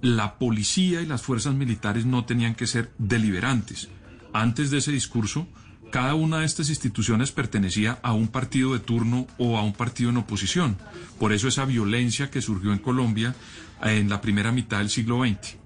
[0.01, 3.89] la policía y las fuerzas militares no tenían que ser deliberantes.
[4.33, 5.47] Antes de ese discurso,
[5.91, 10.09] cada una de estas instituciones pertenecía a un partido de turno o a un partido
[10.09, 10.77] en oposición.
[11.19, 13.35] Por eso esa violencia que surgió en Colombia
[13.83, 15.57] eh, en la primera mitad del siglo XX.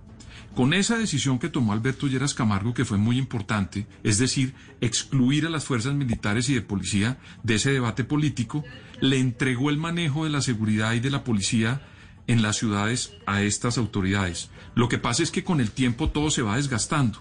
[0.55, 5.45] Con esa decisión que tomó Alberto Lleras Camargo, que fue muy importante, es decir, excluir
[5.45, 8.63] a las fuerzas militares y de policía de ese debate político,
[8.99, 11.81] le entregó el manejo de la seguridad y de la policía
[12.27, 14.49] en las ciudades a estas autoridades.
[14.75, 17.19] Lo que pasa es que con el tiempo todo se va desgastando.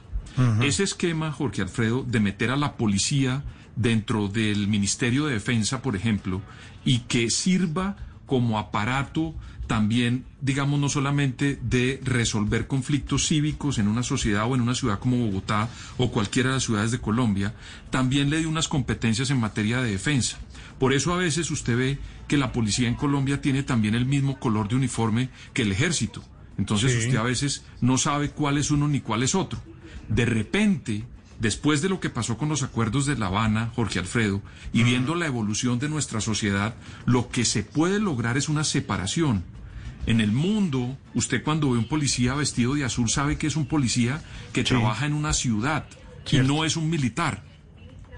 [0.62, 3.42] Ese esquema, Jorge Alfredo, de meter a la policía
[3.74, 6.42] dentro del Ministerio de Defensa, por ejemplo,
[6.84, 9.34] y que sirva como aparato
[9.68, 14.98] también, digamos, no solamente de resolver conflictos cívicos en una sociedad o en una ciudad
[14.98, 17.54] como Bogotá o cualquiera de las ciudades de Colombia,
[17.90, 20.38] también le dio unas competencias en materia de defensa.
[20.80, 24.40] Por eso a veces usted ve que la policía en Colombia tiene también el mismo
[24.40, 26.24] color de uniforme que el ejército.
[26.56, 26.98] Entonces Sí.
[27.06, 29.60] usted a veces no sabe cuál es uno ni cuál es otro.
[30.08, 31.04] De repente,
[31.40, 34.42] después de lo que pasó con los acuerdos de La Habana, Jorge Alfredo,
[34.72, 36.74] y viendo la evolución de nuestra sociedad,
[37.06, 39.44] lo que se puede lograr es una separación.
[40.08, 43.66] En el mundo, usted cuando ve un policía vestido de azul sabe que es un
[43.66, 44.22] policía
[44.54, 45.84] que trabaja en una ciudad
[46.32, 47.44] y no es un militar.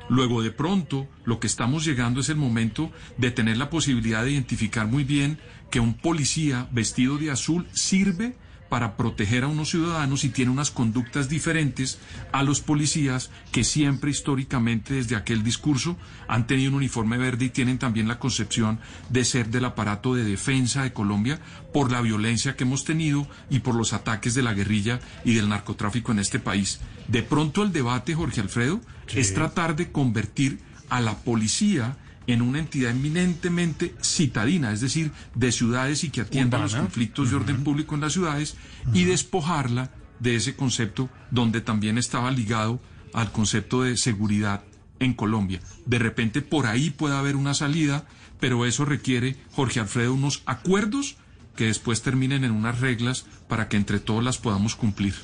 [0.08, 4.30] Luego de pronto lo que estamos llegando es el momento de tener la posibilidad de
[4.30, 8.36] identificar muy bien que un policía vestido de azul sirve
[8.70, 11.98] para proteger a unos ciudadanos y tiene unas conductas diferentes
[12.32, 15.98] a los policías que siempre históricamente desde aquel discurso
[16.28, 18.78] han tenido un uniforme verde y tienen también la concepción
[19.10, 21.40] de ser del aparato de defensa de Colombia
[21.74, 25.48] por la violencia que hemos tenido y por los ataques de la guerrilla y del
[25.48, 26.80] narcotráfico en este país.
[27.08, 31.96] De pronto el debate, Jorge Alfredo, es tratar de convertir a la policía
[32.32, 37.36] en una entidad eminentemente citadina, es decir, de ciudades y que atienda los conflictos de
[37.36, 38.56] orden público en las ciudades
[38.92, 42.80] y despojarla de ese concepto donde también estaba ligado
[43.12, 44.62] al concepto de seguridad
[44.98, 45.60] en Colombia.
[45.86, 48.06] De repente por ahí puede haber una salida,
[48.38, 51.16] pero eso requiere, Jorge Alfredo, unos acuerdos
[51.56, 55.14] que después terminen en unas reglas para que entre todos las podamos cumplir.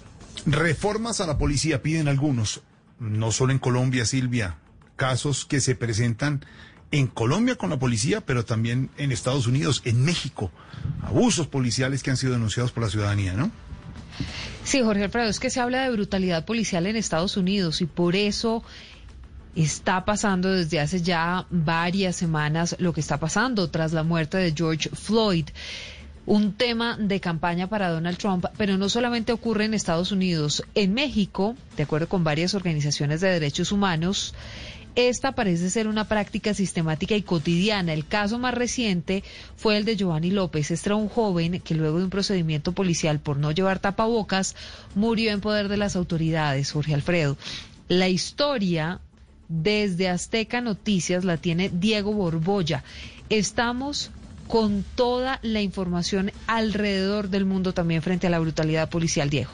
[0.45, 2.63] Reformas a la policía piden algunos,
[2.99, 4.59] no solo en Colombia, Silvia,
[4.97, 6.45] casos que se presentan
[6.91, 10.51] en Colombia con la policía, pero también en Estados Unidos, en México,
[11.03, 13.51] abusos policiales que han sido denunciados por la ciudadanía, ¿no?
[14.65, 18.17] Sí, Jorge Alfredo, es que se habla de brutalidad policial en Estados Unidos y por
[18.17, 18.65] eso
[19.55, 24.53] está pasando desde hace ya varias semanas lo que está pasando tras la muerte de
[24.57, 25.47] George Floyd.
[26.27, 30.65] Un tema de campaña para Donald Trump, pero no solamente ocurre en Estados Unidos.
[30.75, 34.35] En México, de acuerdo con varias organizaciones de derechos humanos,
[34.97, 37.93] esta parece ser una práctica sistemática y cotidiana.
[37.93, 39.23] El caso más reciente
[39.55, 40.71] fue el de Giovanni López.
[40.71, 44.57] Este era un joven que luego de un procedimiento policial por no llevar tapabocas
[44.95, 47.37] murió en poder de las autoridades, Jorge Alfredo.
[47.89, 49.01] La historia
[49.49, 52.83] desde Azteca Noticias la tiene Diego Borbolla.
[53.29, 54.11] Estamos
[54.49, 59.53] con toda la información alrededor del mundo también frente a la brutalidad policial, Diego.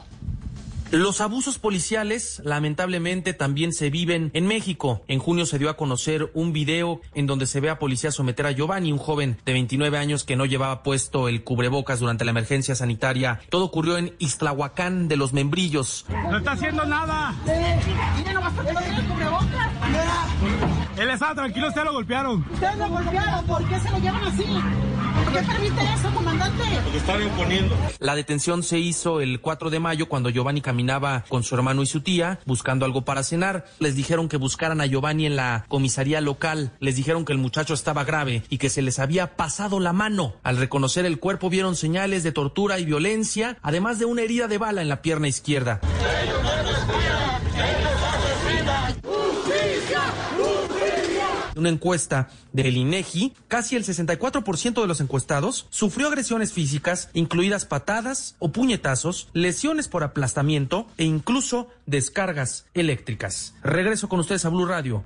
[0.93, 5.01] Los abusos policiales lamentablemente también se viven en México.
[5.07, 8.45] En junio se dio a conocer un video en donde se ve a policía someter
[8.45, 12.29] a Giovanni, un joven de 29 años que no llevaba puesto el cubrebocas durante la
[12.29, 13.39] emergencia sanitaria.
[13.49, 16.05] Todo ocurrió en Iztlahuacán de los Membrillos.
[16.29, 17.33] No está haciendo nada.
[18.15, 19.71] Mira nomás porque no tiene cubrebocas.
[20.95, 22.45] Él estaba tranquilo, usted lo golpearon.
[22.53, 24.45] Ustedes lo golpearon, ¿por qué se lo llevan así?
[25.31, 26.63] Qué permite eso, comandante?
[26.83, 27.75] Porque están imponiendo.
[27.99, 31.85] La detención se hizo el 4 de mayo cuando Giovanni caminaba con su hermano y
[31.85, 33.65] su tía buscando algo para cenar.
[33.79, 36.71] Les dijeron que buscaran a Giovanni en la comisaría local.
[36.79, 40.35] Les dijeron que el muchacho estaba grave y que se les había pasado la mano.
[40.43, 44.57] Al reconocer el cuerpo vieron señales de tortura y violencia, además de una herida de
[44.57, 45.81] bala en la pierna izquierda.
[51.55, 58.35] Una encuesta del INEGI, casi el 64% de los encuestados sufrió agresiones físicas, incluidas patadas
[58.39, 63.55] o puñetazos, lesiones por aplastamiento e incluso descargas eléctricas.
[63.63, 65.03] Regreso con ustedes a Blue Radio.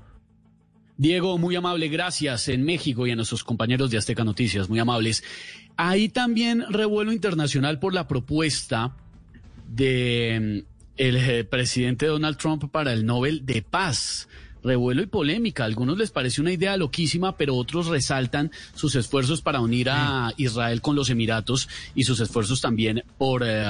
[0.98, 5.24] Diego, muy amable, gracias en México y a nuestros compañeros de Azteca Noticias, muy amables.
[5.76, 8.96] Hay también revuelo internacional por la propuesta
[9.68, 14.28] de mm, el eh, presidente Donald Trump para el Nobel de Paz.
[14.68, 15.64] Revuelo y polémica.
[15.64, 20.34] A algunos les parece una idea loquísima, pero otros resaltan sus esfuerzos para unir a
[20.36, 23.66] Israel con los Emiratos y sus esfuerzos también por eh,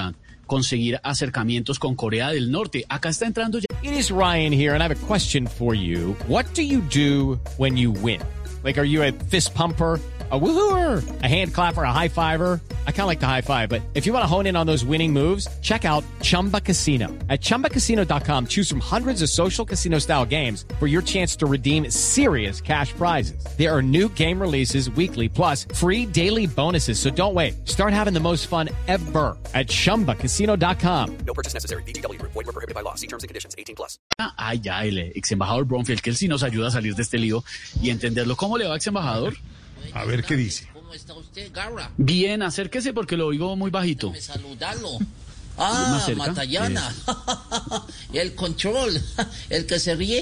[0.48, 2.84] conseguir acercamientos con Corea del Norte.
[2.90, 3.68] Acá está entrando ya.
[3.84, 6.16] It is Ryan here, and I have a question for you.
[6.28, 8.22] What do you do when you win?
[8.64, 10.00] Like, are you a fist pumper?
[10.30, 12.60] A woohooer, a hand clapper, a high fiver.
[12.86, 14.68] I kind of like the high five, but if you want to hone in on
[14.68, 17.08] those winning moves, check out Chumba Casino.
[17.30, 21.90] At chumbacasino.com, choose from hundreds of social casino style games for your chance to redeem
[21.90, 23.42] serious cash prizes.
[23.58, 27.00] There are new game releases weekly, plus free daily bonuses.
[27.00, 27.66] So don't wait.
[27.66, 31.18] Start having the most fun ever at chumbacasino.com.
[31.26, 31.84] No purchase necessary.
[31.84, 32.22] BGW.
[32.22, 32.96] Void were prohibited by law.
[32.96, 33.56] See terms and conditions.
[33.58, 33.98] 18 plus.
[34.20, 37.02] Ah, Ay, ya, el ex embajador Bromfield, que él sí nos ayuda a salir de
[37.04, 37.46] este lío
[37.82, 38.36] y entenderlo.
[38.36, 39.36] ¿Cómo le va, ex embajador?
[39.94, 40.68] A ver qué dice.
[40.74, 41.92] ¿Cómo está usted, Garra?
[41.98, 44.12] Bien, acérquese porque lo oigo muy bajito.
[44.12, 44.20] Me.
[44.20, 44.30] Más
[45.60, 46.12] Ah.
[46.16, 46.94] Matallana.
[48.14, 49.02] el control.
[49.50, 50.22] El que se ríe.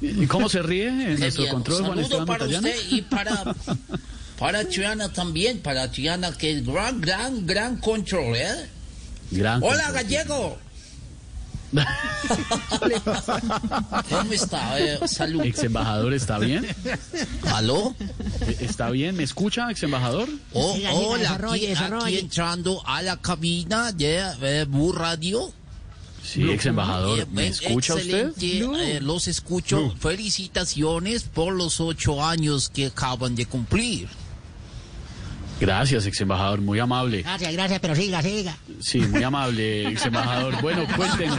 [0.00, 1.54] ¿Y cómo se ríe nuestro bien.
[1.54, 2.68] control, Juan Saludo Esteban para Matallana?
[2.68, 3.54] usted y para,
[4.38, 5.60] para Triana también.
[5.60, 8.68] Para Triana, que es gran, gran, gran control, ¿eh?
[9.30, 9.94] Gran Hola, control.
[9.94, 10.58] gallego.
[14.10, 14.80] ¿Cómo está?
[14.80, 15.42] Eh, salud.
[15.44, 16.66] Ex embajador, ¿está bien?
[17.54, 17.94] ¿Aló?
[18.40, 19.16] Eh, ¿Está bien?
[19.16, 20.28] ¿Me escucha, ex embajador?
[20.52, 25.52] Oh, hola, aquí, aquí entrando a la cabina de eh, Blue Radio.
[26.26, 27.20] Sí, ex embajador.
[27.20, 28.28] Eh, ¿Me eh, escucha usted?
[28.28, 29.94] excelente, eh, los escucho.
[30.00, 34.08] Felicitaciones por los ocho años que acaban de cumplir.
[35.58, 37.22] Gracias, ex embajador, muy amable.
[37.22, 38.56] Gracias, gracias, pero siga, siga.
[38.80, 40.60] Sí, muy amable, ex embajador.
[40.60, 41.38] Bueno, cuéntenos.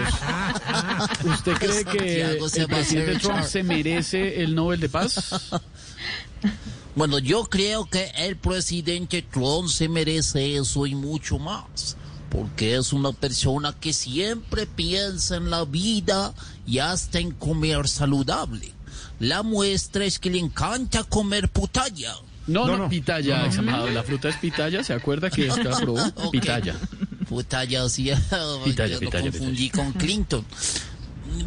[1.24, 5.62] ¿Usted cree que el presidente Trump se merece el Nobel de Paz?
[6.98, 11.96] Bueno, yo creo que el presidente Trump se merece eso y mucho más.
[12.32, 16.34] Porque es una persona que siempre piensa en la vida
[16.66, 18.74] y hasta en comer saludable.
[19.20, 22.16] La muestra es que le encanta comer putalla.
[22.48, 23.92] No, no, pitaya, ex embajador.
[23.92, 26.00] La fruta es pitaya, ¿se acuerda que está probó?
[26.16, 26.32] Ok.
[26.32, 26.76] Pitaya.
[27.28, 28.10] Putalla, sí.
[28.64, 30.46] Pitaya, yo pitaya, lo confundí con Clinton.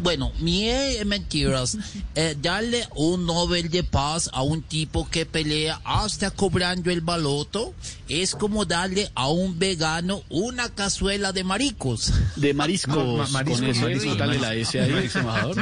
[0.01, 0.69] Bueno, mi
[1.05, 1.77] mentiras.
[2.15, 7.73] Eh, darle un Nobel de Paz a un tipo que pelea hasta cobrando el baloto
[8.11, 12.11] es como darle a un vegano una cazuela de maricos.
[12.35, 12.95] De mariscos.
[12.95, 15.55] No, ma- mariscos, con mariscos, dale la S ahí, ex embajador.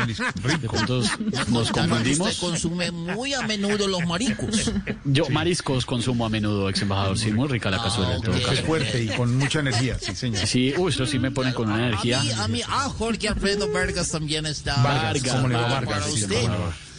[1.49, 2.29] Nos confundimos.
[2.29, 4.71] Usted consume muy a menudo los maricos.
[5.05, 7.17] Yo mariscos consumo a menudo, ex embajador.
[7.17, 8.43] Sí, muy rica la cazuela en todo ok.
[8.43, 8.63] caso.
[8.63, 10.45] Fuerte y con mucha energía, sí, señor.
[10.45, 12.19] Sí, uy, eso sí me pone con una energía.
[12.19, 14.81] A mí, a mí, ah, Jorge Alfredo Vargas también está.
[14.81, 16.47] Vargas, Vargas, sí, usted.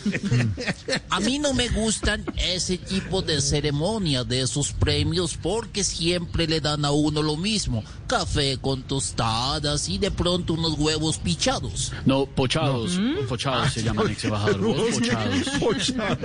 [1.11, 6.61] A mí no me gustan ese tipo de ceremonia de esos premios porque siempre le
[6.61, 7.82] dan a uno lo mismo.
[8.07, 11.92] Café con tostadas y de pronto unos huevos pichados.
[12.07, 12.98] No, pochados.
[13.28, 14.61] Pochados se llaman, ex embajador.
[14.61, 15.48] Vos, pochados.
[15.59, 16.18] Pochados.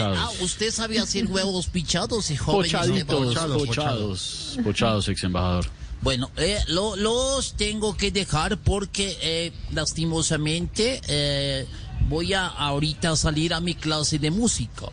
[0.00, 3.34] Ah, usted sabe hacer huevos pichados y joven Pochaditos,
[3.66, 4.58] pochados.
[4.64, 5.66] Pochados, ex embajador.
[6.02, 11.66] Bueno, eh, lo- los tengo que dejar porque eh, lastimosamente eh,
[12.08, 14.86] voy a ahorita salir a mi clase de música.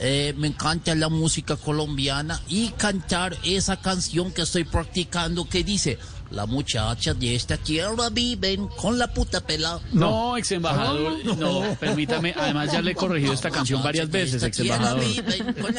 [0.00, 5.98] Eh, me encanta la música colombiana y cantar esa canción que estoy practicando que dice
[6.34, 9.80] la muchacha de esta tierra viven con la puta pela.
[9.92, 12.34] No, ex embajador, no, permítame.
[12.36, 15.02] Además, ya le he corregido esta canción varias veces, ex embajador.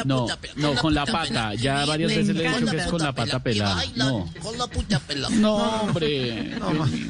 [0.05, 1.53] No, no, con la pata.
[1.55, 3.83] Ya varias veces le he dicho que es con la pata pelada.
[3.95, 5.29] No, Con la puta pela.
[5.29, 6.57] no, hombre.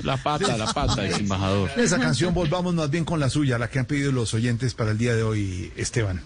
[0.04, 1.70] La pata, la pata, ex embajador.
[1.78, 4.92] Esa canción volvamos más bien con la suya, la que han pedido los oyentes para
[4.92, 6.22] el día de hoy, Esteban.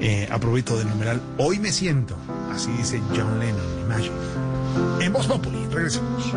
[0.00, 2.16] Eh, aprovecho del numeral Hoy me siento,
[2.52, 4.10] así dice John Lennon, Imagine.
[5.00, 5.28] En Voz
[5.72, 6.32] regresamos.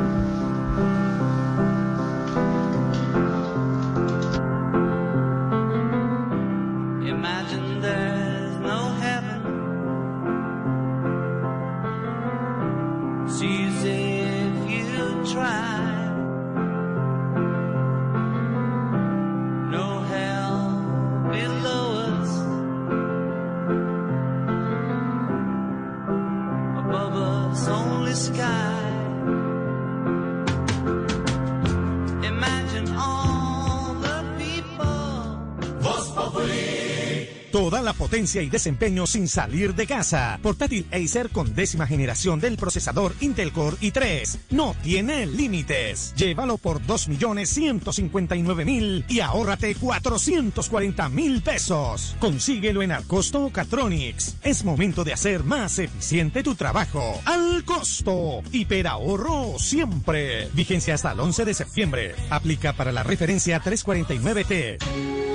[37.52, 40.38] Toda la potencia y desempeño sin salir de casa.
[40.44, 44.38] Portátil Acer con décima generación del procesador Intel Core i3.
[44.52, 46.14] No tiene límites.
[46.16, 52.16] Llévalo por 2.159.000 y ahórrate 440.000 pesos.
[52.20, 54.36] Consíguelo en Alcosto Catronics.
[54.44, 57.20] Es momento de hacer más eficiente tu trabajo.
[57.26, 58.44] Al costo.
[58.52, 60.50] Hiperahorro siempre.
[60.54, 62.14] Vigencia hasta el 11 de septiembre.
[62.30, 65.29] Aplica para la referencia 349T.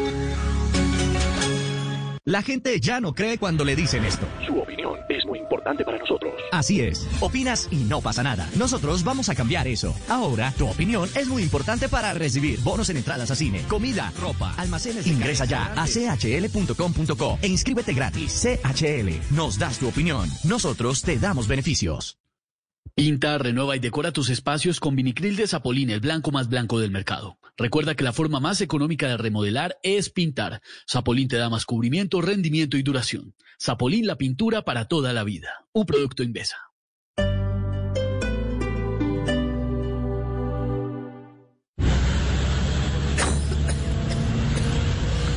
[2.26, 4.26] La gente ya no cree cuando le dicen esto.
[4.46, 6.32] Su opinión es muy importante para nosotros.
[6.52, 7.06] Así es.
[7.20, 8.48] Opinas y no pasa nada.
[8.56, 9.94] Nosotros vamos a cambiar eso.
[10.08, 14.54] Ahora, tu opinión es muy importante para recibir bonos en entradas a cine, comida, ropa,
[14.56, 15.06] almacenes.
[15.06, 18.42] Ingresa ya a chl.com.co e inscríbete gratis.
[18.42, 19.34] CHL.
[19.36, 20.26] Nos das tu opinión.
[20.44, 22.16] Nosotros te damos beneficios.
[22.94, 26.90] Pinta, renueva y decora tus espacios con vinicril de Zapolín, el blanco más blanco del
[26.90, 27.36] mercado.
[27.56, 30.60] Recuerda que la forma más económica de remodelar es pintar.
[30.90, 33.34] Zapolín te da más cubrimiento, rendimiento y duración.
[33.62, 35.64] Zapolín, la pintura para toda la vida.
[35.72, 36.56] Un producto Invesa.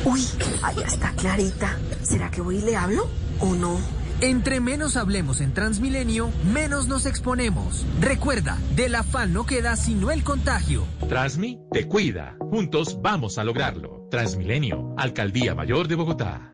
[0.04, 0.22] Uy,
[0.62, 1.78] allá está Clarita.
[2.02, 3.08] ¿Será que voy y le hablo
[3.40, 3.97] o no?
[4.20, 7.86] Entre menos hablemos en Transmilenio, menos nos exponemos.
[8.00, 10.84] Recuerda, del afán no queda sino el contagio.
[11.08, 12.36] Transmi te cuida.
[12.40, 14.08] Juntos vamos a lograrlo.
[14.10, 16.52] Transmilenio, Alcaldía Mayor de Bogotá.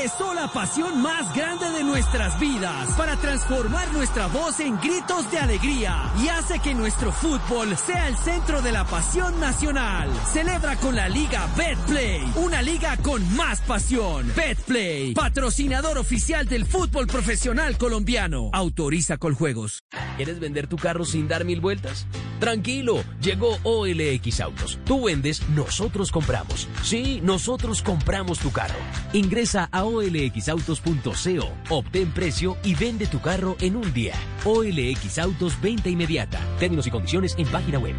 [0.00, 6.10] La pasión más grande de nuestras vidas para transformar nuestra voz en gritos de alegría
[6.18, 10.08] y hace que nuestro fútbol sea el centro de la pasión nacional.
[10.32, 14.32] Celebra con la Liga Betplay, una liga con más pasión.
[14.34, 18.48] Betplay, patrocinador oficial del fútbol profesional colombiano.
[18.54, 19.82] Autoriza Coljuegos.
[20.16, 22.06] ¿Quieres vender tu carro sin dar mil vueltas?
[22.40, 24.78] Tranquilo, llegó OLX Autos.
[24.86, 26.68] Tú vendes, nosotros compramos.
[26.82, 28.78] Sí, nosotros compramos tu carro.
[29.12, 34.14] Ingresa a olxautos.co, obtén precio y vende tu carro en un día.
[34.44, 36.40] OLX Autos, venta inmediata.
[36.58, 37.94] Términos y condiciones en página web.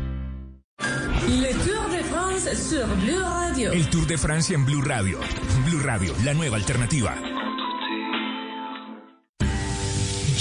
[1.27, 3.71] Le Tour de France sur Blue Radio.
[3.71, 5.19] El Tour de Francia en Blue Radio.
[5.65, 7.15] Blue Radio, la nueva alternativa.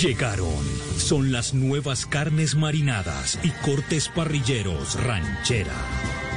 [0.01, 0.65] Llegaron.
[0.97, 5.75] Son las nuevas carnes marinadas y cortes parrilleros ranchera.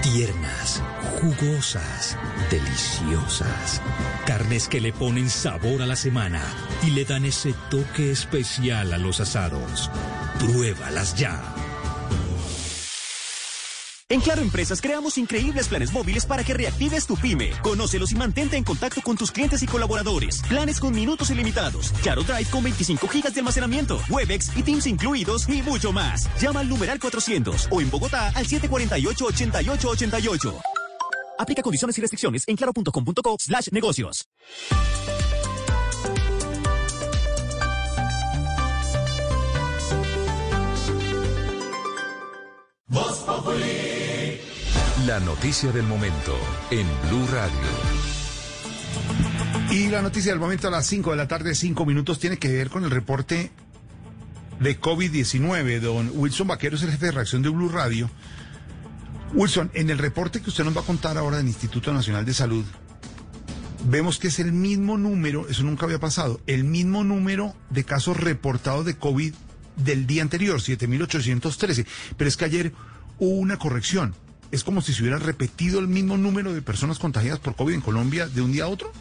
[0.04, 0.84] Tiernas,
[1.22, 2.18] jugosas,
[2.52, 3.82] deliciosas.
[4.26, 6.44] Carnes que le ponen sabor a la semana
[6.86, 9.90] y le dan ese toque especial a los asados.
[10.40, 11.42] Pruébalas ya.
[14.14, 17.50] En Claro Empresas creamos increíbles planes móviles para que reactives tu pyme.
[17.64, 20.44] Conócelos y mantente en contacto con tus clientes y colaboradores.
[20.48, 21.92] Planes con minutos ilimitados.
[22.04, 24.00] Claro Drive con 25 gigas de almacenamiento.
[24.12, 26.30] Webex y Teams incluidos y mucho más.
[26.40, 30.62] Llama al numeral 400 o en Bogotá al 748-8888.
[31.40, 34.28] Aplica condiciones y restricciones en claro.com.co slash negocios.
[42.86, 44.03] Voz Populi.
[45.08, 46.38] La noticia del momento
[46.72, 47.58] en Blue Radio.
[49.72, 52.48] Y la noticia del momento a las 5 de la tarde, 5 minutos, tiene que
[52.48, 53.52] ver con el reporte
[54.62, 55.82] de COVID-19.
[55.82, 58.10] Don Wilson Vaquero es el jefe de reacción de Blue Radio.
[59.34, 62.34] Wilson, en el reporte que usted nos va a contar ahora del Instituto Nacional de
[62.34, 62.64] Salud,
[63.86, 68.16] vemos que es el mismo número, eso nunca había pasado, el mismo número de casos
[68.16, 69.34] reportados de COVID
[69.76, 71.86] del día anterior, 7.813.
[72.16, 72.74] Pero es que ayer
[73.20, 74.16] hubo una corrección.
[74.54, 77.82] Es como si se hubiera repetido el mismo número de personas contagiadas por COVID en
[77.82, 78.92] Colombia de un día a otro.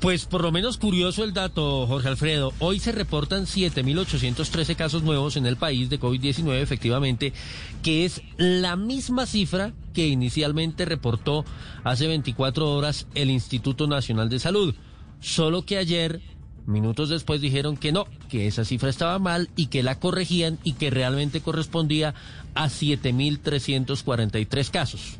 [0.00, 2.54] Pues por lo menos curioso el dato, Jorge Alfredo.
[2.60, 7.34] Hoy se reportan 7.813 casos nuevos en el país de COVID-19, efectivamente,
[7.82, 11.44] que es la misma cifra que inicialmente reportó
[11.84, 14.74] hace 24 horas el Instituto Nacional de Salud.
[15.20, 16.22] Solo que ayer
[16.70, 20.74] Minutos después dijeron que no, que esa cifra estaba mal y que la corregían y
[20.74, 22.14] que realmente correspondía
[22.54, 25.18] a 7.343 casos.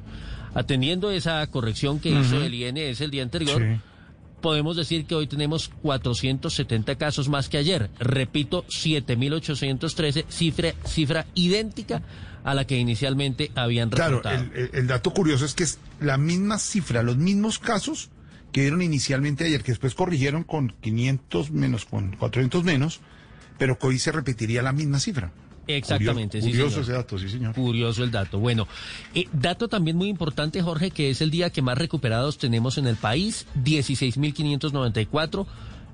[0.54, 3.80] Atendiendo esa corrección que hizo el INS el día anterior, sí.
[4.40, 7.90] podemos decir que hoy tenemos 470 casos más que ayer.
[7.98, 12.02] Repito, 7.813, cifra, cifra idéntica
[12.42, 14.22] a la que inicialmente habían reportado.
[14.22, 18.10] Claro, el, el, el dato curioso es que es la misma cifra, los mismos casos
[18.52, 23.00] que dieron inicialmente ayer, que después corrigieron con 500 menos, con 400 menos,
[23.58, 25.32] pero que hoy se repetiría la misma cifra.
[25.66, 26.82] Exactamente, sí, Curioso señor.
[26.82, 27.54] ese dato, sí, señor.
[27.54, 28.38] Curioso el dato.
[28.38, 28.66] Bueno,
[29.14, 32.86] eh, dato también muy importante, Jorge, que es el día que más recuperados tenemos en
[32.86, 35.46] el país, 16.594,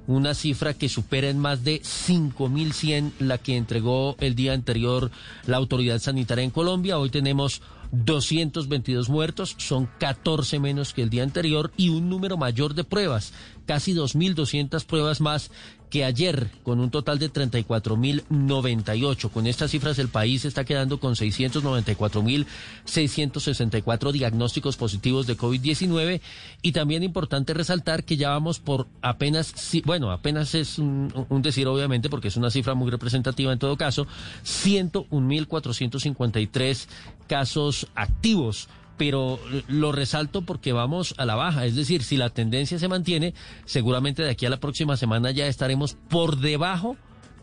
[0.06, 5.10] una cifra que supera en más de 5.100 la que entregó el día anterior
[5.46, 6.98] la autoridad sanitaria en Colombia.
[6.98, 7.60] Hoy tenemos
[7.92, 13.32] 222 muertos, son 14 menos que el día anterior y un número mayor de pruebas,
[13.66, 15.50] casi 2.200 pruebas más
[15.90, 19.30] que ayer, con un total de 34.098.
[19.30, 26.20] Con estas cifras el país está quedando con 694.664 diagnósticos positivos de COVID-19
[26.62, 31.68] y también importante resaltar que ya vamos por apenas, bueno, apenas es un, un decir
[31.68, 34.06] obviamente porque es una cifra muy representativa en todo caso,
[34.44, 36.86] 101.453
[37.26, 39.38] casos activos pero
[39.68, 43.34] lo resalto porque vamos a la baja, es decir, si la tendencia se mantiene,
[43.64, 46.96] seguramente de aquí a la próxima semana ya estaremos por debajo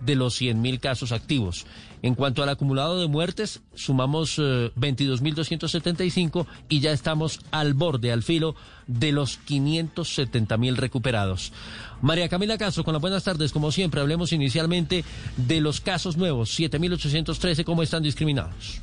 [0.06, 1.66] de los 100.000 casos activos.
[2.02, 8.24] En cuanto al acumulado de muertes, sumamos eh, 22.275 y ya estamos al borde, al
[8.24, 8.56] filo
[8.88, 11.54] de los 570.000 recuperados.
[12.02, 15.06] María Camila Castro, con las buenas tardes, como siempre, hablemos inicialmente
[15.38, 18.82] de los casos nuevos, 7.813, ¿cómo están discriminados?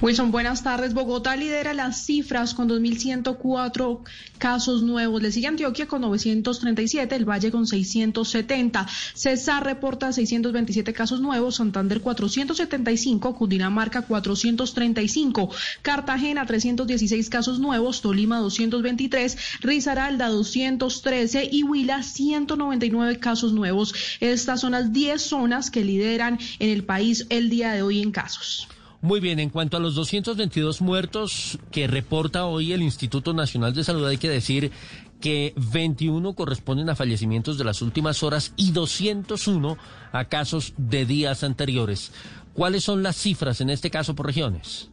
[0.00, 0.94] Wilson, buenas tardes.
[0.94, 4.00] Bogotá lidera las cifras con 2.104
[4.38, 5.22] casos nuevos.
[5.22, 8.86] Le sigue Antioquia con 937, el Valle con 670.
[9.14, 15.50] Cesar reporta 627 casos nuevos, Santander 475, Cundinamarca 435,
[15.82, 23.94] Cartagena 316 casos nuevos, Tolima 223, Risaralda 213 y Huila 199 casos nuevos.
[24.20, 28.12] Estas son las 10 zonas que lideran en el país el día de hoy en
[28.12, 28.68] casos.
[29.06, 33.84] Muy bien, en cuanto a los 222 muertos que reporta hoy el Instituto Nacional de
[33.84, 34.72] Salud, hay que decir
[35.20, 39.78] que 21 corresponden a fallecimientos de las últimas horas y 201
[40.10, 42.10] a casos de días anteriores.
[42.52, 44.90] ¿Cuáles son las cifras en este caso por regiones?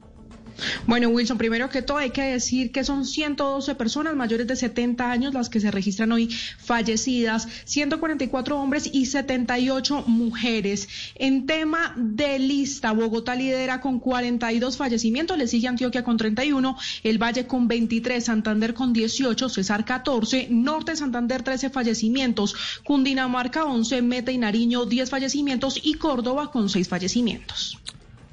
[0.88, 5.12] Bueno, Wilson, primero que todo hay que decir que son 112 personas mayores de 70
[5.12, 10.88] años las que se registran hoy fallecidas, 144 hombres y 78 mujeres.
[11.16, 17.22] En tema de lista, Bogotá lidera con 42 fallecimientos, le sigue Antioquia con 31, El
[17.22, 24.32] Valle con 23, Santander con 18, Cesar 14, Norte Santander 13 fallecimientos, Cundinamarca 11, Meta
[24.32, 27.80] y Nariño 10 fallecimientos y Córdoba con 6 fallecimientos.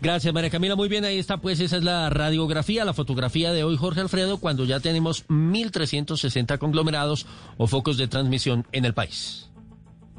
[0.02, 0.76] Gracias, María Camila.
[0.76, 4.38] Muy bien, ahí está, pues esa es la radiografía, la fotografía de hoy, Jorge Alfredo,
[4.38, 7.26] cuando ya tenemos 1.360 conglomerados
[7.58, 9.50] o focos de transmisión en el país.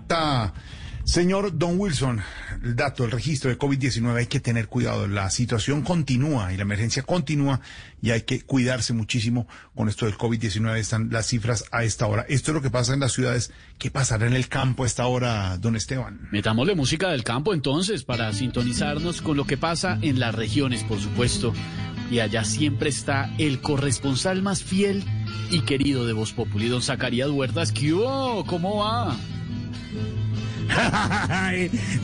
[0.02, 0.54] Está,
[1.04, 2.22] Señor Don Wilson,
[2.64, 5.08] el dato, el registro de COVID-19, hay que tener cuidado.
[5.08, 7.62] La situación continúa y la emergencia continúa
[8.02, 10.78] y hay que cuidarse muchísimo con esto del COVID-19.
[10.78, 12.26] Están las cifras a esta hora.
[12.30, 13.52] Esto es lo que pasa en las ciudades.
[13.78, 16.28] ¿Qué pasará en el campo a esta hora, don Esteban?
[16.32, 21.00] Metámosle música del campo entonces para sintonizarnos con lo que pasa en las regiones, por
[21.00, 21.54] supuesto.
[22.12, 25.04] Y allá siempre está el corresponsal más fiel
[25.50, 27.72] y querido de Voz Populi, don Zacarías Huertas.
[27.72, 28.46] ¿Qué hubo?
[28.46, 29.18] ¿Cómo va?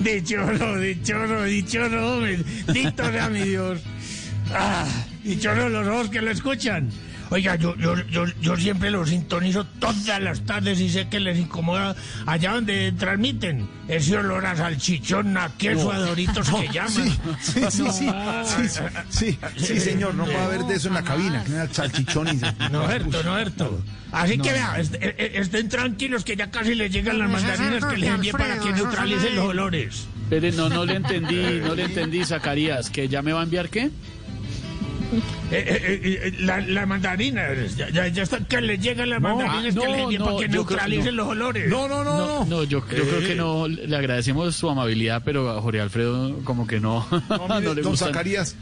[0.03, 3.81] Dichoso, dichoso, dichoso, bendito sea mi Dios.
[4.53, 4.85] Ah,
[5.23, 6.89] los ojos que lo escuchan.
[7.29, 11.37] Oiga, yo, yo, yo, yo siempre lo sintonizo todas las tardes y sé que les
[11.37, 13.67] incomoda allá donde transmiten.
[13.87, 16.91] Ese olor a salchichón, a queso, a doritos que llaman.
[17.41, 18.09] Sí, sí, sí, sí,
[19.09, 22.27] sí, sí, sí, señor, no puede haber de eso en la cabina, que era salchichón
[22.29, 22.41] y...
[22.71, 23.81] No, Herto, no, Herto.
[24.11, 24.55] Así No, que no.
[24.55, 28.31] vea, e- e- estén tranquilos que ya casi les llegan las mandarinas que les envié
[28.31, 30.07] para que neutralicen los olores.
[30.23, 32.89] Espere, no, no le entendí, no le entendí, Zacarías.
[32.89, 33.89] ¿Que ya me va a enviar qué?
[35.09, 35.19] Eh,
[35.51, 37.43] eh, eh, la, la mandarina,
[37.77, 40.37] ya, ya, ya está que le llegan las mandarinas ah, que no, le no, para
[40.37, 41.23] que creo- neutralicen no.
[41.23, 41.69] los olores.
[41.69, 43.67] No, no, No, no, yo, yo creo que no.
[43.67, 47.05] Le agradecemos su amabilidad, pero a Jorge Alfredo como que no.
[47.29, 47.97] No, mire, no le don.
[47.97, 48.55] Zacarías,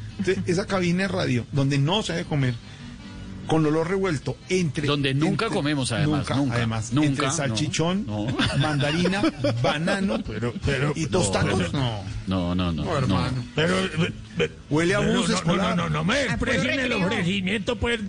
[0.46, 2.54] esa cabina de radio donde no se debe comer,
[3.48, 4.88] con olor revuelto, entre...
[4.88, 8.28] Donde nunca comemos, además, nunca, además, nunca, entre salchichón, no.
[8.60, 9.22] mandarina,
[9.62, 10.20] banano
[10.96, 12.04] y tostados, no.
[12.28, 12.84] No, no, no.
[12.86, 13.44] No, hermano.
[13.56, 18.00] Pero, eh, Huele a bus no, no, no, no, no me expresen el ofrecimiento, pues,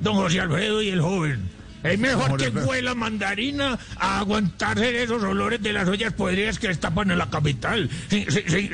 [0.00, 1.57] don José Alfredo y el joven.
[1.82, 7.10] Es mejor que huela mandarina a aguantarse esos olores de las ollas podridas que destapan
[7.10, 8.26] en la capital, sin,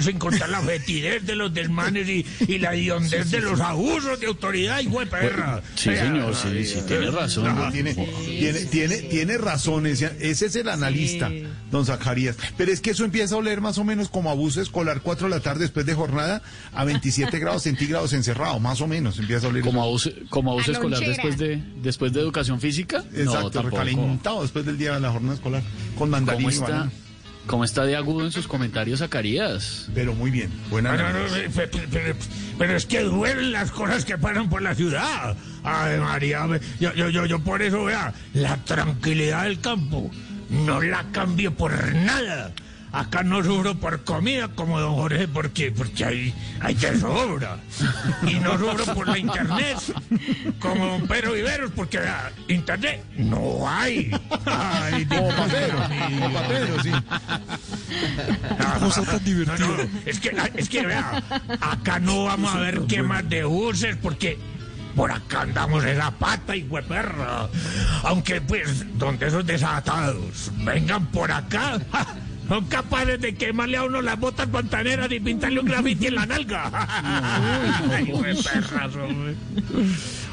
[0.03, 4.27] sin- contar la fetidez de los desmanes y, y la hediondez de los abusos de
[4.27, 5.61] autoridad, hijo de perra.
[5.75, 7.45] Sí, señor, sí, sí, tiene razón.
[7.55, 11.31] No, tiene, tiene, tiene, tiene razón, ese, ese es el analista,
[11.71, 12.37] don Zacarías.
[12.57, 15.35] Pero es que eso empieza a oler más o menos como abuso escolar 4 de
[15.35, 16.43] la tarde después de jornada
[16.73, 19.63] a 27 grados centígrados encerrado, más o menos empieza a oler.
[19.63, 21.13] Como abuso, como abuso escolar lonchera.
[21.23, 23.04] después de, después de educación física.
[23.15, 25.63] Exacto, no, recalentado después del día de la jornada escolar
[25.99, 26.91] con mandarina ¿Cómo y está.
[27.47, 29.89] ¿Cómo está de agudo en sus comentarios, Zacarías?
[29.95, 30.51] Pero muy bien.
[30.71, 31.55] Buena Pero, no, análisis.
[31.55, 32.17] pe- pe- pero,
[32.59, 35.37] pero es que duelen las cosas que pasan por la ciudad.
[35.63, 36.47] Ay, María,
[36.81, 40.11] yo, yo, yo, yo por eso, vea, la tranquilidad del campo
[40.49, 42.53] no la cambio por nada.
[42.95, 47.59] Acá no sufro por comida como don Jorge porque, porque hay, hay de sobra.
[48.23, 49.79] Y no sufro por la internet
[50.61, 54.13] como don Pedro Viveros porque vea, internet no hay.
[54.47, 55.79] Ay, Como pa' Pedro,
[56.09, 56.91] como pa' Pedro, sí.
[58.79, 59.89] cosa tan divertida.
[60.07, 61.21] es que, es que vea,
[61.61, 64.39] acá no vamos a ver quemas de buses porque
[64.95, 67.49] por acá andamos en la pata y perra.
[68.05, 72.07] Aunque pues, donde esos desatados vengan por acá, ¡ja!
[72.49, 76.27] Son capaces de quemarle a uno las botas pantaneras y pintarle un grafiti en la
[76.27, 76.71] nalga.
[77.91, 78.13] Ay.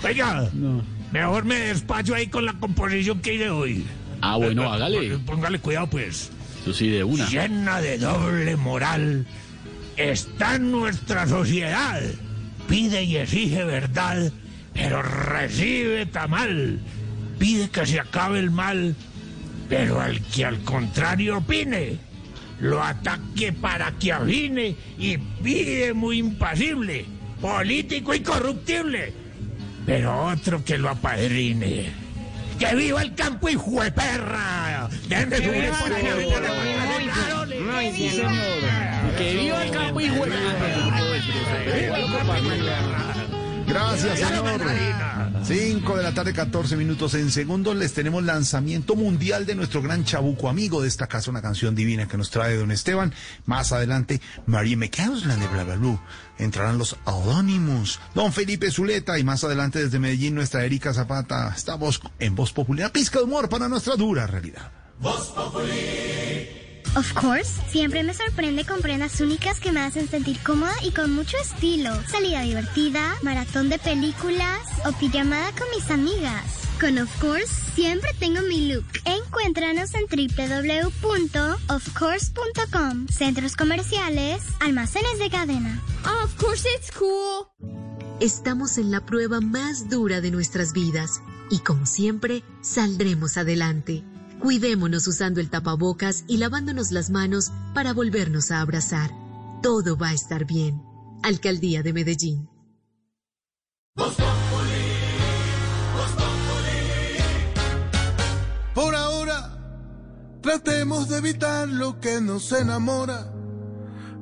[0.04, 0.50] Oiga,
[1.12, 3.86] mejor me despacho ahí con la composición que hay de hoy.
[4.22, 5.18] Ah, bueno, hágale.
[5.20, 6.30] Póngale cuidado, pues
[6.62, 7.28] Eso sí, de una.
[7.28, 9.26] llena de doble moral,
[9.98, 12.02] está nuestra sociedad.
[12.68, 14.32] Pide y exige verdad,
[14.74, 16.80] pero recibe tamal.
[17.40, 18.96] Pide que se acabe el mal,
[19.72, 21.98] pero al que al contrario opine,
[22.60, 27.06] lo ataque para que avine y pide muy impasible,
[27.40, 29.14] político y corruptible,
[29.86, 31.90] pero otro que lo apadrine.
[32.60, 34.90] ¡Que viva el campo y jueperra!
[35.08, 38.32] ¡Dejen de subir por allá, vete a la mañana, Sí, señor.
[39.18, 40.10] Que viva el campo y
[43.68, 45.31] Gracias, señor.
[45.44, 47.76] 5 de la tarde, 14 minutos en segundos.
[47.76, 52.08] Les tenemos lanzamiento mundial de nuestro gran chabuco amigo de esta casa, una canción divina
[52.08, 53.14] que nos trae don Esteban.
[53.46, 56.00] Más adelante, María McCausland de Bla Bla Blue.
[56.38, 61.54] Entrarán los Anonymous, don Felipe Zuleta y más adelante desde Medellín nuestra Erika Zapata.
[61.56, 62.92] Estamos en Voz Popular.
[62.92, 64.72] Pizca de humor para nuestra dura realidad.
[66.96, 71.14] Of course, siempre me sorprende con prendas únicas que me hacen sentir cómoda y con
[71.14, 71.92] mucho estilo.
[72.08, 76.62] Salida divertida, maratón de películas o pijamada con mis amigas.
[76.82, 78.86] Con Of Course siempre tengo mi look.
[79.06, 85.80] Encuéntranos en www.ofcourse.com, centros comerciales, almacenes de cadena.
[86.24, 87.48] Of course it's cool.
[88.20, 94.04] Estamos en la prueba más dura de nuestras vidas y como siempre saldremos adelante.
[94.42, 99.12] Cuidémonos usando el tapabocas y lavándonos las manos para volvernos a abrazar.
[99.62, 100.82] Todo va a estar bien.
[101.22, 102.50] Alcaldía de Medellín.
[108.74, 113.32] Por ahora, tratemos de evitar lo que nos enamora.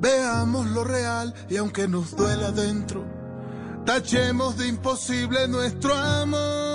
[0.02, 3.06] Veamos lo real y aunque nos duela dentro,
[3.86, 6.69] tachemos de imposible nuestro amor.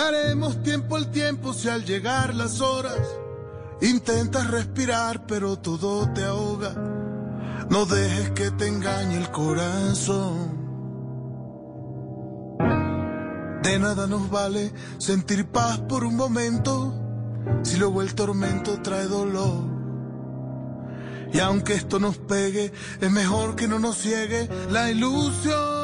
[0.00, 3.00] Daremos tiempo al tiempo si al llegar las horas
[3.82, 6.74] intentas respirar pero todo te ahoga.
[7.68, 10.58] No dejes que te engañe el corazón.
[13.62, 16.94] De nada nos vale sentir paz por un momento
[17.62, 19.68] si luego el tormento trae dolor.
[21.32, 25.79] Y aunque esto nos pegue, es mejor que no nos ciegue la ilusión.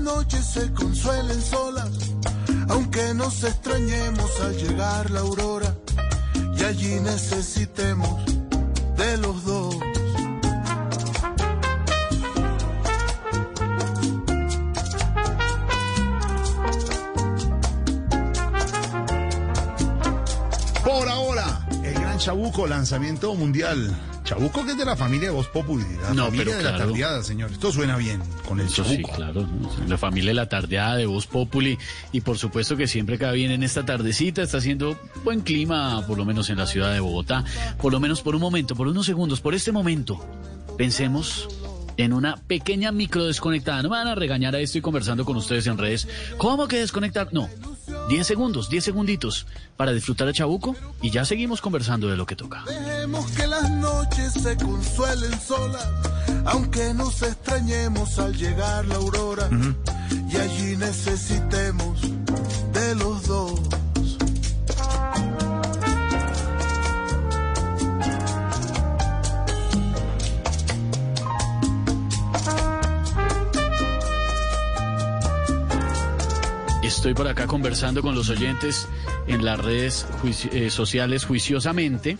[0.00, 1.90] Noches se consuelen solas,
[2.68, 5.74] aunque nos extrañemos al llegar la aurora
[6.56, 8.24] y allí necesitemos
[8.96, 9.76] de los dos.
[20.84, 23.96] Por ahora, el gran Chabuco, lanzamiento mundial.
[24.30, 26.76] Chabuco que es de la familia de Voz Populi, la No, familia pero de la
[26.78, 27.50] tardeada, señor.
[27.50, 29.12] Esto suena bien con el Eso sí, Chabuco.
[29.16, 29.48] claro.
[29.88, 31.76] La familia de la tardeada de Voz Populi.
[32.12, 34.42] Y por supuesto que siempre cae bien en esta tardecita.
[34.42, 37.44] Está haciendo buen clima, por lo menos en la ciudad de Bogotá.
[37.82, 40.24] Por lo menos por un momento, por unos segundos, por este momento.
[40.78, 41.48] Pensemos
[41.96, 43.82] en una pequeña micro desconectada.
[43.82, 46.06] No me van a regañar a esto y conversando con ustedes en redes.
[46.38, 47.30] ¿Cómo que desconectar?
[47.32, 47.48] No.
[48.08, 49.46] 10 segundos, 10 segunditos
[49.76, 52.64] para disfrutar a Chabuco y ya seguimos conversando de lo que toca.
[52.66, 55.88] Dejemos que las noches se consuelen solas,
[56.46, 59.48] aunque nos extrañemos al llegar la aurora
[60.30, 62.00] y allí necesitemos
[62.72, 63.60] de los dos.
[76.90, 78.88] Estoy por acá conversando con los oyentes
[79.28, 80.08] en las redes
[80.52, 82.18] eh, sociales juiciosamente,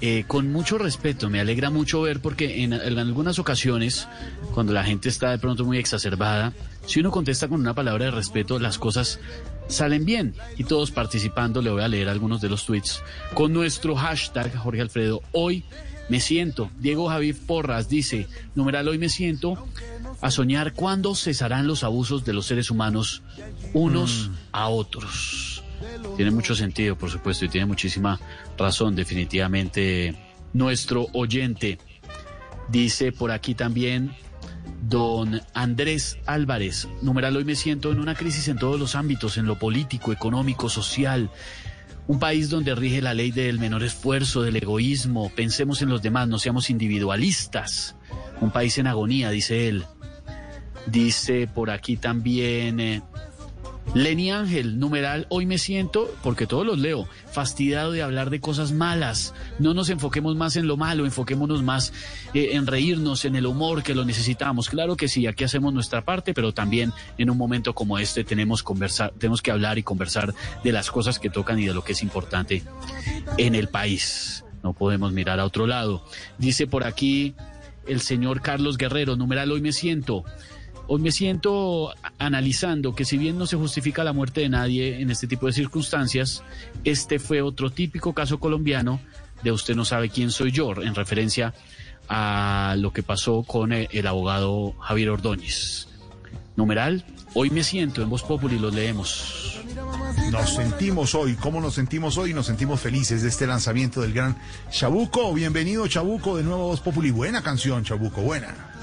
[0.00, 1.30] eh, con mucho respeto.
[1.30, 4.08] Me alegra mucho ver porque en, en algunas ocasiones,
[4.52, 6.52] cuando la gente está de pronto muy exacerbada,
[6.84, 9.20] si uno contesta con una palabra de respeto, las cosas
[9.68, 10.34] salen bien.
[10.58, 13.04] Y todos participando, le voy a leer algunos de los tweets
[13.34, 15.22] con nuestro hashtag Jorge Alfredo.
[15.30, 15.64] Hoy
[16.08, 16.70] me siento.
[16.78, 19.64] Diego Javier Porras dice, numeral hoy me siento
[20.20, 23.22] a soñar cuándo cesarán los abusos de los seres humanos
[23.72, 25.62] unos a otros.
[26.16, 28.18] Tiene mucho sentido, por supuesto, y tiene muchísima
[28.56, 30.16] razón, definitivamente,
[30.52, 31.78] nuestro oyente.
[32.68, 34.12] Dice por aquí también
[34.88, 39.46] don Andrés Álvarez, numeral hoy me siento en una crisis en todos los ámbitos, en
[39.46, 41.30] lo político, económico, social.
[42.08, 45.30] Un país donde rige la ley del menor esfuerzo, del egoísmo.
[45.34, 47.96] Pensemos en los demás, no seamos individualistas.
[48.40, 49.84] Un país en agonía, dice él.
[50.86, 53.02] Dice por aquí también eh,
[53.94, 58.72] Lenny Ángel, numeral, hoy me siento, porque todos los leo, fastidiado de hablar de cosas
[58.72, 59.32] malas.
[59.58, 61.92] No nos enfoquemos más en lo malo, enfoquémonos más
[62.34, 64.68] eh, en reírnos, en el humor que lo necesitamos.
[64.68, 68.62] Claro que sí, aquí hacemos nuestra parte, pero también en un momento como este tenemos,
[68.62, 71.92] conversar, tenemos que hablar y conversar de las cosas que tocan y de lo que
[71.92, 72.64] es importante
[73.38, 74.44] en el país.
[74.62, 76.04] No podemos mirar a otro lado.
[76.38, 77.34] Dice por aquí
[77.86, 80.24] el señor Carlos Guerrero, numeral, hoy me siento.
[80.88, 85.10] Hoy me siento analizando que si bien no se justifica la muerte de nadie en
[85.10, 86.44] este tipo de circunstancias,
[86.84, 89.00] este fue otro típico caso colombiano
[89.42, 91.54] de usted no sabe quién soy yo, en referencia
[92.08, 95.88] a lo que pasó con el, abogado Javier Ordóñez.
[96.54, 97.04] Numeral,
[97.34, 99.60] hoy me siento en Voz Populi, los leemos.
[100.30, 102.32] Nos sentimos hoy, ¿cómo nos sentimos hoy?
[102.32, 104.36] Nos sentimos felices de este lanzamiento del gran
[104.70, 105.34] Chabuco.
[105.34, 107.10] Bienvenido, Chabuco, de nuevo a Voz Populi.
[107.10, 108.75] Buena canción, Chabuco, buena.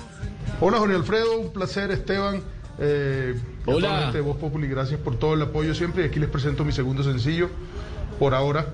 [0.60, 2.42] Hola Jorge Alfredo, un placer Esteban.
[2.80, 4.12] Eh, Hola.
[4.24, 6.04] Voz Populi, gracias por todo el apoyo siempre.
[6.04, 7.50] Y aquí les presento mi segundo sencillo,
[8.20, 8.68] por ahora,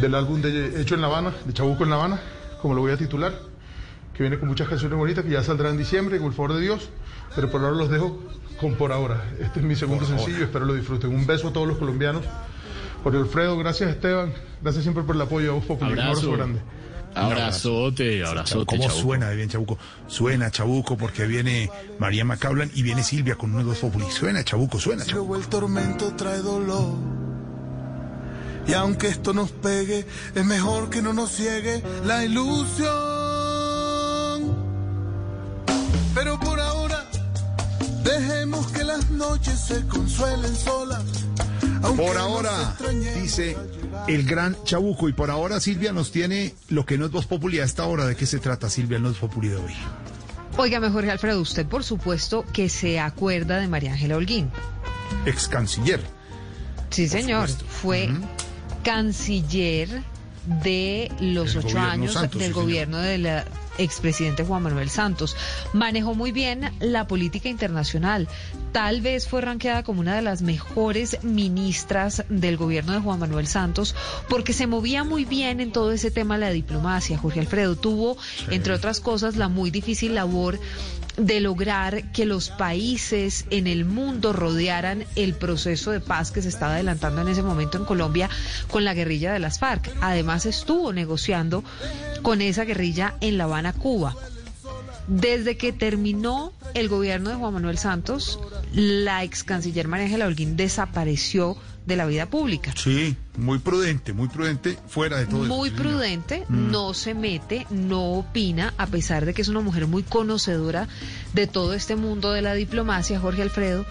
[0.00, 2.20] del álbum de Hecho en La Habana, de Chabuco en La Habana,
[2.60, 3.32] como lo voy a titular,
[4.14, 6.60] que viene con muchas canciones bonitas que ya saldrá en diciembre, con el favor de
[6.60, 6.88] Dios.
[7.34, 8.20] Pero por ahora los dejo
[8.60, 9.24] con Por ahora.
[9.40, 11.10] Este es mi segundo sencillo, espero lo disfruten.
[11.10, 12.24] Un beso a todos los colombianos.
[13.02, 14.32] Jorge Alfredo, gracias Esteban,
[14.62, 15.92] gracias siempre por el apoyo a Voz Populi.
[15.92, 16.60] Un abrazo grande.
[17.14, 18.66] Abrazote, abrazote.
[18.66, 19.00] ¿Cómo Chabuco.
[19.00, 19.78] suena de bien, Chabuco?
[20.06, 24.06] Suena, Chabuco, porque viene María Macaulan y viene Silvia con unos Populi.
[24.10, 25.36] Suena, Chabuco, suena, Chabuco.
[25.36, 26.94] El tormento trae dolor.
[28.66, 32.84] Y aunque esto nos pegue, es mejor que no nos ciegue la ilusión.
[36.14, 37.04] Pero por ahora,
[38.02, 41.04] dejemos que las noches se consuelen solas.
[41.92, 42.76] Por ahora,
[43.14, 43.56] dice
[44.08, 45.08] el gran Chabuco.
[45.08, 48.06] Y por ahora, Silvia nos tiene lo que no es Voz Populi a esta hora.
[48.06, 49.74] ¿De qué se trata, Silvia, no es Populi de hoy?
[50.56, 54.50] Óigame, Jorge Alfredo, usted por supuesto que se acuerda de María Ángela Holguín.
[55.26, 56.00] Ex canciller.
[56.90, 57.48] Sí, señor.
[57.48, 58.08] Fue
[58.82, 59.88] canciller
[60.62, 62.64] de los ocho gobierno años Santos, del sí, señor.
[62.64, 63.44] gobierno del eh,
[63.78, 65.36] expresidente Juan Manuel Santos.
[65.72, 68.28] Manejó muy bien la política internacional.
[68.74, 73.46] Tal vez fue ranqueada como una de las mejores ministras del gobierno de Juan Manuel
[73.46, 73.94] Santos
[74.28, 77.16] porque se movía muy bien en todo ese tema de la diplomacia.
[77.16, 78.16] Jorge Alfredo tuvo,
[78.50, 80.58] entre otras cosas, la muy difícil labor
[81.16, 86.48] de lograr que los países en el mundo rodearan el proceso de paz que se
[86.48, 88.28] estaba adelantando en ese momento en Colombia
[88.68, 89.88] con la guerrilla de las FARC.
[90.00, 91.62] Además estuvo negociando
[92.22, 94.16] con esa guerrilla en La Habana, Cuba.
[95.06, 98.38] Desde que terminó el gobierno de Juan Manuel Santos,
[98.72, 101.56] la ex canciller María Ángela Holguín desapareció
[101.86, 102.72] de la vida pública.
[102.74, 106.70] Sí, muy prudente, muy prudente, fuera de todo Muy prudente, Mm.
[106.70, 110.88] no se mete, no opina, a pesar de que es una mujer muy conocedora
[111.34, 113.84] de todo este mundo de la diplomacia, Jorge Alfredo.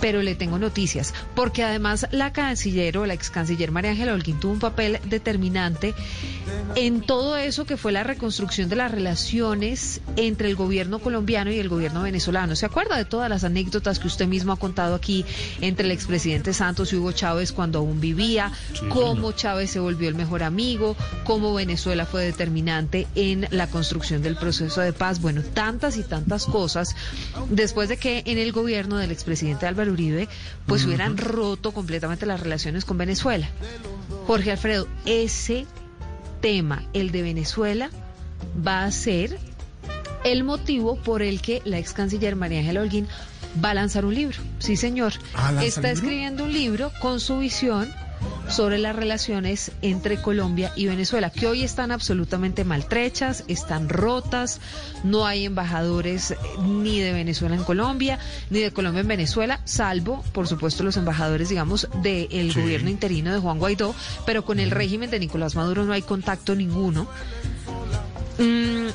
[0.00, 4.40] Pero le tengo noticias, porque además la canciller o la ex canciller María Ángela Holguín
[4.40, 5.94] tuvo un papel determinante
[6.74, 11.58] en todo eso que fue la reconstrucción de las relaciones entre el gobierno colombiano y
[11.58, 12.54] el gobierno venezolano.
[12.56, 15.24] ¿Se acuerda de todas las anécdotas que usted mismo ha contado aquí
[15.60, 18.52] entre el expresidente Santos y Hugo Chávez cuando aún vivía?
[18.90, 24.36] Cómo Chávez se volvió el mejor amigo, cómo Venezuela fue determinante en la construcción del
[24.36, 25.20] proceso de paz.
[25.20, 26.94] Bueno, tantas y tantas cosas
[27.50, 30.26] después de que en el gobierno del expresidente Álvaro Uribe
[30.64, 33.46] pues hubieran roto completamente las relaciones con Venezuela.
[34.26, 35.66] Jorge Alfredo, ese
[36.40, 37.90] tema, el de Venezuela,
[38.66, 39.38] va a ser
[40.24, 43.06] el motivo por el que la ex canciller María Ángela Holguín
[43.62, 44.38] va a lanzar un libro.
[44.60, 45.12] Sí, señor.
[45.34, 45.94] Ah, ¿lanza Está libro?
[45.94, 47.92] escribiendo un libro con su visión
[48.48, 54.60] sobre las relaciones entre Colombia y Venezuela, que hoy están absolutamente maltrechas, están rotas,
[55.02, 58.18] no hay embajadores eh, ni de Venezuela en Colombia,
[58.50, 62.60] ni de Colombia en Venezuela, salvo, por supuesto, los embajadores, digamos, del Sí.
[62.60, 63.94] gobierno interino de Juan Guaidó,
[64.26, 67.08] pero con el régimen de Nicolás Maduro no hay contacto ninguno.
[68.38, 68.88] Mm,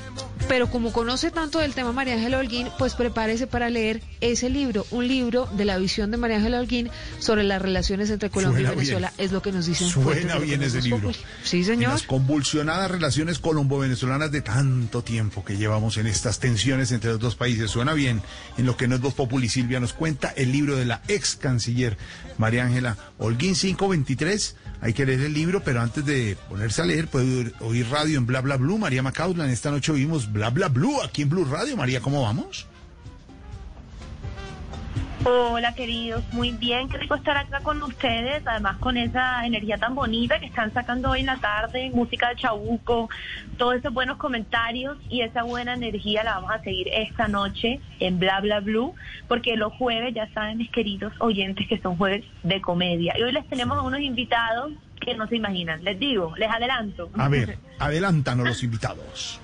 [0.47, 4.85] pero como conoce tanto del tema María Ángela Holguín, pues prepárese para leer ese libro,
[4.91, 6.89] un libro de la visión de María Ángela Holguín
[7.19, 9.25] sobre las relaciones entre Colombia Suena y Venezuela, bien.
[9.25, 9.87] es lo que nos dicen.
[9.87, 11.11] Suena bien ese libro.
[11.43, 11.91] Sí, En señor.
[11.93, 17.35] las convulsionadas relaciones colombo-venezolanas de tanto tiempo que llevamos en estas tensiones entre los dos
[17.35, 17.71] países.
[17.71, 18.21] Suena bien.
[18.57, 21.35] En lo que no es Voz Populi, Silvia nos cuenta el libro de la ex
[21.35, 21.97] canciller
[22.37, 24.55] María Ángela Holguín 523.
[24.81, 28.25] Hay que leer el libro, pero antes de ponerse a leer, puede oír, radio en
[28.25, 28.79] Bla Bla Blue.
[28.79, 31.77] María Macaudlan, esta noche oímos Bla Bla Blue aquí en Blue Radio.
[31.77, 32.67] María, ¿cómo vamos?
[35.23, 39.93] Hola queridos, muy bien, qué rico estar acá con ustedes, además con esa energía tan
[39.93, 43.07] bonita que están sacando hoy en la tarde, música de chabuco,
[43.55, 48.17] todos esos buenos comentarios y esa buena energía la vamos a seguir esta noche en
[48.17, 48.95] Bla Bla Blue,
[49.27, 53.31] porque los jueves ya saben mis queridos oyentes que son jueves de comedia y hoy
[53.31, 57.11] les tenemos a unos invitados que no se imaginan, les digo, les adelanto.
[57.15, 59.39] A ver, adelántanos los invitados.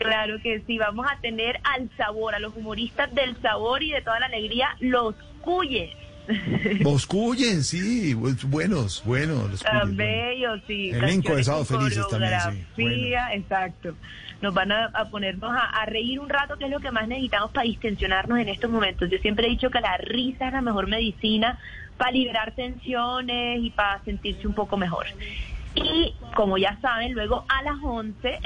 [0.00, 4.00] Claro que sí, vamos a tener al sabor, a los humoristas del sabor y de
[4.02, 5.90] toda la alegría, los cuyes.
[6.82, 9.50] Boscuyen, sí, bu- buenos, buenos.
[9.50, 10.90] Los cuyes, bellos, sí.
[10.90, 13.96] Elenco de Sábado Felices también, sí, coreografía, exacto.
[14.40, 17.06] Nos van a, a ponernos a, a reír un rato, que es lo que más
[17.08, 19.10] necesitamos para distensionarnos en estos momentos.
[19.10, 21.58] Yo siempre he dicho que la risa es la mejor medicina
[21.98, 25.06] para liberar tensiones y para sentirse un poco mejor.
[25.74, 28.38] Y como ya saben, luego a las 11...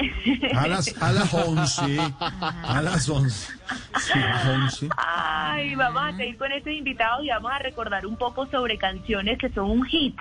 [0.53, 1.99] A las, a las 11.
[1.99, 3.53] A las 11.
[3.99, 4.89] Sí, a las 11.
[4.97, 9.39] Ay, vamos a seguir con estos invitados y vamos a recordar un poco sobre canciones
[9.39, 10.15] que son un hit,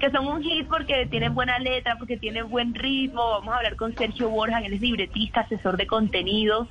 [0.00, 3.22] que son un hit porque tienen buena letra, porque tienen buen ritmo.
[3.30, 6.68] Vamos a hablar con Sergio Borja, él es libretista, asesor de contenidos,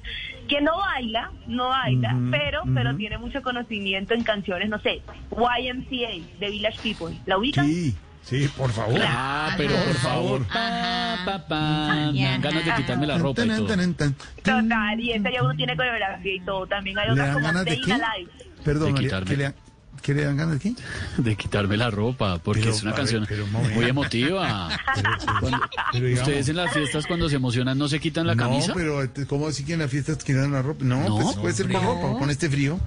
[0.50, 5.02] que no baila, no baila, pero, pero tiene mucho conocimiento en canciones, no sé,
[5.32, 7.18] YMCA, de Village People.
[7.26, 7.66] ¿La ubican?
[7.68, 7.96] Sí,
[8.30, 9.00] sí, por favor.
[9.04, 10.48] Ah, pero por favor.
[10.48, 12.12] Pa, pa, pa.
[12.14, 13.68] Me dan ganas de quitarme la ropa y todo.
[13.68, 16.68] Total, y ese ya uno tiene coreografía y todo.
[16.68, 17.72] También hay ¿Le otras dan como ganas de?
[17.72, 18.32] Alive.
[18.64, 19.30] Perdón, De María, quitarme.
[19.30, 19.56] ¿qué le, dan-
[20.02, 20.76] qué le dan ganas de qué?
[21.22, 23.76] De quitarme la ropa, porque Pero, es una a ver, canción pero un momento.
[23.76, 24.70] muy emotiva.
[25.40, 25.60] Cuando-
[25.92, 28.70] pero digamos- ¿Ustedes en las fiestas cuando se emocionan no se quitan la camisa?
[28.70, 30.84] No, pero eh, ¿cómo así que en la fiesta te quitan la ropa?
[30.84, 32.80] No, No, pues puede ser con ropa, con este frío.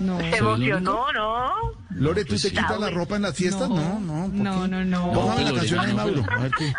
[0.00, 0.18] No.
[0.20, 1.50] Se emocionó, ¿no?
[1.90, 2.54] Lore, ¿tú Pues te sí.
[2.56, 3.68] quitas la ropa en las fiestas?
[3.68, 4.22] No, no.
[4.26, 5.12] ¿por No, no, no.
[5.12, 6.22] Póngame la No, canción no, Mauro.
[6.30, 6.72] A qué.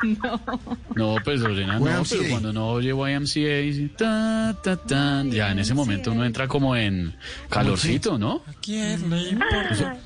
[0.95, 2.03] No, pues Lorena, no, YMCA.
[2.09, 6.47] pero cuando no oye YMCA, dice, ta, ta, tan, ya en ese momento uno entra
[6.47, 7.15] como en
[7.49, 8.41] calorcito, ¿no?
[8.61, 9.97] ¿Quién le importa?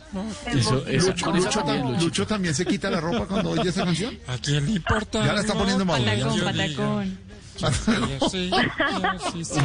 [0.48, 2.04] Eso, eso, Lucho, Lucho también, tam- Luchito.
[2.06, 4.18] Lucho también se quita la ropa cuando oye esa canción.
[4.28, 5.24] ¿A quién le importa?
[5.26, 6.04] Ya la está poniendo Mauro.
[6.04, 6.12] ya.
[6.28, 7.18] Patacón, patacón.
[7.56, 9.60] Sí, sí.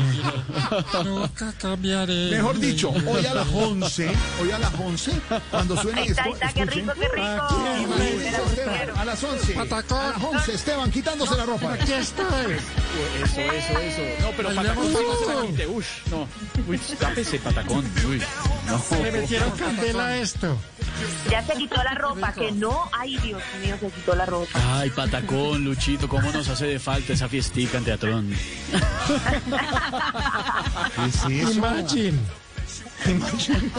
[1.04, 2.30] Nunca cambiaré.
[2.30, 4.10] Mejor dicho, hoy a las 11,
[4.42, 5.12] hoy a las 11,
[5.50, 6.86] cuando suene está, está, qué escuchen.
[6.86, 7.94] rico, qué rico.
[7.98, 9.52] Esteban, a las 11.
[9.54, 9.98] Patacón.
[9.98, 11.72] A las 11, Esteban, quitándose la ropa.
[11.74, 12.26] Aquí estoy.
[13.22, 14.22] Eso, eso, eso.
[14.22, 15.66] No, pero patacón no se la quite.
[15.66, 16.28] Uy, no.
[16.68, 17.84] Uy, tápese, patacón.
[18.08, 18.22] Uy,
[18.66, 19.02] no.
[19.02, 20.56] Le metieron candela a esto.
[21.30, 24.78] Ya se quitó la ropa, que no, ay Dios mío, se quitó la ropa.
[24.78, 28.34] Ay, patacón, Luchito, cómo nos hace de falta esa fiestica en teatrón.
[30.94, 31.52] ¿Qué es eso?
[31.52, 32.18] Imagine.
[33.06, 33.70] Imagine.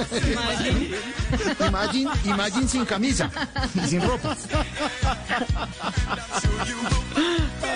[1.68, 3.30] Imagine, imagine sin camisa
[3.76, 4.36] y sin ropa.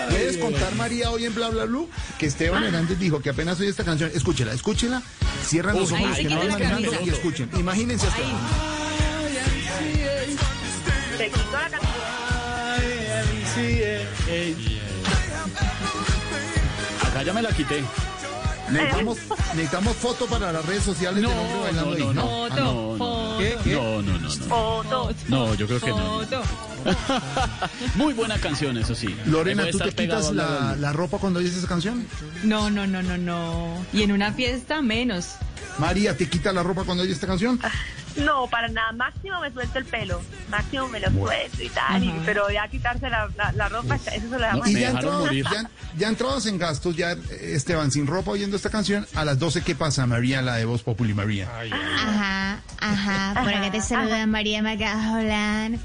[0.08, 1.88] ¿Puedes contar, María, hoy en Bla Bla Blue
[2.18, 4.10] que Esteban Hernández dijo que apenas oye esta canción?
[4.14, 5.02] Escúchela, escúchela.
[5.44, 7.50] Cierran los ojos que no van manejando y escuchen.
[7.58, 8.22] Imagínense esto.
[11.16, 11.94] Se quitó la camisa.
[17.06, 17.84] Acá ya me la quité.
[18.70, 19.18] Necesitamos,
[19.54, 22.48] necesitamos foto para las redes sociales No, del hombre bailando no, ahí, no, ¿no?
[22.48, 22.56] no.
[22.56, 23.38] No, no.
[23.38, 23.56] ¿Qué?
[23.62, 23.74] ¿Qué?
[23.74, 24.30] No, no, no, no.
[24.30, 25.14] Foto.
[25.28, 26.20] No, yo creo que no.
[26.20, 26.42] Foto.
[27.94, 29.14] Muy buena canción, eso sí.
[29.26, 32.06] Lorena, ¿tú te quitas la, ropa cuando oyes esa canción?
[32.42, 33.84] No, no, no, no, no.
[33.92, 35.30] Y en una fiesta menos.
[35.78, 37.60] María, ¿te quitas la ropa cuando oyes esta canción?
[38.16, 42.08] No, para nada, máximo me suelto el pelo, máximo me lo suelto y tal, y-
[42.10, 42.18] Ajá.
[42.24, 45.44] pero ya quitarse la, la, la ropa, eso se lo dejamos Y Me ya, morir.
[45.52, 49.62] ya, ya entrados en gastos, ya Esteban, sin ropa oyendo esta canción, a las 12,
[49.62, 51.48] ¿qué pasa, María, la de Voz Populi, María?
[51.96, 53.42] Ajá, ajá.
[53.42, 55.80] Por acá te saluda María Macajolan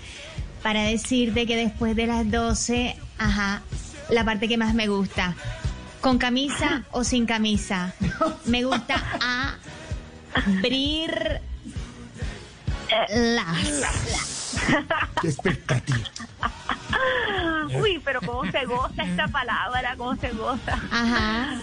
[0.61, 3.61] para decirte que después de las 12, ajá,
[4.09, 5.35] la parte que más me gusta.
[6.01, 7.93] ¿Con camisa o sin camisa?
[8.45, 8.95] Me gusta
[10.33, 11.41] abrir
[13.09, 14.55] las.
[15.21, 16.09] Qué expectativa.
[17.81, 20.79] Uy, pero cómo se goza esta palabra, cómo se goza.
[20.91, 21.61] Ajá.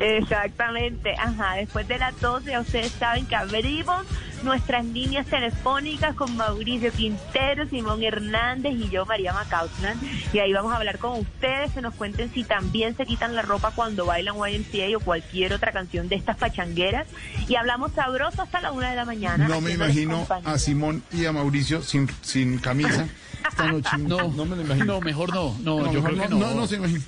[0.00, 1.54] Exactamente, ajá.
[1.56, 4.06] Después de las 12 ya ustedes saben que abrimos
[4.42, 10.00] nuestras líneas telefónicas con Mauricio Quintero, Simón Hernández y yo, María Macausland.
[10.32, 13.42] Y ahí vamos a hablar con ustedes, que nos cuenten si también se quitan la
[13.42, 17.06] ropa cuando bailan YMCA o cualquier otra canción de estas pachangueras.
[17.48, 19.46] Y hablamos sabroso hasta la una de la mañana.
[19.48, 23.06] No me imagino a Simón y a Mauricio sin, sin camisa
[23.50, 23.98] esta noche.
[23.98, 24.86] No, no me lo imagino.
[24.86, 25.56] No, mejor no.
[25.60, 26.38] No, No, yo mejor creo que no.
[26.38, 27.04] No, no se imagina.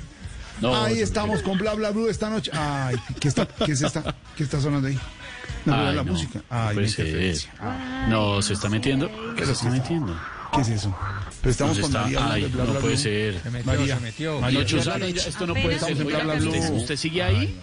[0.63, 2.51] No, ahí estamos con Bla Bla Blue esta noche.
[2.55, 4.99] Ay, ¿qué está, qué es esta, qué está sonando ahí?
[5.65, 6.39] No, Ay, la no, música.
[6.39, 7.07] no Ay, ser.
[7.07, 7.53] interferencia.
[7.61, 9.11] Ah, No, se está metiendo.
[9.37, 10.17] ¿Qué se está metiendo?
[10.55, 10.95] ¿Qué es eso?
[11.41, 12.33] Pero estamos No con está- María.
[12.33, 13.03] ay, de Bla no Bla puede Blue.
[13.03, 13.41] ser.
[13.43, 14.41] Se metió, María, se metió.
[14.41, 15.93] María, No, Chuzano, ya esto no puede ser.
[15.97, 16.77] Oiga, Bla Bla ¿usted, Blue.
[16.81, 17.61] usted sigue ahí?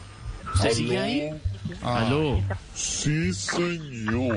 [0.56, 1.30] ¿Usted sigue ahí?
[1.84, 2.06] Ah.
[2.08, 2.42] Aló.
[2.74, 4.36] Sí, señor.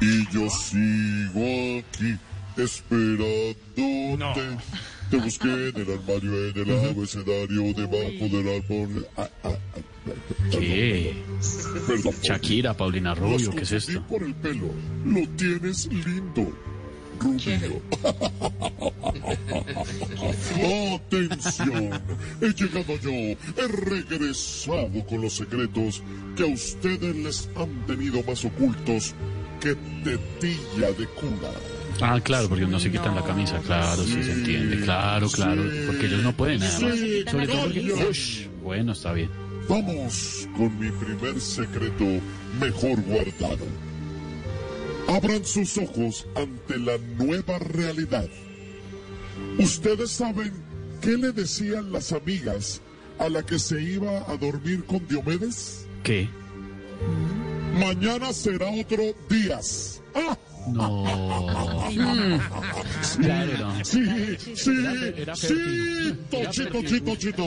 [0.00, 2.18] Y yo sigo aquí
[2.56, 4.40] esperándote.
[5.10, 9.06] Te busqué en el armario, en el abecedario, debajo del árbol.
[9.16, 9.80] Ah, ah, ah,
[10.50, 11.14] ¿Qué?
[11.86, 12.14] Perdón.
[12.22, 14.02] Shakira, Paulina Rubio, ¿qué es esto?
[14.06, 14.70] por el pelo.
[15.04, 16.52] Lo tienes lindo.
[17.20, 17.82] Rubio.
[20.94, 21.90] Atención,
[22.40, 26.02] he llegado yo, he regresado con los secretos
[26.36, 29.14] que a ustedes les han tenido más ocultos
[29.60, 31.79] que tetilla de cuna.
[32.02, 36.06] Ah, claro, porque no se quitan la camisa, claro, sí se entiende, claro, claro, porque
[36.06, 36.94] ellos no pueden nada más.
[36.94, 37.92] Sí, Sobre todo porque...
[38.10, 39.30] Ush, bueno, está bien.
[39.68, 42.04] Vamos con mi primer secreto
[42.60, 43.66] mejor guardado.
[45.08, 48.28] Abran sus ojos ante la nueva realidad.
[49.58, 50.52] ¿Ustedes saben
[51.00, 52.80] qué le decían las amigas
[53.18, 55.86] a la que se iba a dormir con Diomedes?
[56.02, 56.28] ¿Qué?
[57.74, 59.99] Mañana será otro días.
[60.68, 61.04] No.
[63.18, 63.84] Claro, no.
[63.84, 64.04] Sí,
[64.54, 64.70] sí,
[65.16, 66.18] era sí, fértil.
[66.32, 67.44] Era chito.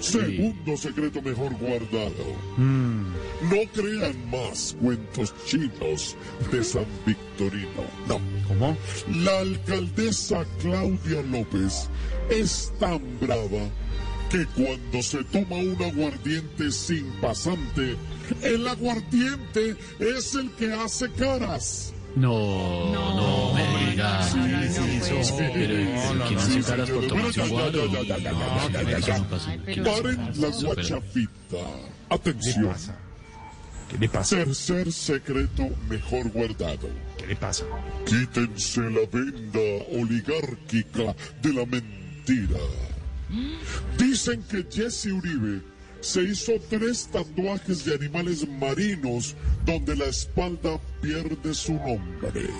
[0.00, 2.24] Segundo secreto mejor guardado.
[2.56, 3.12] Mm.
[3.50, 6.16] No crean más cuentos chinos
[6.52, 7.84] de San Victorino.
[8.08, 8.20] No.
[8.48, 8.76] ¿Cómo?
[9.08, 11.88] La alcaldesa Claudia López
[12.30, 13.70] es tan brava
[14.34, 17.96] que cuando se toma un aguardiente sin pasante,
[18.42, 21.92] el aguardiente es el que hace caras.
[22.16, 24.28] No, no, me diga.
[24.32, 27.86] Pero, ¿quién hace caras por tomarse un guaro?
[27.86, 29.84] No, no.
[29.84, 31.64] Paren la guachafita.
[32.08, 32.74] Atención.
[33.88, 34.36] ¿Qué le pasa?
[34.36, 36.88] Tercer secreto mejor guardado.
[37.18, 37.66] ¿Qué le pasa?
[38.04, 42.58] Quítense la venda oligárquica de la mentira.
[43.98, 45.62] Dicen que Jesse Uribe
[46.00, 49.34] se hizo tres tatuajes de animales marinos
[49.64, 52.50] donde la espalda pierde su nombre.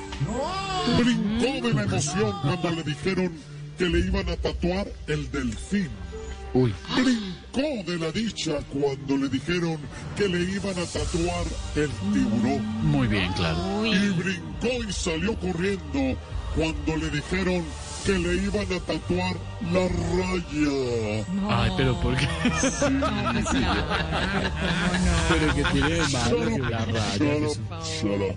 [0.99, 3.33] Brincó de la emoción cuando le dijeron
[3.79, 5.89] que le iban a tatuar el delfín.
[6.55, 6.73] Uy.
[6.95, 9.79] Brincó de la dicha cuando le dijeron
[10.17, 12.65] que le iban a tatuar el tiburón.
[12.83, 13.85] Muy bien, claro.
[13.85, 16.17] Y brincó y salió corriendo
[16.57, 17.65] cuando le dijeron
[18.05, 19.37] que le iban a tatuar
[19.73, 21.25] la raya.
[21.49, 22.27] Ay, pero ¿por qué?
[25.29, 27.13] Pero que tiene de malo que la raya.
[27.13, 27.45] Shut que up,
[27.81, 28.37] es- shut up.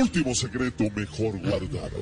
[0.00, 2.00] Último secreto mejor guardado.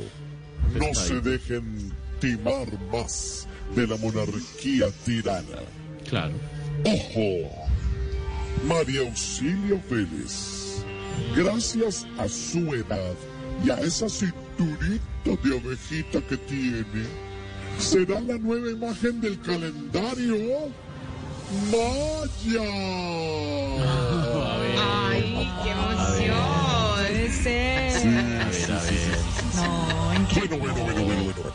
[0.75, 5.59] No se dejen timar más de la monarquía tirana.
[6.09, 6.35] Claro.
[6.85, 7.51] ¡Ojo!
[8.67, 10.85] María Auxilio Vélez,
[11.37, 13.15] gracias a su edad
[13.65, 16.85] y a esa cinturita de abejita que tiene,
[17.79, 20.37] será la nueva imagen del calendario
[21.71, 22.63] Maya.
[25.11, 26.97] Ay, qué emoción.
[26.97, 27.97] Puede ser.
[27.97, 27.99] A
[28.49, 29.19] ver, a ver.
[29.57, 30.57] No, increíble.
[30.59, 31.53] Bueno, bueno, bueno, bueno, bueno, bueno.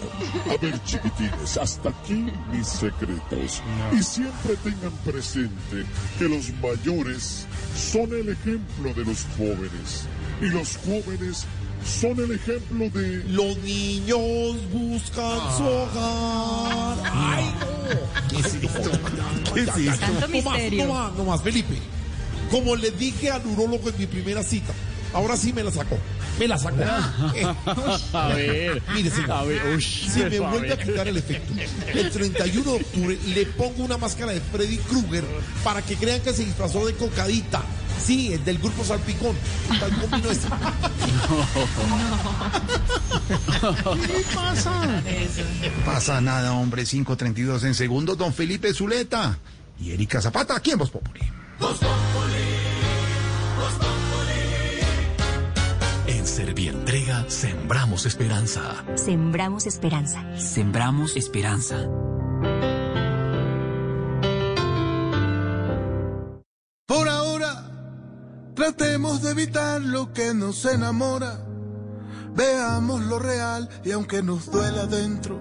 [0.53, 3.64] A ver, chiquitines, hasta aquí mis secretos.
[3.91, 5.84] Y siempre tengan presente
[6.19, 10.06] que los mayores son el ejemplo de los jóvenes.
[10.41, 11.48] Y los jóvenes
[11.85, 13.23] son el ejemplo de...
[13.29, 14.19] Los niños
[14.71, 16.97] buscan su hogar.
[17.11, 18.27] ¡Ay, no!
[18.29, 18.91] ¿Qué es esto?
[19.53, 20.05] ¿Qué es esto?
[20.05, 20.85] Tanto misterio.
[20.85, 21.75] no más, no más, Felipe.
[22.51, 24.73] Como le dije al urólogo en mi primera cita,
[25.13, 25.97] ahora sí me la sacó.
[26.39, 26.77] Me la sacó.
[27.35, 27.45] Eh,
[28.13, 28.81] A ver.
[28.93, 29.31] Mire, señor.
[29.31, 30.85] A ver, ush, si me a vuelve a ver.
[30.85, 31.53] quitar el efecto,
[31.93, 35.23] el 31 de octubre le pongo una máscara de Freddy Krueger
[35.63, 37.63] para que crean que se disfrazó de cocadita.
[38.03, 39.36] Sí, el del grupo Salpicón.
[39.80, 40.48] Tal como vino ese.
[44.07, 44.86] ¿Qué pasa?
[44.86, 46.86] No pasa nada, hombre.
[46.86, 48.18] 532 en segundos.
[48.18, 49.38] Don Felipe Zuleta
[49.80, 51.22] y Erika Zapata aquí en Voz Populi.
[56.07, 56.76] En Servier
[57.28, 58.86] sembramos esperanza.
[58.95, 60.24] Sembramos esperanza.
[60.38, 61.88] Sembramos esperanza.
[68.57, 71.39] Tratemos de evitar lo que nos enamora.
[72.34, 75.39] Veamos lo real y aunque nos duela dentro,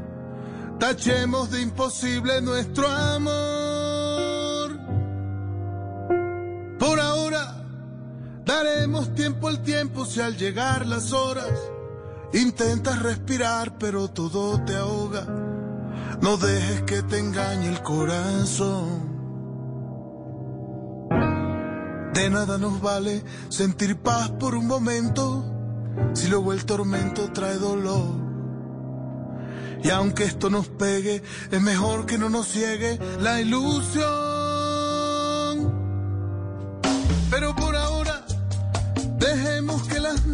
[0.78, 4.78] tachemos de imposible nuestro amor.
[6.78, 7.64] Por ahora,
[8.44, 11.58] daremos tiempo al tiempo si al llegar las horas
[12.34, 15.24] intentas respirar pero todo te ahoga.
[16.20, 19.15] No dejes que te engañe el corazón.
[22.16, 25.44] De nada nos vale sentir paz por un momento
[26.14, 28.14] si luego el tormento trae dolor.
[29.84, 34.35] Y aunque esto nos pegue, es mejor que no nos ciegue la ilusión.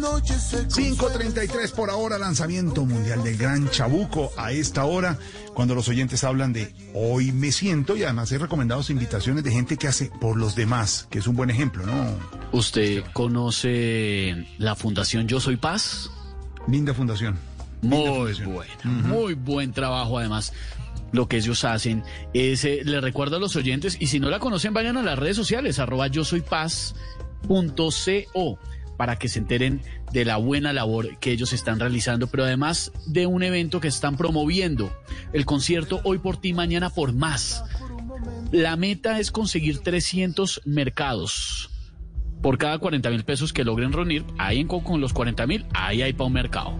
[0.03, 4.31] 5.33 por ahora, lanzamiento mundial del Gran Chabuco.
[4.35, 5.17] A esta hora,
[5.53, 9.77] cuando los oyentes hablan de hoy me siento, y además he recomendado invitaciones de gente
[9.77, 12.17] que hace por los demás, que es un buen ejemplo, ¿no?
[12.51, 16.11] ¿Usted conoce la Fundación Yo Soy Paz?
[16.67, 17.37] Linda fundación.
[17.81, 20.53] Muy buena, muy buen trabajo además.
[21.11, 22.03] Lo que ellos hacen
[22.33, 25.17] es, eh, le recuerdo a los oyentes, y si no la conocen, vayan a las
[25.17, 26.97] redes sociales, arroba yo soy paz.co,
[28.97, 33.25] para que se enteren de la buena labor que ellos están realizando, pero además de
[33.25, 34.91] un evento que están promoviendo,
[35.33, 37.63] el concierto Hoy por ti, mañana por más.
[38.51, 41.69] La meta es conseguir 300 mercados.
[42.41, 46.01] Por cada 40 mil pesos que logren reunir, ahí en, con los 40 mil, ahí
[46.01, 46.73] hay para un mercado.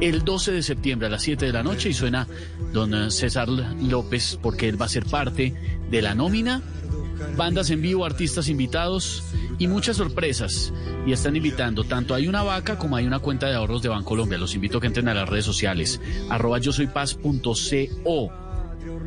[0.00, 2.26] El 12 de septiembre a las 7 de la noche y suena
[2.72, 5.54] don César López porque él va a ser parte
[5.90, 6.62] de la nómina.
[7.36, 9.22] Bandas en vivo, artistas invitados
[9.58, 10.72] y muchas sorpresas.
[11.06, 14.38] Y están invitando, tanto hay una vaca como hay una cuenta de ahorros de Bancolombia.
[14.38, 16.00] Los invito a que entren a las redes sociales,
[16.30, 18.32] arroba yo soy paz.co.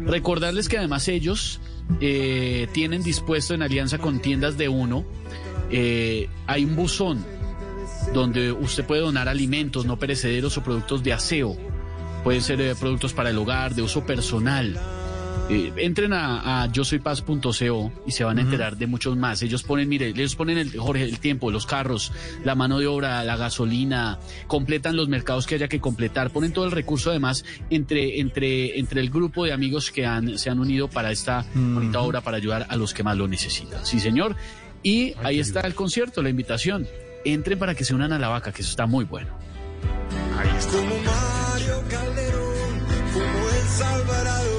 [0.05, 1.59] Recordarles que además ellos
[2.01, 5.05] eh, tienen dispuesto en alianza con tiendas de uno,
[5.69, 7.25] eh, hay un buzón
[8.13, 11.57] donde usted puede donar alimentos no perecederos o productos de aseo.
[12.23, 14.79] Pueden ser eh, productos para el hogar, de uso personal.
[15.49, 19.41] Eh, entren a, a yo soy paz.co y se van a enterar de muchos más.
[19.41, 22.11] Ellos ponen, mire, ellos ponen el, Jorge, el tiempo, los carros,
[22.43, 26.65] la mano de obra, la gasolina, completan los mercados que haya que completar, ponen todo
[26.65, 30.89] el recurso además entre, entre, entre el grupo de amigos que han, se han unido
[30.89, 33.85] para esta bonita obra para ayudar a los que más lo necesitan.
[33.85, 34.35] Sí, señor.
[34.83, 36.87] Y ahí está el concierto, la invitación.
[37.23, 39.29] Entren para que se unan a la vaca, que eso está muy bueno.
[40.37, 40.77] Ahí está.
[40.77, 42.79] Como Mario Calderón,
[43.13, 44.56] como el Leal.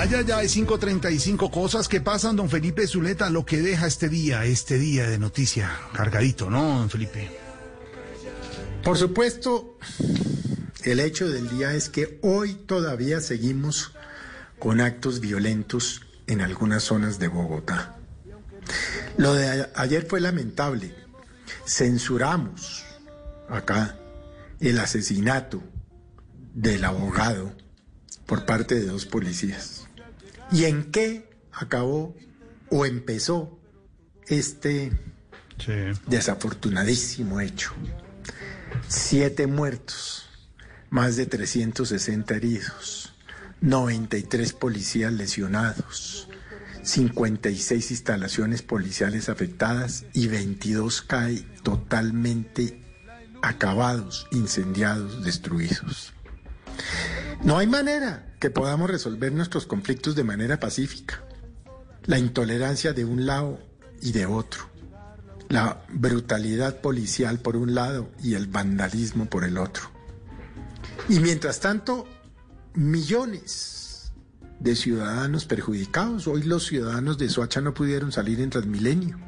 [0.00, 4.46] Ay, ay, ay, 5.35 cosas que pasan, don Felipe Zuleta, lo que deja este día,
[4.46, 7.30] este día de noticia, cargadito, ¿no, don Felipe?
[8.82, 9.76] Por supuesto,
[10.84, 13.92] el hecho del día es que hoy todavía seguimos
[14.58, 17.98] con actos violentos en algunas zonas de Bogotá.
[19.18, 20.94] Lo de ayer fue lamentable.
[21.66, 22.86] Censuramos
[23.50, 23.98] acá
[24.60, 25.62] el asesinato
[26.54, 27.52] del abogado
[28.24, 29.79] por parte de dos policías.
[30.52, 32.16] ¿Y en qué acabó
[32.70, 33.60] o empezó
[34.26, 34.90] este
[36.08, 37.72] desafortunadísimo hecho?
[38.88, 40.28] Siete muertos,
[40.90, 43.14] más de 360 heridos,
[43.60, 46.28] 93 policías lesionados,
[46.82, 52.80] 56 instalaciones policiales afectadas y 22 CAI totalmente
[53.40, 56.12] acabados, incendiados, destruidos.
[57.44, 61.22] No hay manera que podamos resolver nuestros conflictos de manera pacífica.
[62.06, 63.60] La intolerancia de un lado
[64.00, 64.62] y de otro.
[65.50, 69.90] La brutalidad policial por un lado y el vandalismo por el otro.
[71.08, 72.08] Y mientras tanto,
[72.74, 74.12] millones
[74.58, 76.26] de ciudadanos perjudicados.
[76.26, 79.18] Hoy los ciudadanos de Soacha no pudieron salir en Transmilenio.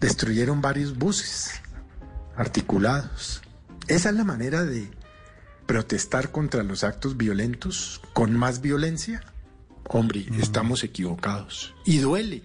[0.00, 1.50] Destruyeron varios buses
[2.36, 3.42] articulados.
[3.88, 4.90] Esa es la manera de
[5.66, 9.22] protestar contra los actos violentos con más violencia.
[9.84, 11.74] Hombre, estamos equivocados.
[11.84, 12.42] Y duele.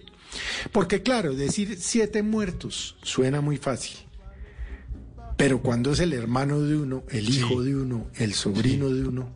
[0.72, 3.96] Porque claro, decir siete muertos suena muy fácil.
[5.36, 9.28] Pero cuando es el hermano de uno, el hijo de uno, el sobrino de uno,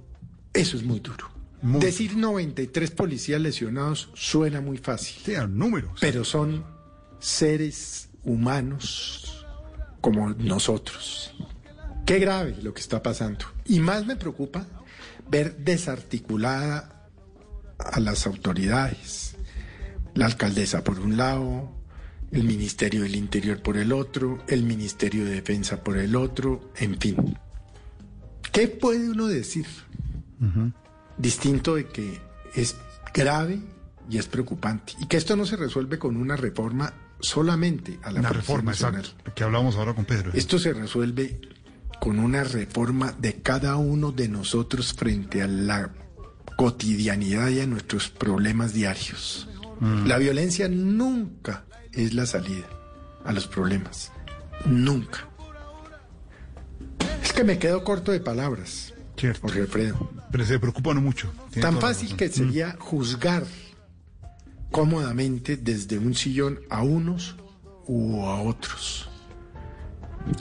[0.53, 1.31] eso es muy duro.
[1.63, 5.23] Decir 93 policías lesionados suena muy fácil.
[5.51, 5.99] números.
[6.01, 6.65] Pero son
[7.21, 9.47] seres humanos
[10.01, 11.33] como nosotros.
[12.07, 13.45] Qué grave lo que está pasando.
[13.65, 14.67] Y más me preocupa
[15.29, 17.09] ver desarticulada
[17.79, 19.37] a las autoridades.
[20.15, 21.73] La alcaldesa por un lado,
[22.33, 26.99] el Ministerio del Interior por el otro, el Ministerio de Defensa por el otro, en
[26.99, 27.39] fin.
[28.53, 29.67] ¿Qué puede uno decir?
[31.17, 32.21] Distinto de que
[32.55, 32.77] es
[33.15, 33.61] grave
[34.11, 34.95] y es preocupante.
[35.01, 38.73] Y que esto no se resuelve con una reforma solamente a la Una Policía reforma,
[38.73, 40.33] exacto, que hablamos ahora con Pedro.
[40.35, 41.41] Esto se resuelve
[42.03, 45.93] con una reforma de cada uno de nosotros frente a la
[46.57, 49.49] cotidianidad y a nuestros problemas diarios.
[49.79, 50.09] Mm.
[50.09, 52.67] La violencia nunca es la salida
[53.25, 54.11] a los problemas.
[54.67, 55.29] Nunca.
[57.23, 58.93] Es que me quedo corto de palabras.
[59.17, 59.43] Cierto.
[59.43, 60.11] Jorge Alfredo.
[60.33, 61.33] Pero se preocupa uno mucho.
[61.53, 63.45] Tiene Tan fácil que sería juzgar
[64.73, 67.37] cómodamente desde un sillón a unos
[67.87, 69.09] u a otros.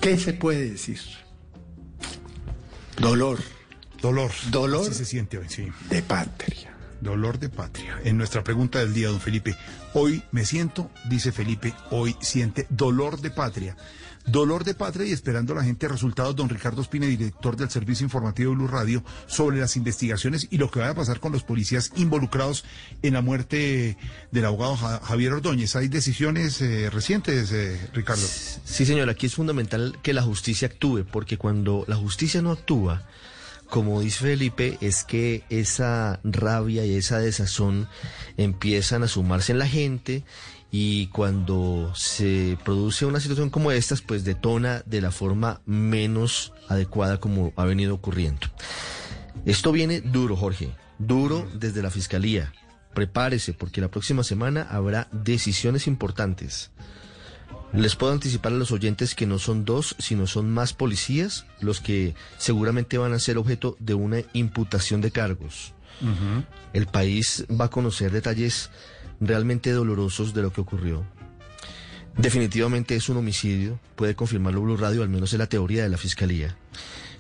[0.02, 1.21] ¿Qué se puede decir?
[3.02, 3.40] Dolor.
[4.00, 4.32] Dolor.
[4.52, 5.68] Dolor Así se siente hoy, sí.
[5.90, 6.72] de patria.
[7.02, 8.00] Dolor de patria.
[8.04, 9.56] En nuestra pregunta del día, don Felipe,
[9.94, 13.76] hoy me siento, dice Felipe, hoy siente dolor de patria.
[14.26, 18.04] Dolor de patria y esperando a la gente resultados, don Ricardo Espina, director del Servicio
[18.04, 21.44] Informativo de Blue Radio, sobre las investigaciones y lo que va a pasar con los
[21.44, 22.64] policías involucrados
[23.02, 23.98] en la muerte
[24.32, 25.76] del abogado Ja- Javier Ordóñez.
[25.76, 28.26] ¿Hay decisiones eh, recientes, eh, Ricardo?
[28.64, 33.08] Sí, señor, aquí es fundamental que la justicia actúe, porque cuando la justicia no actúa,
[33.70, 37.88] como dice Felipe, es que esa rabia y esa desazón
[38.38, 40.24] empiezan a sumarse en la gente
[40.72, 47.20] y cuando se produce una situación como estas, pues detona de la forma menos adecuada
[47.20, 48.48] como ha venido ocurriendo.
[49.46, 52.54] Esto viene duro, Jorge, duro desde la Fiscalía.
[52.94, 56.72] Prepárese porque la próxima semana habrá decisiones importantes.
[57.74, 61.80] Les puedo anticipar a los oyentes que no son dos, sino son más policías los
[61.80, 65.74] que seguramente van a ser objeto de una imputación de cargos.
[66.74, 68.72] El país va a conocer detalles
[69.22, 71.06] realmente dolorosos de lo que ocurrió.
[72.18, 75.98] Definitivamente es un homicidio, puede confirmarlo Blue Radio, al menos en la teoría de la
[75.98, 76.58] Fiscalía.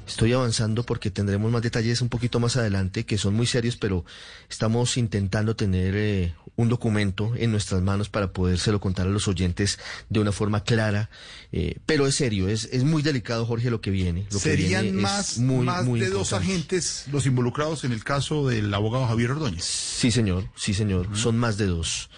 [0.06, 4.04] Estoy avanzando porque tendremos más detalles un poquito más adelante que son muy serios, pero
[4.50, 9.80] estamos intentando tener eh, un documento en nuestras manos para podérselo contar a los oyentes
[10.10, 11.10] de una forma clara.
[11.52, 14.24] eh, pero es serio, es, es muy delicado, Jorge, lo que viene.
[14.32, 18.04] Lo que ¿Serían viene más, muy, más muy de dos agentes los involucrados en el
[18.04, 19.64] caso del abogado Javier Ordóñez?
[19.64, 21.08] Sí, señor, sí, señor.
[21.18, 22.10] Son más de dos.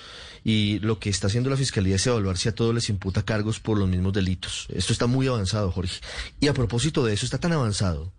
[0.44, 3.60] Y lo que está haciendo la Fiscalía es evaluar si a todos les imputa cargos
[3.60, 4.68] por los mismos delitos.
[4.74, 6.02] Esto está muy avanzado, Jorge.
[6.40, 8.12] Y a propósito de eso, está tan avanzado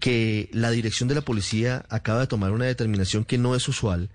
[0.00, 4.08] que la dirección de la policía acaba de tomar una determinación que no es usual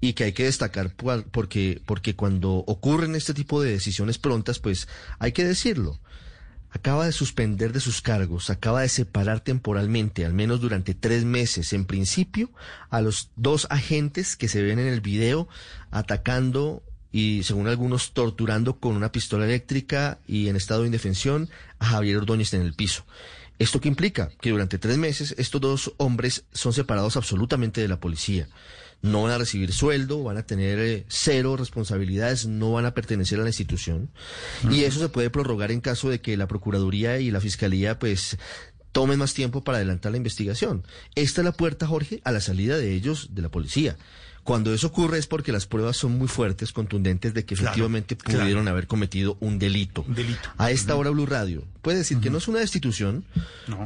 [0.00, 0.94] y que hay que destacar
[1.30, 4.88] porque, porque cuando ocurren este tipo de decisiones prontas, pues
[5.18, 5.98] hay que decirlo.
[6.72, 11.72] Acaba de suspender de sus cargos, acaba de separar temporalmente, al menos durante tres meses,
[11.72, 12.50] en principio,
[12.90, 15.48] a los dos agentes que se ven en el video
[15.90, 21.86] atacando y, según algunos, torturando con una pistola eléctrica y en estado de indefensión a
[21.86, 23.04] Javier Ordóñez en el piso.
[23.58, 24.30] ¿Esto qué implica?
[24.40, 28.48] Que durante tres meses estos dos hombres son separados absolutamente de la policía.
[29.02, 33.38] No van a recibir sueldo, van a tener eh, cero responsabilidades, no van a pertenecer
[33.38, 34.10] a la institución.
[34.70, 38.38] Y eso se puede prorrogar en caso de que la Procuraduría y la Fiscalía pues
[38.92, 40.84] tomen más tiempo para adelantar la investigación.
[41.14, 43.96] Esta es la puerta, Jorge, a la salida de ellos de la policía.
[44.44, 48.40] Cuando eso ocurre es porque las pruebas son muy fuertes, contundentes de que efectivamente claro.
[48.40, 50.04] pudieron haber cometido un delito.
[50.08, 50.48] Delito.
[50.58, 53.24] A esta hora Blue Radio puede decir que no es una destitución,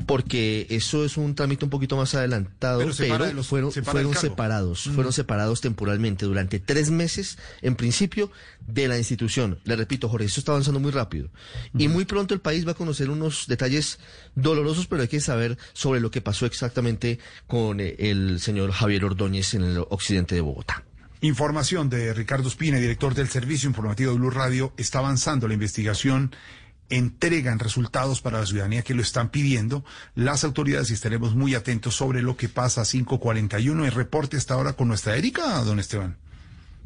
[0.06, 4.14] porque eso es un trámite un poquito más adelantado, Pero separa los- fueron, separa fueron
[4.14, 8.30] separados, fueron separados temporalmente durante tres meses, en principio,
[8.66, 9.58] de la institución.
[9.64, 11.28] Le repito, Jorge, esto está avanzando muy rápido.
[11.76, 13.98] Y muy pronto el país va a conocer unos detalles
[14.34, 19.04] dolorosos, pero hay que saber sobre lo que pasó exactamente con eh, el señor Javier
[19.04, 20.53] Ordóñez en el occidente de Bogotá.
[21.20, 24.72] Información de Ricardo Espina, director del Servicio Informativo de Blue Radio.
[24.76, 26.34] Está avanzando la investigación.
[26.90, 31.94] Entregan resultados para la ciudadanía que lo están pidiendo las autoridades y estaremos muy atentos
[31.94, 33.86] sobre lo que pasa a 541.
[33.86, 36.18] El reporte hasta ahora con nuestra Erika, don Esteban.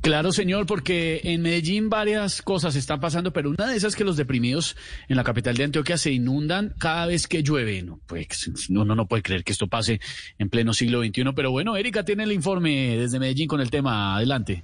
[0.01, 4.05] Claro, señor, porque en Medellín varias cosas están pasando, pero una de esas es que
[4.05, 4.77] los deprimidos
[5.09, 7.83] en la capital de Antioquia se inundan cada vez que llueve.
[7.83, 10.01] No, pues, no, no, no puede creer que esto pase
[10.39, 14.17] en pleno siglo XXI, pero bueno, Erika tiene el informe desde Medellín con el tema.
[14.17, 14.63] Adelante.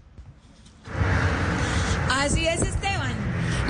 [2.10, 3.12] Así es, Esteban.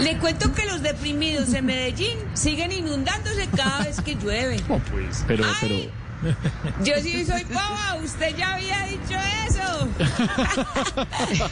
[0.00, 4.60] Le cuento que los deprimidos en Medellín siguen inundándose cada vez que llueve.
[4.66, 6.03] pues, pero, pero.
[6.82, 9.18] Yo sí soy boba, usted ya había dicho
[9.48, 9.88] eso.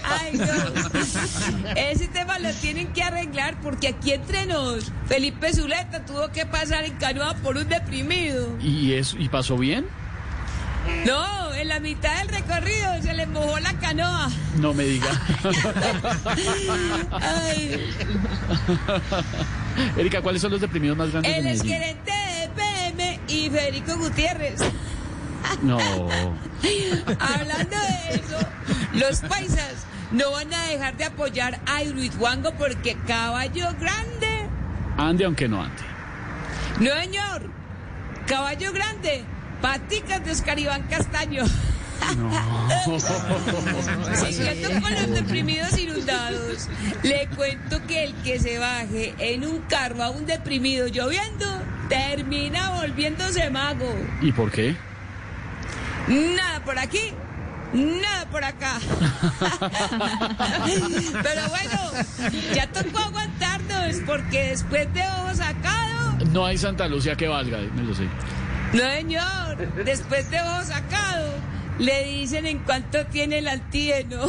[0.05, 1.71] Ay, no.
[1.77, 6.85] Ese tema lo tienen que arreglar porque aquí entre nos, Felipe Zuleta tuvo que pasar
[6.85, 8.57] en canoa por un deprimido.
[8.61, 9.87] ¿Y eso, y pasó bien?
[11.07, 14.31] No, en la mitad del recorrido se le mojó la canoa.
[14.59, 15.09] No me diga.
[17.11, 17.95] Ay,
[19.97, 24.61] Erika, ¿cuáles son los deprimidos más grandes de El exgerente de PM y Federico Gutiérrez.
[25.63, 25.79] No.
[27.19, 28.39] Hablando de eso,
[28.95, 34.49] los paisas no van a dejar de apoyar a Hidroituango porque caballo grande.
[34.97, 35.83] Ande aunque no ande.
[36.81, 37.51] No, señor.
[38.27, 39.25] Caballo grande.
[39.63, 41.45] Paticas de Oscar Iván Castaño.
[44.27, 46.69] Siguiendo con los deprimidos inundados,
[47.05, 51.47] le cuento que el que se baje en un carro a un deprimido lloviendo
[51.89, 53.95] termina volviéndose mago.
[54.21, 54.75] ¿Y por qué?
[56.09, 57.13] Nada por aquí,
[57.73, 58.81] nada por acá.
[61.23, 61.93] Pero bueno,
[62.53, 67.85] ya tocó aguantarnos porque después de ojo sacado, No hay Santa Lucía que valga, me
[67.85, 68.09] lo sé.
[68.73, 71.35] No señor, después de ojo sacado,
[71.79, 74.27] le dicen en cuánto tiene el antígeno.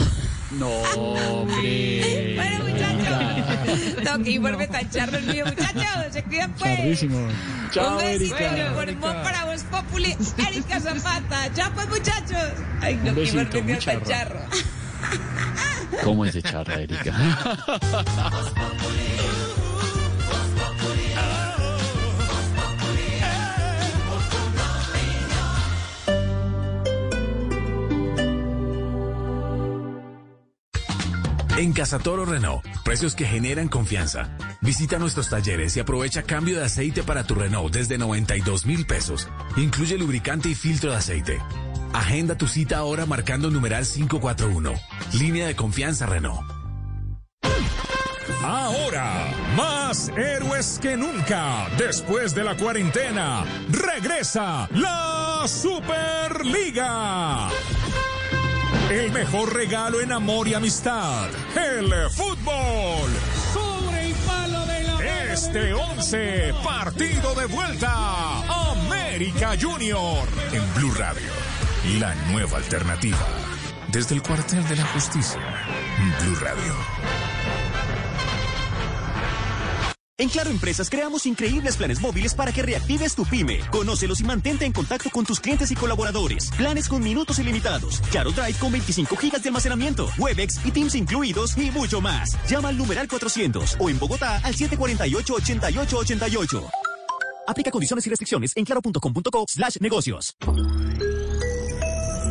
[0.52, 2.36] No, hombre.
[2.44, 4.04] Bueno, muchachos.
[4.04, 5.84] No, que informe tan charro el mío, muchachos.
[6.12, 6.78] Se cuidan, pues.
[6.78, 7.28] Charrísimo.
[7.72, 8.52] Chao, Un besito Erika.
[8.52, 10.16] me formó para vos, Populi,
[10.48, 11.48] Erika Zapata.
[11.56, 12.52] Ya, pues, muchachos.
[12.82, 14.40] Ay, no, Un que besito, informe mío tan charro.
[16.04, 17.14] ¿Cómo es de charra, Erika?
[31.64, 34.28] En Casa Toro Renault, precios que generan confianza.
[34.60, 39.30] Visita nuestros talleres y aprovecha cambio de aceite para tu Renault desde 92 mil pesos.
[39.56, 41.40] Incluye lubricante y filtro de aceite.
[41.94, 44.74] Agenda tu cita ahora marcando numeral 541.
[45.14, 46.42] Línea de confianza Renault.
[48.44, 51.70] Ahora, más héroes que nunca.
[51.78, 57.48] Después de la cuarentena, regresa la Superliga.
[58.94, 63.10] El mejor regalo en amor y amistad, el fútbol.
[63.52, 68.44] Sobre el palo de la Este 11, partido de vuelta.
[68.70, 70.28] América Junior.
[70.52, 71.32] En Blue Radio,
[71.98, 73.18] la nueva alternativa.
[73.88, 75.42] Desde el cuartel de la justicia,
[76.22, 77.33] Blue Radio.
[80.20, 83.62] En Claro Empresas creamos increíbles planes móviles para que reactives tu pyme.
[83.72, 86.52] Conócelos y mantente en contacto con tus clientes y colaboradores.
[86.56, 88.00] Planes con minutos ilimitados.
[88.12, 90.08] Claro Drive con 25 gigas de almacenamiento.
[90.20, 92.38] Webex y Teams incluidos y mucho más.
[92.48, 96.70] Llama al numeral 400 o en Bogotá al 748-8888.
[97.48, 100.36] Aplica condiciones y restricciones en claro.com.co slash negocios.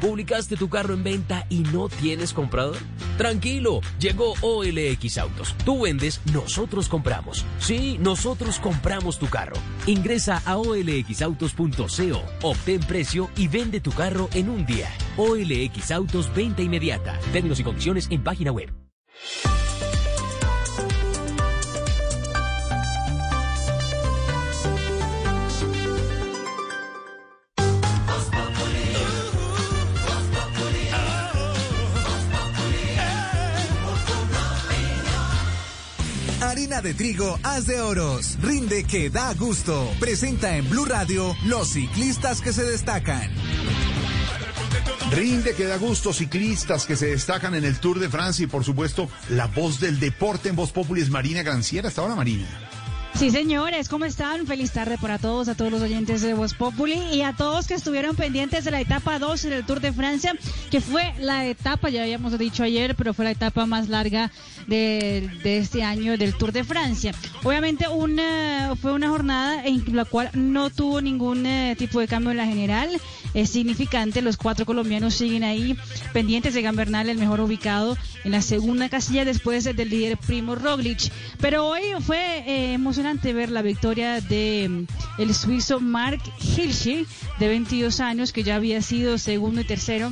[0.00, 2.78] ¿Publicaste tu carro en venta y no tienes comprador?
[3.18, 5.54] Tranquilo, llegó OLX Autos.
[5.64, 7.44] Tú vendes, nosotros compramos.
[7.58, 9.56] Sí, nosotros compramos tu carro.
[9.86, 14.88] Ingresa a olxautos.co, obtén precio y vende tu carro en un día.
[15.18, 17.18] OLX Autos, venta inmediata.
[17.32, 18.72] Términos y condiciones en página web.
[36.70, 38.38] De trigo, haz de oros.
[38.40, 39.92] Rinde que da gusto.
[39.98, 43.28] Presenta en Blue Radio los ciclistas que se destacan.
[45.10, 48.64] Rinde que da gusto, ciclistas que se destacan en el Tour de Francia y por
[48.64, 51.88] supuesto la voz del deporte en Voz Populi es Marina Granciera.
[51.88, 52.69] Hasta ahora, Marina.
[53.20, 54.46] Sí, señores, ¿cómo están?
[54.46, 57.74] Feliz tarde para todos, a todos los oyentes de Voz Populi y a todos que
[57.74, 60.34] estuvieron pendientes de la etapa 2 del Tour de Francia,
[60.70, 64.30] que fue la etapa, ya habíamos dicho ayer, pero fue la etapa más larga
[64.68, 67.12] de, este año del Tour de Francia.
[67.44, 72.30] Obviamente una, fue una jornada en la cual no tuvo ningún eh, tipo de cambio
[72.30, 72.88] en la general.
[73.34, 75.76] Es significante, los cuatro colombianos siguen ahí
[76.14, 81.12] pendientes de Gambernal, el mejor ubicado en la segunda casilla después del líder Primo Roglic.
[81.38, 87.06] Pero hoy fue eh, emocionante ver la victoria de mm, el suizo Mark Hirschi,
[87.38, 90.10] de 22 años, que ya había sido segundo y tercero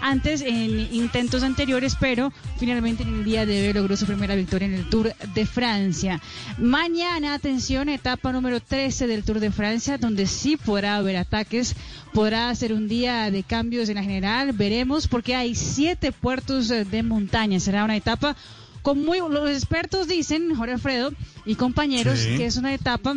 [0.00, 4.66] antes en intentos anteriores, pero finalmente en el día de hoy logró su primera victoria
[4.66, 6.20] en el Tour de Francia.
[6.58, 11.76] Mañana, atención, etapa número 13 del Tour de Francia, donde sí podrá haber ataques,
[12.12, 16.84] podrá ser un día de cambios en la general, veremos, porque hay siete puertos eh,
[16.84, 18.36] de montaña, será una etapa
[18.82, 21.12] con muy, los expertos dicen, Jorge Alfredo
[21.44, 22.36] y compañeros, Sí.
[22.36, 23.14] que es una etapa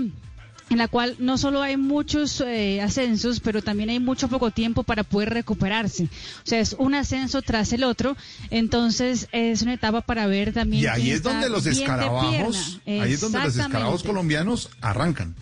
[0.70, 4.84] en la cual no solo hay muchos eh, ascensos, pero también hay mucho poco tiempo
[4.84, 6.06] para poder recuperarse.
[6.06, 8.16] O sea, es un ascenso tras el otro,
[8.50, 10.84] entonces es una etapa para ver también.
[10.84, 15.36] Y ahí es donde los escarabajos, ahí es donde los escarabajos colombianos arrancan.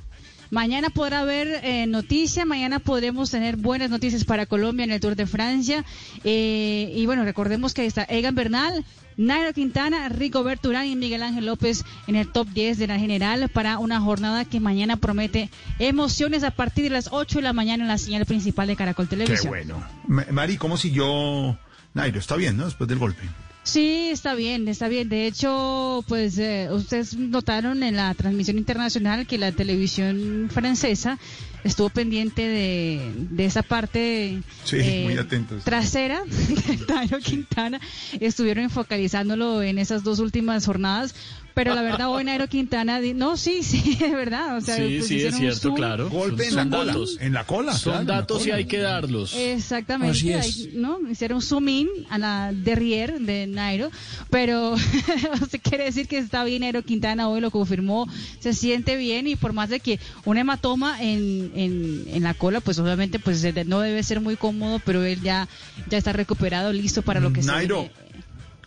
[0.50, 5.16] Mañana podrá haber eh, noticia, mañana podremos tener buenas noticias para Colombia en el Tour
[5.16, 5.86] de Francia.
[6.26, 8.84] Eh, y bueno, recordemos que está Egan Bernal,
[9.26, 13.50] Nairo Quintana, Rico Berturán y Miguel Ángel López en el top 10 de la general
[13.50, 15.50] para una jornada que mañana promete
[15.80, 19.08] emociones a partir de las 8 de la mañana en la señal principal de Caracol
[19.08, 19.50] Qué Televisión.
[19.50, 19.84] bueno.
[20.08, 21.58] Ma- Mari, ¿cómo siguió
[21.94, 22.20] Nairo?
[22.20, 22.66] Está bien, ¿no?
[22.66, 23.22] Después del golpe.
[23.64, 25.08] Sí, está bien, está bien.
[25.08, 31.20] De hecho, pues eh, ustedes notaron en la transmisión internacional que la televisión francesa
[31.64, 35.64] estuvo pendiente de, de esa parte eh, Sí, muy atentos.
[35.64, 37.80] trasera de Quintana.
[38.20, 41.16] Estuvieron focalizándolo en esas dos últimas jornadas.
[41.54, 44.58] Pero la verdad, hoy Nairo Quintana, di- no, sí, sí, es verdad.
[44.58, 45.76] O sea, Sí, pues sí, es un cierto, zoom.
[45.76, 46.10] claro.
[46.10, 46.86] Golpe en Son la cola.
[46.94, 47.18] datos.
[47.20, 47.74] En la cola.
[47.74, 48.56] Son claro, en la datos y cola.
[48.56, 49.34] hay que darlos.
[49.36, 50.46] Exactamente, Así es.
[50.46, 51.00] ahí, ¿no?
[51.10, 53.92] Hicieron zoom in a la derrière de Nairo,
[54.30, 54.76] pero
[55.50, 58.08] se quiere decir que está bien Nairo Quintana hoy lo confirmó,
[58.40, 62.62] se siente bien y por más de que un hematoma en, en, en la cola,
[62.62, 65.48] pues obviamente pues no debe ser muy cómodo, pero él ya,
[65.90, 67.92] ya está recuperado, listo para lo que se Nairo, viene.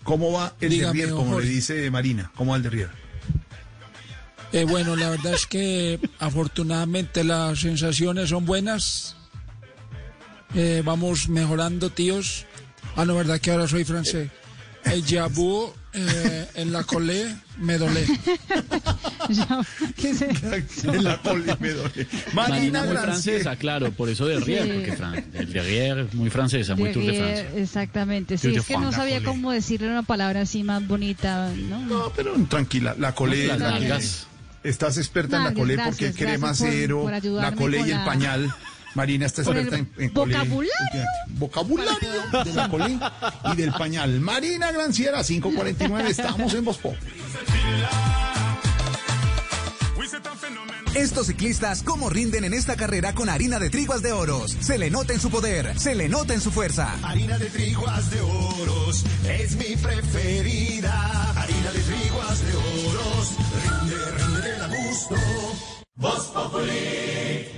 [0.04, 1.48] ¿Cómo va el Dígame, derrier, don como Jorge.
[1.48, 2.30] le dice Marina?
[2.36, 2.90] ¿Cómo va el derrier?
[4.52, 9.16] Eh, bueno, la verdad es que afortunadamente las sensaciones son buenas.
[10.54, 12.46] Eh, vamos mejorando, tíos.
[12.94, 14.30] Ah, no, verdad que ahora soy francés.
[14.84, 18.04] El jabú eh, en la colé me dolé.
[20.84, 22.06] en la cola me duele.
[22.32, 23.02] Marina muy Granciera.
[23.02, 24.70] francesa, claro, por eso de Rier, Sí.
[24.74, 27.48] porque Fran- el de Rier muy francesa, muy Tour de Francia.
[27.56, 29.24] Exactamente, sí, Tour de es que no sabía Colé.
[29.26, 31.80] cómo decirle una palabra así más bonita, ¿no?
[31.80, 33.46] No, pero tranquila, la colé.
[33.46, 34.26] Las la- nalgas.
[34.62, 37.82] Estás experta en la colé gracias, porque gracias crema por- cero, por la colé y
[37.82, 38.54] el la- pañal.
[38.94, 41.04] Marina está experta en, en vocabulario.
[41.30, 42.98] Vocabulario de la colé
[43.52, 44.20] y del pañal.
[44.20, 46.94] Marina Granciera, 549, estamos en Voz Pop.
[50.94, 54.56] Estos ciclistas, ¿cómo rinden en esta carrera con harina de triguas de oros?
[54.60, 56.94] Se le nota en su poder, se le nota en su fuerza.
[57.02, 61.32] Harina de triguas de oros es mi preferida.
[61.36, 62.54] Harina de triguas de
[62.86, 63.32] oros
[63.64, 65.16] rinde, rinde, da gusto.
[65.96, 67.48] Voz Populi.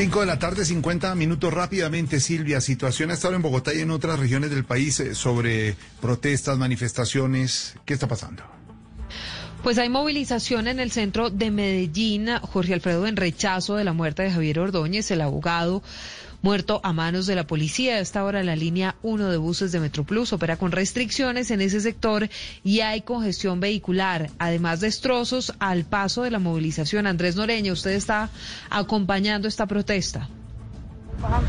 [0.00, 2.62] 5 de la tarde, 50 minutos rápidamente, Silvia.
[2.62, 7.74] Situación ha estado en Bogotá y en otras regiones del país eh, sobre protestas, manifestaciones.
[7.84, 8.42] ¿Qué está pasando?
[9.62, 14.22] Pues hay movilización en el centro de Medellín, Jorge Alfredo, en rechazo de la muerte
[14.22, 15.82] de Javier Ordóñez, el abogado
[16.42, 17.96] muerto a manos de la policía.
[17.96, 21.80] A esta hora la línea 1 de buses de Metroplus opera con restricciones en ese
[21.80, 22.28] sector
[22.64, 27.06] y hay congestión vehicular, además destrozos al paso de la movilización.
[27.06, 28.30] Andrés Noreña, usted está
[28.70, 30.28] acompañando esta protesta.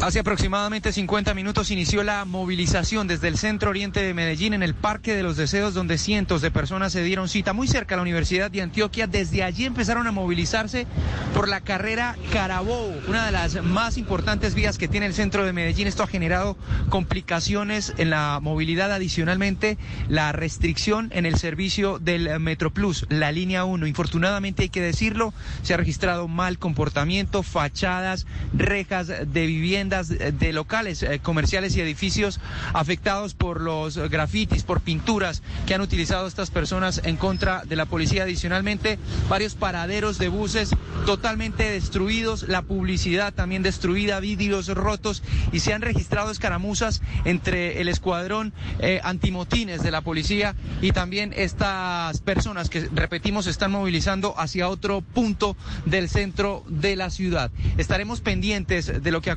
[0.01, 4.73] Hace aproximadamente 50 minutos inició la movilización desde el centro oriente de Medellín en el
[4.73, 8.01] Parque de los Deseos, donde cientos de personas se dieron cita muy cerca a la
[8.01, 9.07] Universidad de Antioquia.
[9.07, 10.87] Desde allí empezaron a movilizarse
[11.33, 15.53] por la carrera Carabobo, una de las más importantes vías que tiene el centro de
[15.53, 15.87] Medellín.
[15.87, 16.57] Esto ha generado
[16.89, 18.91] complicaciones en la movilidad.
[18.91, 19.77] Adicionalmente,
[20.09, 23.87] la restricción en el servicio del Metroplus, la línea 1.
[23.87, 30.53] Infortunadamente, hay que decirlo, se ha registrado mal comportamiento, fachadas, rejas de viviendas, eh, de
[30.53, 32.39] locales eh, comerciales y edificios
[32.73, 37.85] afectados por los grafitis, por pinturas que han utilizado estas personas en contra de la
[37.85, 38.23] policía.
[38.23, 38.97] Adicionalmente,
[39.29, 40.71] varios paraderos de buses
[41.05, 47.87] totalmente destruidos, la publicidad también destruida, vídeos rotos y se han registrado escaramuzas entre el
[47.87, 54.69] escuadrón eh, antimotines de la policía y también estas personas que, repetimos, están movilizando hacia
[54.69, 55.55] otro punto
[55.85, 57.51] del centro de la ciudad.
[57.77, 59.31] Estaremos pendientes de lo que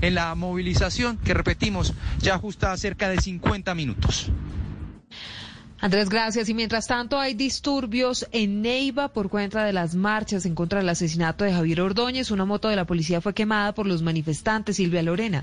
[0.00, 4.30] en la movilización, que repetimos, ya ajusta cerca de 50 minutos.
[5.80, 6.48] Andrés, gracias.
[6.48, 10.88] Y mientras tanto hay disturbios en Neiva por cuenta de las marchas en contra del
[10.90, 12.30] asesinato de Javier Ordóñez.
[12.30, 14.76] Una moto de la policía fue quemada por los manifestantes.
[14.76, 15.42] Silvia Lorena.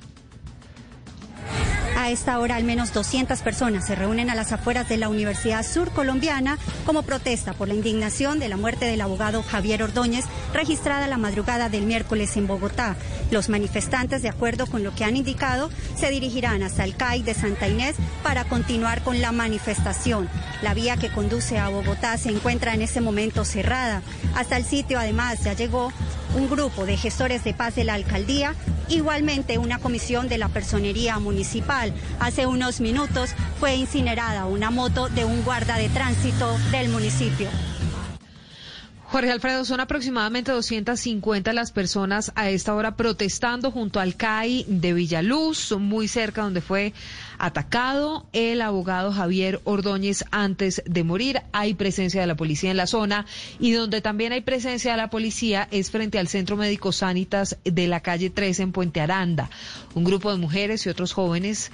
[1.98, 5.66] A esta hora, al menos 200 personas se reúnen a las afueras de la Universidad
[5.66, 11.08] Sur Colombiana como protesta por la indignación de la muerte del abogado Javier Ordóñez, registrada
[11.08, 12.96] la madrugada del miércoles en Bogotá.
[13.32, 17.34] Los manifestantes, de acuerdo con lo que han indicado, se dirigirán hasta el CAI de
[17.34, 20.30] Santa Inés para continuar con la manifestación.
[20.62, 24.04] La vía que conduce a Bogotá se encuentra en este momento cerrada.
[24.36, 25.92] Hasta el sitio, además, ya llegó
[26.36, 28.56] un grupo de gestores de paz de la alcaldía,
[28.90, 31.94] igualmente una comisión de la personería municipal.
[32.20, 37.50] Hace unos minutos fue incinerada una moto de un guarda de tránsito del municipio.
[39.10, 44.92] Jorge Alfredo, son aproximadamente 250 las personas a esta hora protestando junto al CAI de
[44.92, 46.92] Villaluz, muy cerca donde fue
[47.40, 51.42] atacado el abogado Javier Ordóñez antes de morir.
[51.54, 53.26] Hay presencia de la policía en la zona
[53.62, 57.88] y donde también hay presencia de la policía es frente al Centro Médico Sanitas de
[57.88, 59.50] la calle 13 en Puente Aranda.
[59.96, 61.72] Un grupo de mujeres y otros jóvenes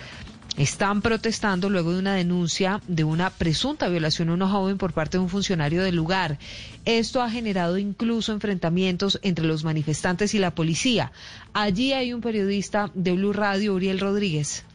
[0.57, 5.17] están protestando luego de una denuncia de una presunta violación a una joven por parte
[5.17, 6.37] de un funcionario del lugar.
[6.85, 11.11] Esto ha generado incluso enfrentamientos entre los manifestantes y la policía.
[11.53, 14.65] Allí hay un periodista de Blue Radio, Uriel Rodríguez.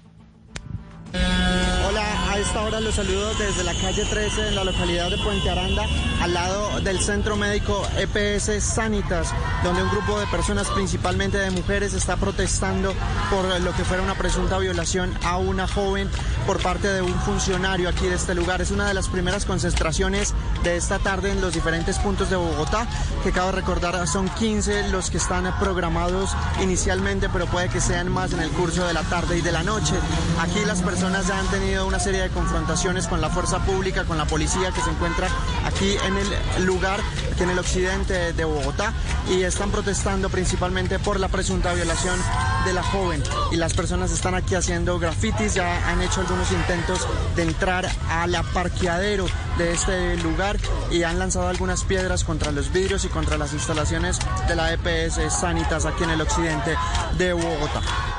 [1.15, 5.49] Hola, a esta hora los saludos desde la calle 13 en la localidad de Puente
[5.49, 5.87] Aranda,
[6.21, 9.33] al lado del centro médico EPS Sanitas,
[9.65, 12.93] donde un grupo de personas, principalmente de mujeres, está protestando
[13.31, 16.11] por lo que fuera una presunta violación a una joven
[16.47, 18.61] por parte de un funcionario aquí de este lugar.
[18.61, 22.87] Es una de las primeras concentraciones de esta tarde en los diferentes puntos de Bogotá,
[23.23, 26.31] que cabe recordar son 15 los que están programados
[26.63, 29.63] inicialmente, pero puede que sean más en el curso de la tarde y de la
[29.63, 29.95] noche.
[30.41, 34.19] Aquí las personas ya han tenido una serie de confrontaciones con la fuerza pública, con
[34.19, 35.29] la policía que se encuentra
[35.65, 36.99] aquí en el lugar,
[37.33, 38.93] aquí en el occidente de Bogotá,
[39.31, 42.19] y están protestando principalmente por la presunta violación
[42.65, 43.23] de la joven.
[43.53, 47.07] Y las personas están aquí haciendo grafitis, ya han hecho algunos intentos
[47.37, 49.27] de entrar al parqueadero
[49.57, 50.57] de este lugar
[50.91, 54.19] y han lanzado algunas piedras contra los vidrios y contra las instalaciones
[54.49, 56.75] de la EPS Sanitas aquí en el occidente
[57.17, 58.18] de Bogotá.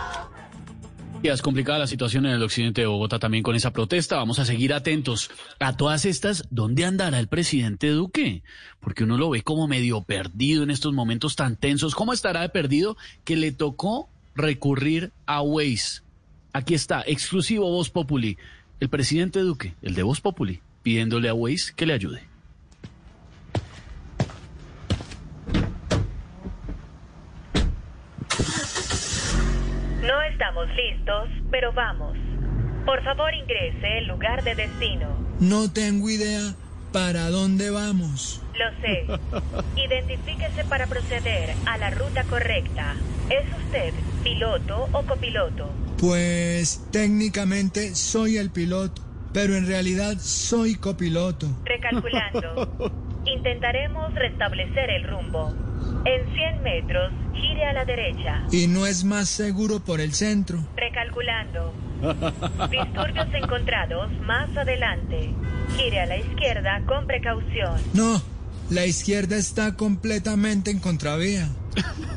[1.21, 4.15] Es complicada la situación en el occidente de Bogotá también con esa protesta.
[4.15, 5.29] Vamos a seguir atentos
[5.59, 6.47] a todas estas.
[6.49, 8.41] ¿Dónde andará el presidente Duque?
[8.79, 11.93] Porque uno lo ve como medio perdido en estos momentos tan tensos.
[11.93, 16.01] ¿Cómo estará de perdido que le tocó recurrir a Waze?
[16.53, 18.37] Aquí está, exclusivo Voz Populi.
[18.79, 22.28] El presidente Duque, el de Voz Populi, pidiéndole a Waze que le ayude.
[30.10, 32.18] No estamos listos, pero vamos.
[32.84, 35.07] Por favor ingrese el lugar de destino.
[35.40, 36.56] No tengo idea
[36.91, 38.41] para dónde vamos.
[38.57, 39.06] Lo sé.
[39.80, 42.95] Identifíquese para proceder a la ruta correcta.
[43.30, 45.69] ¿Es usted piloto o copiloto?
[45.99, 51.45] Pues técnicamente soy el piloto, pero en realidad soy copiloto.
[51.65, 52.95] Recalculando.
[53.25, 55.53] Intentaremos restablecer el rumbo.
[56.05, 58.43] En 100 metros, gire a la derecha.
[58.51, 60.59] ¿Y no es más seguro por el centro?
[60.75, 61.73] Recalculando.
[62.69, 65.33] Disturbios encontrados más adelante.
[65.77, 67.79] Gire a la izquierda con precaución.
[67.93, 68.21] No,
[68.69, 71.49] la izquierda está completamente en contravía.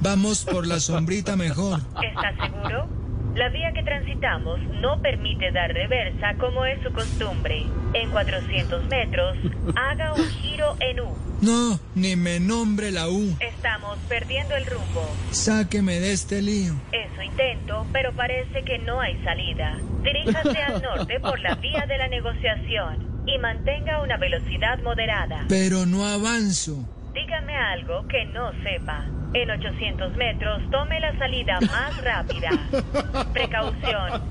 [0.00, 1.80] Vamos por la sombrita mejor.
[2.02, 3.01] ¿Está seguro?
[3.34, 7.64] La vía que transitamos no permite dar reversa como es su costumbre.
[7.94, 9.38] En 400 metros,
[9.74, 11.16] haga un giro en U.
[11.40, 13.34] No, ni me nombre la U.
[13.40, 15.08] Estamos perdiendo el rumbo.
[15.30, 16.74] Sáqueme de este lío.
[16.92, 19.78] Eso intento, pero parece que no hay salida.
[20.02, 25.46] Diríjase al norte por la vía de la negociación y mantenga una velocidad moderada.
[25.48, 26.84] Pero no avanzo.
[27.14, 29.06] Dígame algo que no sepa.
[29.34, 32.50] En 800 metros, tome la salida más rápida.
[33.32, 34.22] Precaución.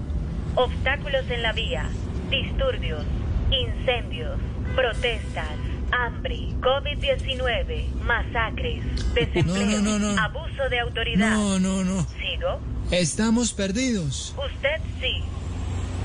[0.55, 1.85] Obstáculos en la vía.
[2.29, 3.03] Disturbios.
[3.49, 4.39] Incendios.
[4.75, 5.49] Protestas.
[5.91, 6.49] Hambre.
[6.61, 7.87] COVID-19.
[8.03, 8.83] Masacres.
[9.15, 9.81] Desempleo.
[9.81, 10.21] No, no, no.
[10.21, 11.31] Abuso de autoridad.
[11.31, 12.05] No, no, no.
[12.19, 12.59] ¿Sigo?
[12.91, 14.35] Estamos perdidos.
[14.37, 15.23] Usted sí.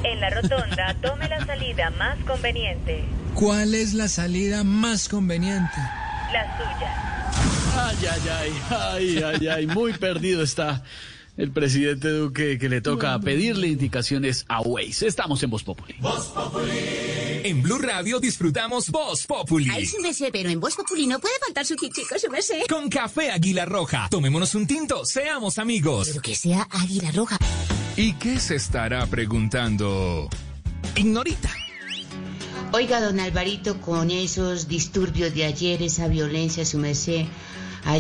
[0.05, 3.05] En la rotonda, tome la salida más conveniente.
[3.35, 5.77] ¿Cuál es la salida más conveniente?
[6.32, 7.15] La suya.
[7.77, 10.83] Ay, ay, ay, ay, ay, ay, muy perdido está
[11.37, 15.07] el presidente Duque que le toca pedirle indicaciones a Waze.
[15.07, 15.95] Estamos en Voz Populi.
[17.45, 19.69] En Blue Radio disfrutamos Voz Populi.
[19.71, 22.63] Ay, su merced, pero en Voz Populi no puede faltar su tintico, su merced.
[22.69, 24.09] Con café Águila Roja.
[24.11, 26.09] Tomémonos un tinto, seamos amigos.
[26.09, 27.39] Pero que sea Águila Roja.
[27.97, 30.29] ¿Y qué se estará preguntando?
[30.97, 31.51] Ignorita.
[32.78, 37.24] Oiga, don Alvarito, con esos disturbios de ayer, esa violencia, su merced,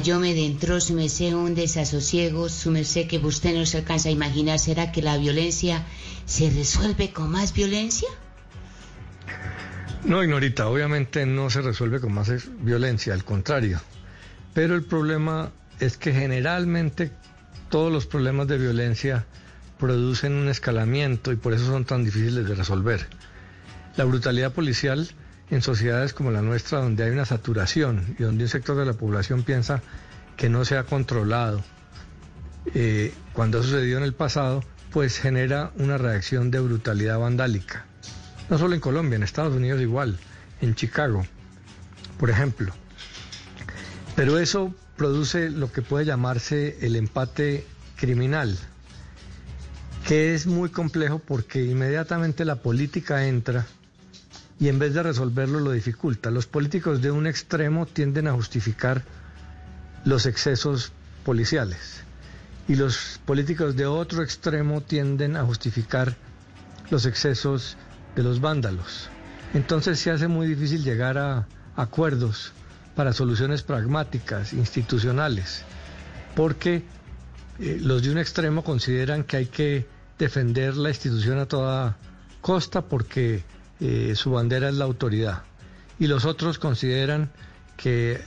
[0.04, 4.12] yo me entró, su merced, un desasosiego, su merced, que usted no se alcanza a
[4.12, 5.86] imaginar, ¿será que la violencia
[6.26, 8.06] se resuelve con más violencia?
[10.04, 12.30] No, Ignorita, obviamente no se resuelve con más
[12.60, 13.80] violencia, al contrario.
[14.52, 17.12] Pero el problema es que generalmente
[17.70, 19.24] todos los problemas de violencia
[19.78, 23.08] producen un escalamiento y por eso son tan difíciles de resolver.
[23.96, 25.08] La brutalidad policial
[25.50, 28.92] en sociedades como la nuestra, donde hay una saturación y donde un sector de la
[28.92, 29.82] población piensa
[30.36, 31.62] que no se ha controlado,
[32.74, 37.86] eh, cuando ha sucedido en el pasado, pues genera una reacción de brutalidad vandálica.
[38.50, 40.18] No solo en Colombia, en Estados Unidos igual,
[40.60, 41.24] en Chicago,
[42.18, 42.72] por ejemplo.
[44.14, 47.66] Pero eso produce lo que puede llamarse el empate
[47.96, 48.58] criminal,
[50.06, 53.66] que es muy complejo porque inmediatamente la política entra
[54.58, 56.30] y en vez de resolverlo lo dificulta.
[56.30, 59.02] Los políticos de un extremo tienden a justificar
[60.04, 60.92] los excesos
[61.24, 62.02] policiales
[62.68, 66.16] y los políticos de otro extremo tienden a justificar
[66.90, 67.76] los excesos
[68.14, 69.08] de los vándalos.
[69.54, 71.46] Entonces se hace muy difícil llegar a
[71.76, 72.52] acuerdos
[72.94, 75.62] para soluciones pragmáticas, institucionales,
[76.34, 76.82] porque
[77.58, 79.86] eh, los de un extremo consideran que hay que
[80.18, 81.96] defender la institución a toda
[82.40, 83.44] costa porque
[83.80, 85.42] eh, su bandera es la autoridad.
[85.98, 87.30] Y los otros consideran
[87.76, 88.20] que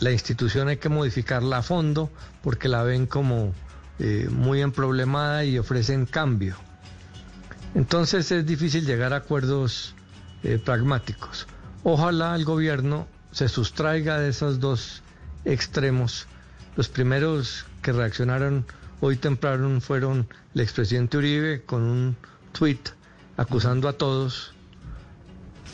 [0.00, 2.10] la institución hay que modificarla a fondo
[2.42, 3.54] porque la ven como
[3.98, 6.56] eh, muy emproblemada y ofrecen cambio.
[7.74, 9.94] Entonces es difícil llegar a acuerdos
[10.42, 11.46] eh, pragmáticos.
[11.82, 15.02] Ojalá el gobierno se sustraiga de esos dos
[15.44, 16.26] extremos.
[16.76, 18.66] Los primeros que reaccionaron
[19.00, 22.16] hoy temprano fueron el expresidente Uribe con un
[22.52, 22.88] tuit
[23.36, 24.55] acusando a todos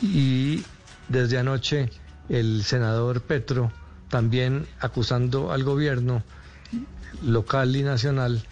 [0.03, 0.63] y
[1.07, 1.89] desde anoche
[2.27, 3.71] el senador Petro
[4.09, 6.23] también acusando al gobierno
[7.23, 8.43] local y nacional,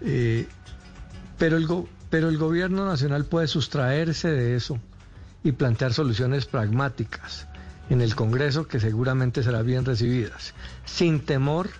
[0.00, 0.46] eh,
[1.38, 1.68] pero, el
[2.10, 4.78] pero el gobierno nacional puede sustraerse de eso
[5.44, 7.46] y plantear soluciones pragmáticas
[7.88, 10.54] en el Congreso que seguramente serán bien recibidas,
[10.84, 11.70] sin temor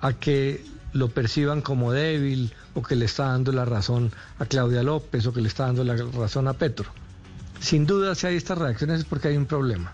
[0.00, 4.82] a que lo perciban como débil o que le está dando la razón a Claudia
[4.82, 7.03] López o que le está dando la razón a Petro.
[7.60, 9.92] Sin duda, si hay estas reacciones es porque hay un problema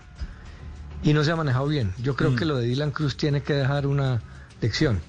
[1.03, 1.93] y no se ha manejado bien.
[2.01, 2.47] Yo creo que mm.
[2.47, 4.21] lo de Dylan Cruz tiene que dejar una
[4.61, 4.99] lección.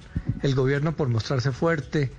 [0.41, 2.11] El gobierno, por mostrarse fuerte,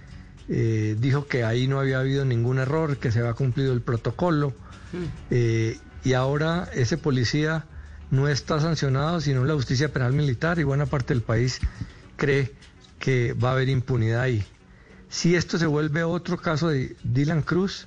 [0.48, 4.50] eh, dijo que ahí no había habido ningún error, que se había cumplido el protocolo,
[4.50, 5.04] mm.
[5.30, 7.66] eh, y ahora ese policía
[8.10, 11.60] no está sancionado, sino la justicia penal militar, y buena parte del país
[12.16, 12.52] cree
[12.98, 14.44] que va a haber impunidad ahí.
[15.08, 17.86] Si esto se vuelve otro caso de Dylan Cruz,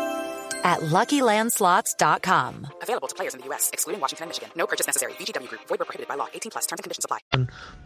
[0.63, 2.67] at LuckyLandSlots.com.
[2.83, 4.49] Available to players in the U.S., excluding Washington and Michigan.
[4.55, 5.13] No purchase necessary.
[5.13, 5.61] VGW Group.
[5.67, 6.27] Void were prohibited by law.
[6.33, 6.67] 18 plus.
[6.67, 7.19] Terms and conditions apply.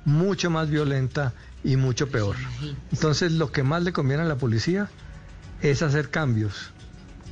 [0.05, 1.33] Mucho más violenta
[1.63, 2.35] y mucho peor.
[2.91, 4.89] Entonces, lo que más le conviene a la policía
[5.61, 6.71] es hacer cambios,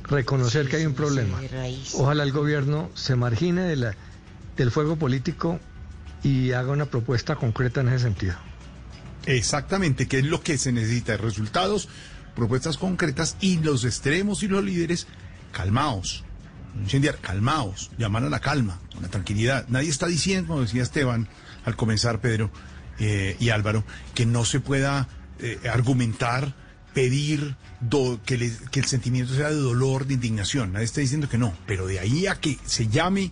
[0.04, 1.40] reconocer que hay un problema.
[1.94, 3.94] Ojalá el gobierno se margine de la,
[4.56, 5.60] del fuego político
[6.22, 8.34] y haga una propuesta concreta en ese sentido.
[9.26, 11.16] Exactamente, ¿qué es lo que se necesita?
[11.16, 11.88] Resultados,
[12.34, 15.06] propuestas concretas y los extremos y los líderes
[15.54, 16.24] calmaos.
[16.78, 19.66] Incendiar, calmaos, llamar a la calma, a la tranquilidad.
[19.68, 21.28] Nadie está diciendo, como decía Esteban
[21.64, 22.50] al comenzar, Pedro
[22.98, 25.08] eh, y Álvaro, que no se pueda
[25.38, 26.54] eh, argumentar,
[26.92, 27.56] pedir
[28.24, 30.72] que, que el sentimiento sea de dolor, de indignación.
[30.72, 33.30] Nadie está diciendo que no, pero de ahí a que se llame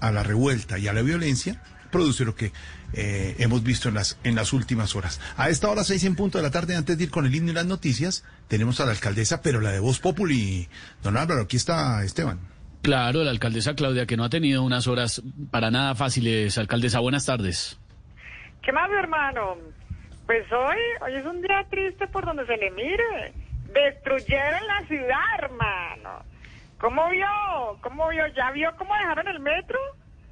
[0.00, 2.52] a la revuelta y a la violencia, produce lo que
[2.92, 5.20] eh, hemos visto en las, en las últimas horas.
[5.36, 7.50] A esta hora, seis en punto de la tarde, antes de ir con el himno
[7.52, 10.68] y las noticias, tenemos a la alcaldesa, pero la de Voz Populi.
[11.02, 12.40] Don Álvaro, aquí está Esteban.
[12.82, 16.56] Claro, la alcaldesa Claudia, que no ha tenido unas horas para nada fáciles.
[16.56, 17.78] Alcaldesa, buenas tardes.
[18.62, 19.56] ¿Qué más, hermano?
[20.26, 23.34] Pues hoy, hoy es un día triste por donde se le mire.
[23.72, 26.24] Destruyeron la ciudad, hermano.
[26.78, 27.26] ¿Cómo vio?
[27.82, 28.26] ¿Cómo vio?
[28.28, 29.78] ¿Ya vio cómo dejaron el metro?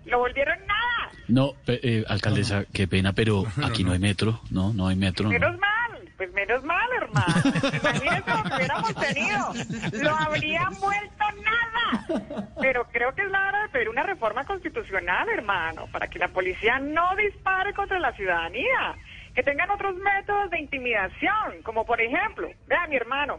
[0.08, 1.12] Lo volvieron nada.
[1.28, 5.28] No, eh, alcaldesa, qué pena, pero aquí no hay metro, no, no hay metro.
[5.28, 7.34] Menos mal, pues menos mal, hermano.
[7.80, 10.02] Imagínense lo que hubiéramos tenido.
[10.02, 12.48] Lo habrían vuelto nada.
[12.60, 16.28] Pero creo que es la hora de pedir una reforma constitucional, hermano, para que la
[16.28, 18.94] policía no dispare contra la ciudadanía.
[19.34, 23.38] Que tengan otros métodos de intimidación, como por ejemplo, vea mi hermano,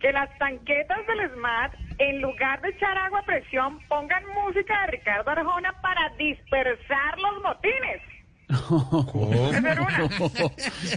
[0.00, 4.88] que las tanquetas del SMAT, en lugar de echar agua a presión, pongan música de
[4.98, 8.02] Ricardo Arjona para dispersar los motines.
[9.12, 9.50] ¿Cómo?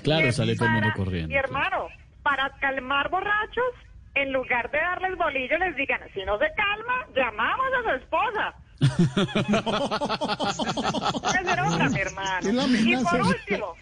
[0.04, 1.28] claro, sale todo el mundo corriendo.
[1.28, 1.88] Mi hermano,
[2.24, 3.74] para calmar borrachos,
[4.16, 8.54] en lugar de darles bolillo, les digan, si no se calma, llamamos a su esposa.
[11.66, 12.68] otra, mi hermano.
[12.74, 13.76] Y por último,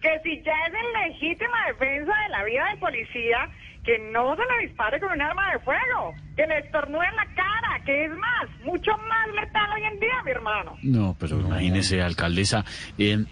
[0.00, 3.48] que si ya es en legítima defensa de la vida del policía,
[3.86, 7.26] que no se le dispare con un arma de fuego, que le estornude en la
[7.34, 10.76] cara, que es más, mucho más letal hoy en día, mi hermano.
[10.82, 12.64] No, pero imagínese, alcaldesa.
[12.98, 13.24] Eh,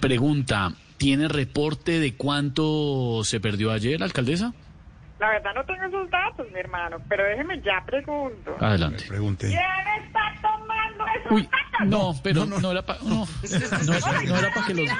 [0.00, 4.54] pregunta, ¿Tiene reporte de cuánto se perdió ayer, alcaldesa?
[5.24, 8.54] La verdad no tengo esos datos, mi hermano, pero déjeme ya pregunto.
[8.60, 9.06] Adelante.
[9.08, 9.46] Pregunte.
[9.46, 11.86] ¿Quién está tomando esos Uy, datos?
[11.86, 14.90] no, pero no, era para no, no, no era para que los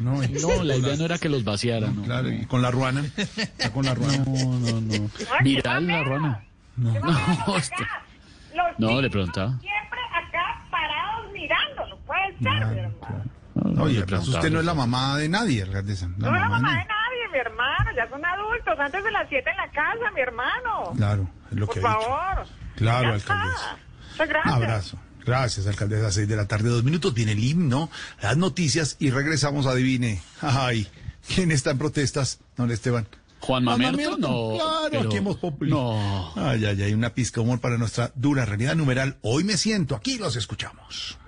[0.00, 2.02] No, no, la idea no era que los vaciara, no.
[2.02, 3.04] Claro, y con la ruana.
[3.18, 4.24] Está con la ruana.
[4.24, 5.10] No, no, no.
[5.42, 6.44] Viral la ruana.
[6.78, 9.58] No, no, no, le preguntaba.
[9.60, 13.82] Siempre acá parados mirando, no puede ser, mi hermano.
[13.82, 16.08] Oye, pero usted no es la mamá de nadie, alcaldesa.
[16.16, 16.98] La No es la mamá de nadie,
[17.38, 20.92] mi hermano, ya son adultos, antes de las 7 en la casa, mi hermano.
[20.96, 21.92] Claro, es lo Por que dicho.
[21.92, 22.46] favor.
[22.76, 23.76] Claro, alcaldesa.
[24.10, 24.54] Muchas Un gracias.
[24.54, 24.98] abrazo.
[25.24, 26.10] Gracias, alcaldesa.
[26.10, 27.12] Seis de la tarde, dos minutos.
[27.14, 27.90] Viene el himno,
[28.22, 29.66] las noticias y regresamos.
[29.66, 30.20] Adivine.
[30.40, 30.88] Ay,
[31.32, 33.06] ¿quién está en protestas, don Esteban?
[33.40, 34.54] Juan Mamerto, no.
[34.56, 35.38] Claro, pero- aquí hemos.
[35.60, 36.32] No.
[36.34, 39.16] Ay, ay, ay, una pizca de humor para nuestra dura realidad numeral.
[39.22, 41.18] Hoy me siento, aquí los escuchamos.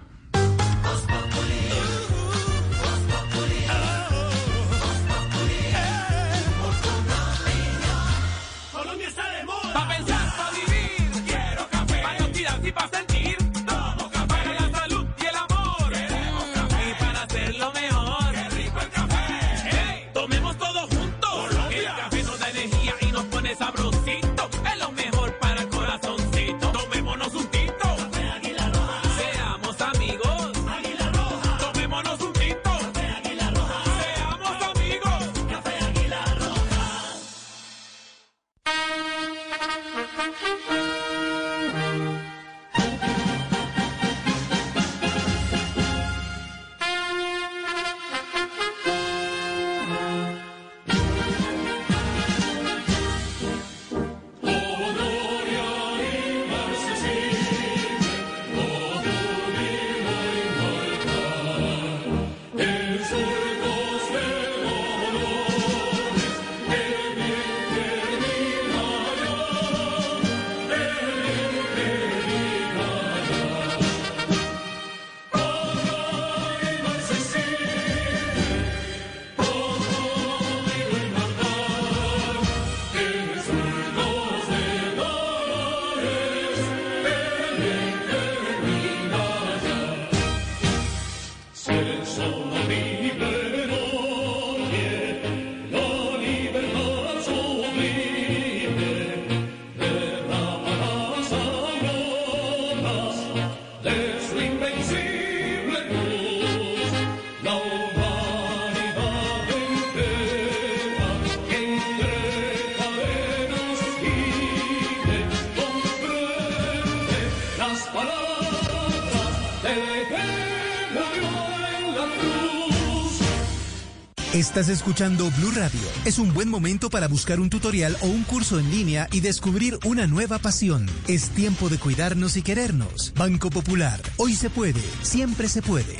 [124.60, 125.80] Estás escuchando Blue Radio.
[126.04, 129.78] Es un buen momento para buscar un tutorial o un curso en línea y descubrir
[129.86, 130.86] una nueva pasión.
[131.08, 133.14] Es tiempo de cuidarnos y querernos.
[133.16, 134.02] Banco Popular.
[134.18, 134.82] Hoy se puede.
[135.00, 135.96] Siempre se puede.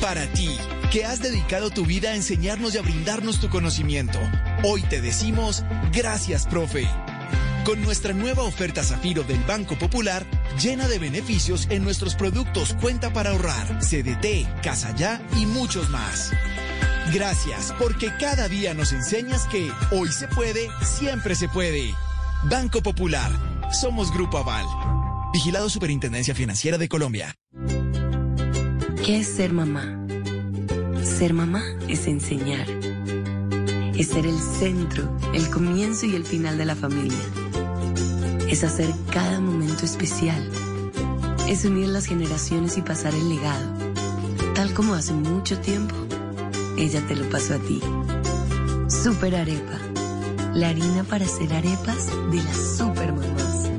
[0.00, 0.48] Para ti,
[0.90, 4.18] que has dedicado tu vida a enseñarnos y a brindarnos tu conocimiento,
[4.64, 6.88] hoy te decimos gracias, profe.
[7.66, 10.24] Con nuestra nueva oferta Zafiro del Banco Popular,
[10.58, 16.32] llena de beneficios en nuestros productos Cuenta para ahorrar, CDT, Casa Ya y muchos más.
[17.12, 21.94] Gracias, porque cada día nos enseñas que hoy se puede, siempre se puede.
[22.50, 23.30] Banco Popular,
[23.72, 24.66] somos Grupo Aval.
[25.32, 27.34] Vigilado Superintendencia Financiera de Colombia.
[29.04, 30.06] ¿Qué es ser mamá?
[31.04, 32.66] Ser mamá es enseñar.
[33.96, 37.18] Es ser el centro, el comienzo y el final de la familia.
[38.48, 40.50] Es hacer cada momento especial.
[41.48, 43.72] Es unir las generaciones y pasar el legado.
[44.54, 45.94] Tal como hace mucho tiempo,
[46.76, 47.80] ella te lo pasó a ti.
[48.88, 49.78] Super Arepa.
[50.54, 53.70] La harina para hacer arepas de las super mamás.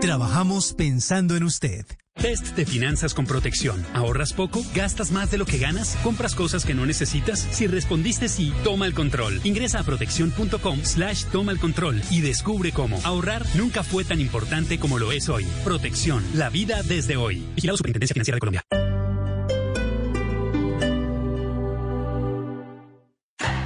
[0.00, 1.86] Trabajamos pensando en usted.
[2.14, 3.84] Test de finanzas con protección.
[3.94, 4.62] ¿Ahorras poco?
[4.74, 5.96] ¿Gastas más de lo que ganas?
[6.02, 7.40] ¿Compras cosas que no necesitas?
[7.50, 9.40] Si respondiste sí, toma el control.
[9.44, 14.78] Ingresa a protección.com slash toma el control y descubre cómo ahorrar nunca fue tan importante
[14.78, 15.46] como lo es hoy.
[15.64, 16.24] Protección.
[16.34, 17.44] La vida desde hoy.
[17.54, 18.91] Vigilado Superintendencia Financiera de Colombia.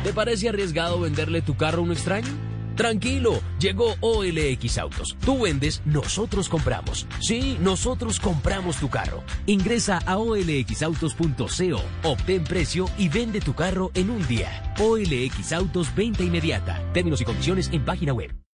[0.06, 2.28] ¿Te parece arriesgado venderle tu carro a un extraño?
[2.76, 5.16] Tranquilo, llegó OLX Autos.
[5.18, 7.08] Tú vendes, nosotros compramos.
[7.18, 9.24] Sí, nosotros compramos tu carro.
[9.46, 14.72] Ingresa a olxautos.co, obtén precio y vende tu carro en un día.
[14.78, 16.80] OLX Autos, venta inmediata.
[16.92, 18.45] Términos y condiciones en página web.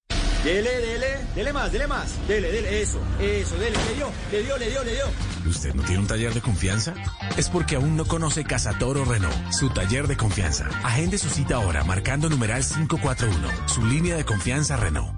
[0.44, 1.06] Dele, dele,
[1.36, 2.26] dele más, dele más.
[2.26, 5.04] Dele, dele, eso, eso, dele, le dio, le dio, le dio, le dio.
[5.48, 6.94] ¿Usted no tiene un taller de confianza?
[7.36, 10.68] Es porque aún no conoce Casa Toro Renault, su taller de confianza.
[10.82, 15.14] Agende su cita ahora marcando numeral 541, su línea de confianza Renault.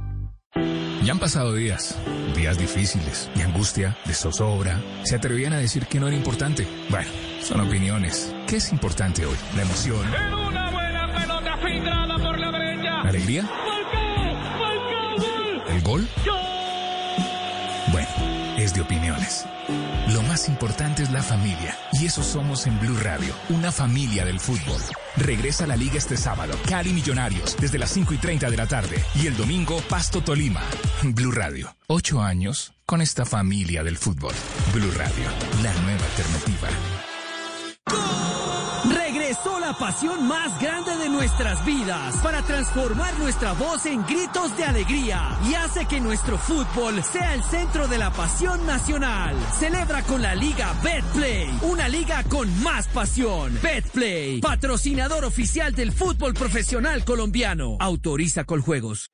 [1.02, 1.96] Ya han pasado días,
[2.36, 4.80] días difíciles, de angustia, de zozobra.
[5.04, 6.66] Se atrevían a decir que no era importante.
[6.90, 7.08] Bueno,
[7.42, 8.34] son opiniones.
[8.46, 9.36] ¿Qué es importante hoy?
[9.56, 12.90] La emoción, En una buena pelota filtrada por la derecha.
[13.02, 13.50] la alegría,
[15.84, 16.08] gol.
[16.24, 16.44] gol.
[17.92, 18.08] Bueno,
[18.56, 19.46] es de opiniones.
[20.08, 21.76] Lo más importante es la familia.
[21.92, 24.80] Y eso somos en Blue Radio, una familia del fútbol.
[25.16, 26.54] Regresa a la liga este sábado.
[26.68, 29.02] Cali Millonarios, desde las 5 y 30 de la tarde.
[29.14, 30.62] Y el domingo, Pasto Tolima.
[31.02, 34.34] Blue Radio, ocho años con esta familia del fútbol.
[34.72, 35.24] Blue Radio,
[35.62, 36.68] la nueva alternativa.
[39.64, 45.38] La pasión más grande de nuestras vidas para transformar nuestra voz en gritos de alegría
[45.48, 49.34] y hace que nuestro fútbol sea el centro de la pasión nacional.
[49.58, 53.58] Celebra con la Liga Betplay, una liga con más pasión.
[53.62, 57.78] Betplay, patrocinador oficial del fútbol profesional colombiano.
[57.80, 59.10] Autoriza con juegos.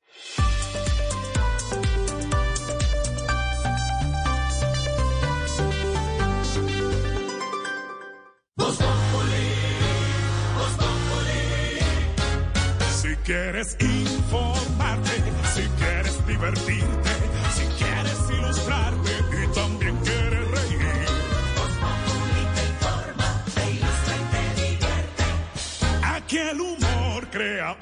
[13.31, 15.11] Quieres informarte,
[15.53, 17.09] si quieres divertirte,
[17.55, 20.79] si quieres ilustrarte y también quieres reír.
[22.55, 25.23] te informa, te ilustra y te divierte.
[26.03, 27.77] Aquí el humor crea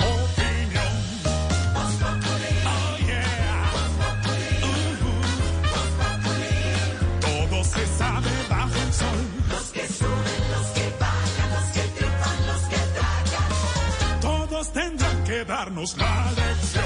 [15.80, 16.84] la lección.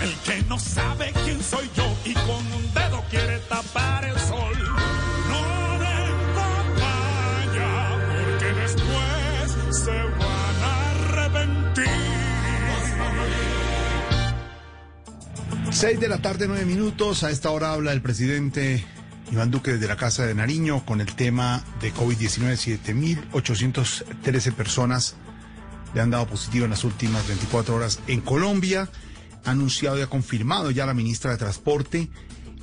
[0.00, 4.56] El que no sabe quién soy yo y con un dedo quiere tapar el sol.
[5.28, 7.72] No den papaya,
[8.08, 11.84] porque después se van a arrepentir.
[15.70, 17.24] 6 de la tarde, 9 minutos.
[17.24, 18.86] A esta hora habla el presidente
[19.30, 22.80] Iván Duque desde la Casa de Nariño con el tema de COVID-19.
[23.32, 25.16] 7.813 personas
[25.94, 28.88] le han dado positivo en las últimas 24 horas en Colombia.
[29.44, 32.08] Ha anunciado y ha confirmado ya la ministra de Transporte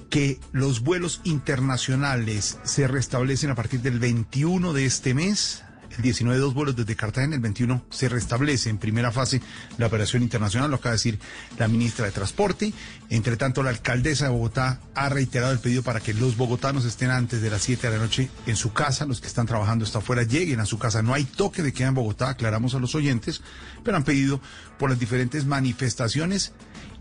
[0.09, 5.62] que los vuelos internacionales se restablecen a partir del 21 de este mes.
[5.95, 9.41] El 19 dos vuelos desde Cartagena, el 21 se restablece en primera fase
[9.77, 11.19] la operación internacional, lo acaba de decir
[11.59, 12.73] la ministra de Transporte.
[13.09, 17.11] Entre tanto, la alcaldesa de Bogotá ha reiterado el pedido para que los bogotanos estén
[17.11, 19.99] antes de las 7 de la noche en su casa, los que están trabajando hasta
[19.99, 21.03] afuera lleguen a su casa.
[21.03, 23.41] No hay toque de queda en Bogotá, aclaramos a los oyentes,
[23.83, 24.41] pero han pedido
[24.79, 26.53] por las diferentes manifestaciones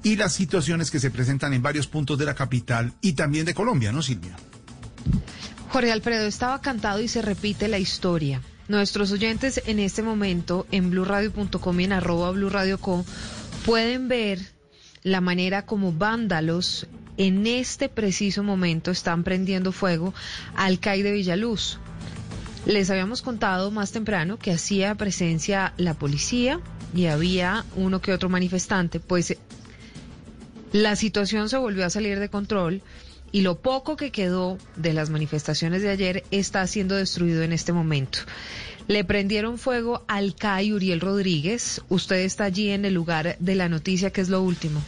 [0.02, 3.54] y las situaciones que se presentan en varios puntos de la capital y también de
[3.54, 4.36] Colombia, ¿no, Silvia?
[5.70, 8.42] Jorge Alfredo, estaba cantado y se repite la historia.
[8.72, 13.04] Nuestros oyentes en este momento en blurradio.com y en arroba blurradio.com
[13.66, 14.38] pueden ver
[15.02, 16.86] la manera como vándalos
[17.18, 20.14] en este preciso momento están prendiendo fuego
[20.56, 21.80] al CAI de Villaluz.
[22.64, 26.58] Les habíamos contado más temprano que hacía presencia la policía
[26.94, 29.36] y había uno que otro manifestante, pues
[30.72, 32.80] la situación se volvió a salir de control
[33.32, 37.72] y lo poco que quedó de las manifestaciones de ayer está siendo destruido en este
[37.72, 38.18] momento.
[38.88, 41.82] Le prendieron fuego al CAI Uriel Rodríguez.
[41.88, 44.80] Usted está allí en el lugar de la noticia, que es lo último.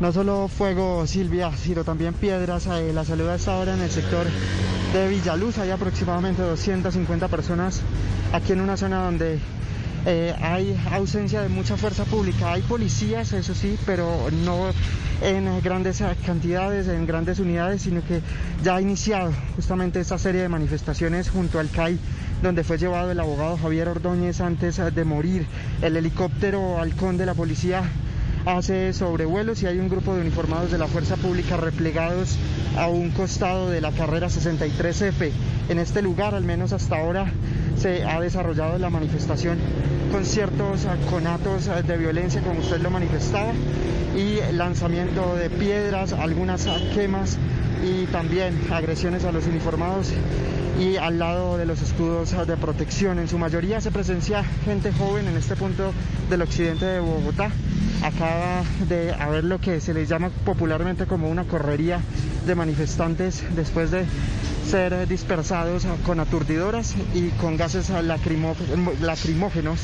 [0.00, 2.66] No solo fuego, Silvia, sino también piedras.
[2.66, 4.26] Eh, la salud a esta hora en el sector
[4.92, 5.58] de Villaluz.
[5.58, 7.80] Hay aproximadamente 250 personas
[8.32, 9.38] aquí en una zona donde
[10.06, 12.52] eh, hay ausencia de mucha fuerza pública.
[12.52, 14.70] Hay policías, eso sí, pero no
[15.22, 18.20] en grandes cantidades, en grandes unidades, sino que
[18.62, 21.98] ya ha iniciado justamente esta serie de manifestaciones junto al CAI,
[22.42, 25.46] donde fue llevado el abogado Javier Ordóñez antes de morir.
[25.80, 27.82] El helicóptero halcón de la policía
[28.46, 32.36] hace sobrevuelos y hay un grupo de uniformados de la fuerza pública replegados
[32.76, 35.30] a un costado de la carrera 63F.
[35.68, 37.26] En este lugar, al menos hasta ahora,
[37.78, 39.58] se ha desarrollado la manifestación
[40.12, 43.52] con ciertos conatos de violencia, como usted lo manifestaba,
[44.16, 47.38] y lanzamiento de piedras, algunas quemas
[47.84, 50.12] y también agresiones a los uniformados
[50.80, 53.18] y al lado de los escudos de protección.
[53.18, 55.92] En su mayoría se presencia gente joven en este punto
[56.30, 57.50] del occidente de Bogotá.
[58.02, 62.00] Acaba de haber lo que se le llama popularmente como una correría
[62.46, 64.04] de manifestantes después de
[64.68, 68.56] ser dispersados con aturdidoras y con gases lacrimó-
[69.00, 69.80] lacrimógenos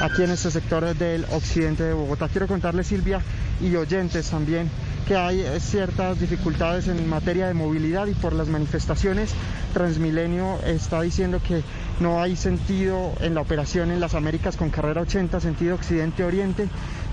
[0.00, 2.28] aquí en este sector del occidente de Bogotá.
[2.28, 3.20] Quiero contarles, Silvia,
[3.60, 4.70] y oyentes también,
[5.06, 9.32] que hay ciertas dificultades en materia de movilidad y por las manifestaciones.
[9.74, 11.62] Transmilenio está diciendo que
[12.00, 16.68] no hay sentido en la operación en las Américas con carrera 80, sentido occidente-oriente.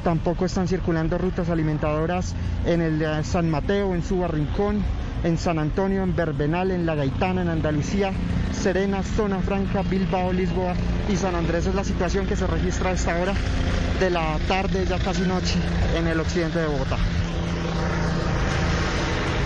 [0.07, 2.33] Tampoco están circulando rutas alimentadoras
[2.65, 4.81] en el San Mateo, en Suba Rincón,
[5.25, 8.13] en San Antonio, en Berbenal, en La Gaitana, en Andalucía,
[8.53, 10.75] Serena, Zona Franca, Bilbao, Lisboa
[11.09, 11.65] y San Andrés.
[11.65, 13.33] Es la situación que se registra a esta hora
[13.99, 15.55] de la tarde, ya casi noche,
[15.97, 16.95] en el occidente de Bogotá.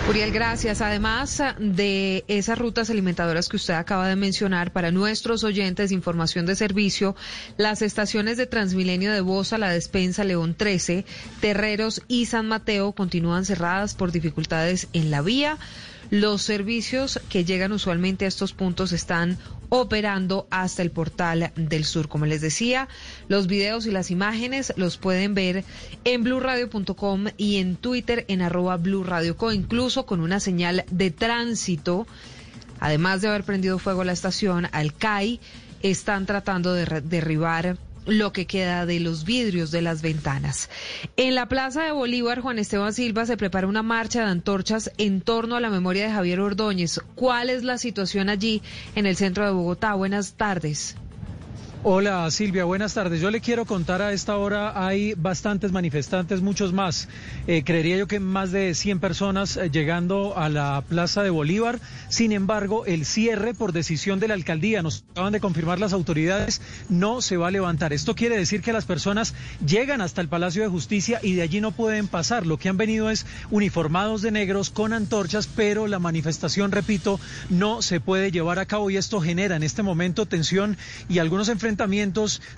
[0.08, 0.80] Uriel, gracias.
[0.80, 6.56] Además de esas rutas alimentadoras que usted acaba de mencionar, para nuestros oyentes, información de
[6.56, 7.14] servicio,
[7.56, 11.04] las estaciones de Transmilenio de Bosa, La Despensa, León 13,
[11.40, 15.56] Terreros y San Mateo continúan cerradas por dificultades en la vía.
[16.10, 19.38] Los servicios que llegan usualmente a estos puntos están
[19.74, 22.06] operando hasta el portal del sur.
[22.06, 22.88] Como les decía,
[23.28, 25.64] los videos y las imágenes los pueden ver
[26.04, 32.06] en blurradio.com y en Twitter en arroba blurradioco, incluso con una señal de tránsito.
[32.80, 35.40] Además de haber prendido fuego la estación, al CAI
[35.80, 40.70] están tratando de derribar lo que queda de los vidrios de las ventanas.
[41.16, 45.20] En la Plaza de Bolívar, Juan Esteban Silva se prepara una marcha de antorchas en
[45.20, 47.00] torno a la memoria de Javier Ordóñez.
[47.14, 48.62] ¿Cuál es la situación allí
[48.94, 49.94] en el centro de Bogotá?
[49.94, 50.96] Buenas tardes.
[51.84, 53.20] Hola Silvia, buenas tardes.
[53.20, 57.08] Yo le quiero contar a esta hora, hay bastantes manifestantes, muchos más.
[57.48, 61.80] Eh, creería yo que más de 100 personas eh, llegando a la Plaza de Bolívar.
[62.08, 66.60] Sin embargo, el cierre por decisión de la alcaldía, nos acaban de confirmar las autoridades,
[66.88, 67.92] no se va a levantar.
[67.92, 69.34] Esto quiere decir que las personas
[69.66, 72.46] llegan hasta el Palacio de Justicia y de allí no pueden pasar.
[72.46, 77.18] Lo que han venido es uniformados de negros con antorchas, pero la manifestación, repito,
[77.50, 80.76] no se puede llevar a cabo y esto genera en este momento tensión
[81.08, 81.71] y algunos enfrentamientos,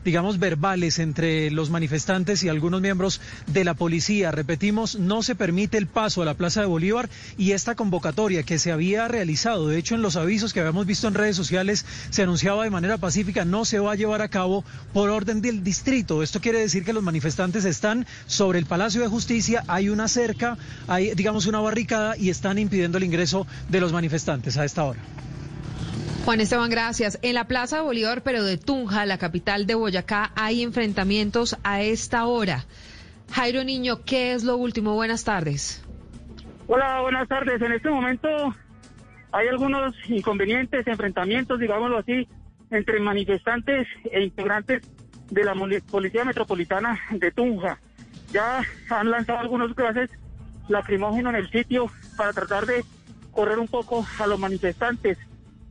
[0.05, 4.31] digamos, verbales entre los manifestantes y algunos miembros de la policía.
[4.31, 7.09] Repetimos, no se permite el paso a la Plaza de Bolívar
[7.39, 11.09] y esta convocatoria que se había realizado, de hecho en los avisos que habíamos visto
[11.09, 14.65] en redes sociales, se anunciaba de manera pacífica, no se va a llevar a cabo
[14.93, 16.23] por orden del distrito.
[16.23, 20.59] Esto quiere decir que los manifestantes están sobre el Palacio de Justicia, hay una cerca,
[20.87, 25.01] hay, digamos, una barricada y están impidiendo el ingreso de los manifestantes a esta hora.
[26.25, 27.19] Juan Esteban, gracias.
[27.21, 32.25] En la Plaza Bolívar, pero de Tunja, la capital de Boyacá, hay enfrentamientos a esta
[32.25, 32.65] hora.
[33.31, 34.95] Jairo Niño, ¿qué es lo último?
[34.95, 35.85] Buenas tardes.
[36.67, 37.61] Hola, buenas tardes.
[37.61, 38.55] En este momento
[39.33, 42.27] hay algunos inconvenientes, enfrentamientos, digámoslo así,
[42.71, 44.81] entre manifestantes e integrantes
[45.31, 45.55] de la
[45.91, 47.79] Policía Metropolitana de Tunja.
[48.33, 50.09] Ya han lanzado algunos gases
[50.69, 52.83] lacrimógenos en el sitio para tratar de
[53.31, 55.19] correr un poco a los manifestantes.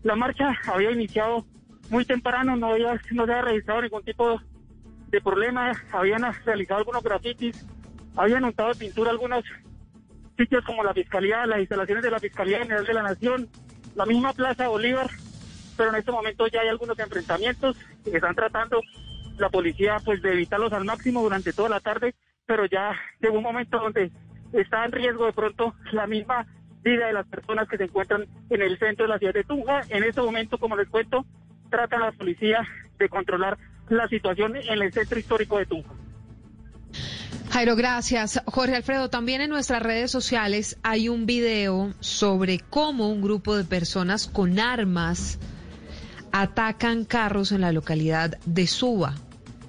[0.03, 1.45] La marcha había iniciado
[1.89, 4.41] muy temprano, no, había, no se había registrado ningún tipo
[5.07, 7.65] de problema, habían realizado algunos grafitis,
[8.15, 9.43] habían untado de pintura algunos
[10.37, 13.49] sitios como la Fiscalía, las instalaciones de la Fiscalía General de la Nación,
[13.95, 15.09] la misma Plaza Bolívar,
[15.77, 18.81] pero en este momento ya hay algunos enfrentamientos que están tratando
[19.37, 22.15] la policía pues de evitarlos al máximo durante toda la tarde,
[22.45, 24.11] pero ya llegó un momento donde
[24.51, 26.45] está en riesgo de pronto la misma
[26.83, 29.81] vida de las personas que se encuentran en el centro de la ciudad de Tunja.
[29.89, 31.25] En este momento, como les cuento,
[31.69, 32.67] trata la policía
[32.99, 33.57] de controlar
[33.89, 35.93] la situación en el centro histórico de Tunja.
[37.51, 38.41] Jairo, gracias.
[38.45, 43.63] Jorge Alfredo, también en nuestras redes sociales hay un video sobre cómo un grupo de
[43.63, 45.39] personas con armas
[46.31, 49.13] atacan carros en la localidad de Suba.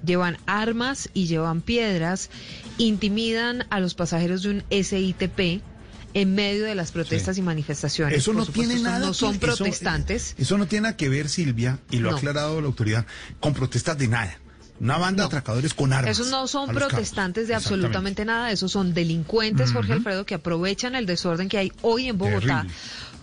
[0.03, 2.31] Llevan armas y llevan piedras,
[2.77, 5.61] intimidan a los pasajeros de un SITP
[6.15, 8.17] en medio de las protestas y manifestaciones.
[8.17, 10.33] Eso no supuesto, tiene nada No son que- eso- protestantes.
[10.39, 12.15] Eso no tiene nada que ver, Silvia, y lo No.
[12.15, 13.05] ha aclarado la autoridad,
[13.39, 14.39] con protestas de nada.
[14.79, 16.11] Una banda de atracadores con armas.
[16.11, 19.93] Esos no son protestantes de absolutamente nada, esos son delincuentes, Jorge.
[19.93, 22.73] Alfredo, que aprovechan el desorden que hay hoy en Bogotá Terrible.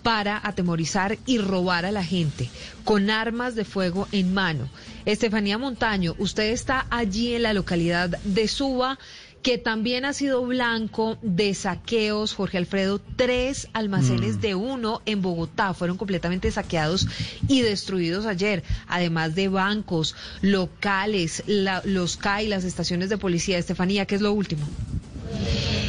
[0.02, 2.48] para atemorizar y robar a la gente
[2.84, 4.68] con armas de fuego en mano.
[5.04, 8.98] Estefanía Montaño, usted está allí en la localidad de Suba
[9.42, 14.40] que también ha sido blanco de saqueos, Jorge Alfredo, tres almacenes Mm.
[14.40, 17.08] de uno en Bogotá fueron completamente saqueados
[17.48, 23.58] y destruidos ayer, además de bancos, locales, la- los CAI, las estaciones de policía.
[23.58, 24.64] Estefanía, ¿qué es lo último?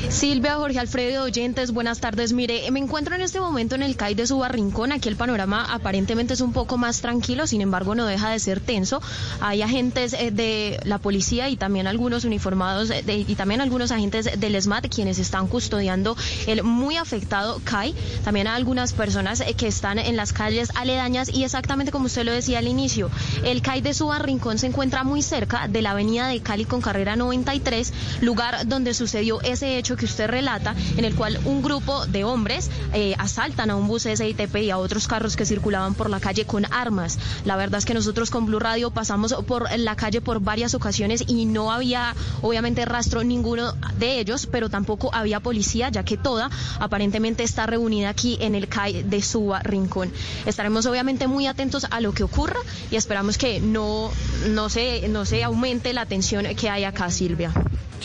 [0.10, 2.34] Silvia, Jorge Alfredo, oyentes, buenas tardes.
[2.34, 4.92] Mire, me encuentro en este momento en el CAI de Suba Rincón.
[4.92, 8.60] Aquí el panorama aparentemente es un poco más tranquilo, sin embargo no deja de ser
[8.60, 9.02] tenso.
[9.42, 14.40] Hay agentes eh, de la policía y también algunos uniformados eh, y también algunos agentes
[14.40, 16.16] del SMAT quienes están custodiando
[16.46, 17.96] el muy afectado CAI.
[18.24, 22.24] También hay algunas personas eh, que están en las calles aledañas y exactamente como usted
[22.24, 23.10] lo decía al inicio,
[23.44, 26.82] el CAI de Suba Rincón se encuentra muy cerca de la avenida de Cali con
[26.82, 32.06] carrera 93, lugar donde sucedió ese hecho que usted relata, en el cual un grupo
[32.06, 36.10] de hombres eh, asaltan a un bus SITP y a otros carros que circulaban por
[36.10, 37.18] la calle con armas.
[37.46, 41.24] La verdad es que nosotros con Blue Radio pasamos por la calle por varias ocasiones
[41.28, 46.50] y no había obviamente rastro ninguno de ellos, pero tampoco había policía, ya que toda
[46.80, 50.12] aparentemente está reunida aquí en el CAI de Suba Rincón.
[50.46, 52.60] Estaremos obviamente muy atentos a lo que ocurra
[52.92, 54.12] y esperamos que no,
[54.50, 57.52] no, se, no se aumente la tensión que hay acá, Silvia.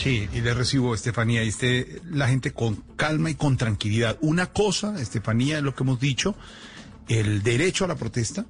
[0.01, 4.17] Sí, y le recibo, Estefanía, y este, la gente con calma y con tranquilidad.
[4.21, 6.35] Una cosa, Estefanía, es lo que hemos dicho,
[7.09, 8.45] el derecho a la protesta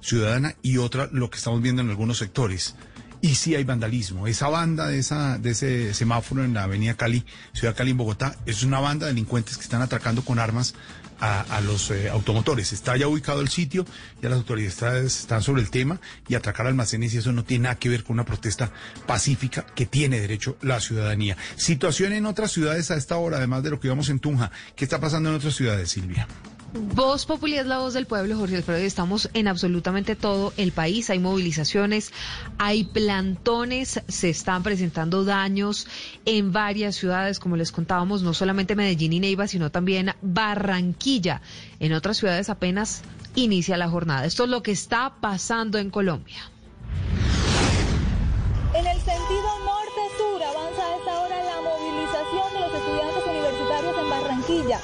[0.00, 2.76] ciudadana y otra, lo que estamos viendo en algunos sectores.
[3.20, 4.28] Y sí hay vandalismo.
[4.28, 8.36] Esa banda de, esa, de ese semáforo en la avenida Cali, Ciudad Cali en Bogotá,
[8.46, 10.76] es una banda de delincuentes que están atracando con armas
[11.24, 12.72] a, a los eh, automotores.
[12.72, 13.86] Está ya ubicado el sitio,
[14.20, 17.76] ya las autoridades están sobre el tema y atracar almacenes y eso no tiene nada
[17.76, 18.70] que ver con una protesta
[19.06, 21.36] pacífica que tiene derecho la ciudadanía.
[21.56, 24.50] Situación en otras ciudades a esta hora, además de lo que vimos en Tunja.
[24.76, 26.28] ¿Qué está pasando en otras ciudades, Silvia?
[26.76, 31.08] Voz Populi es la voz del pueblo, Jorge Alfredo, estamos en absolutamente todo el país.
[31.08, 32.12] Hay movilizaciones,
[32.58, 35.86] hay plantones, se están presentando daños
[36.24, 41.42] en varias ciudades, como les contábamos, no solamente Medellín y Neiva, sino también Barranquilla.
[41.78, 43.02] En otras ciudades apenas
[43.36, 44.24] inicia la jornada.
[44.24, 46.50] Esto es lo que está pasando en Colombia.
[48.74, 54.10] En el sentido norte-sur avanza a esta hora la movilización de los estudiantes universitarios en
[54.10, 54.80] Barranquilla.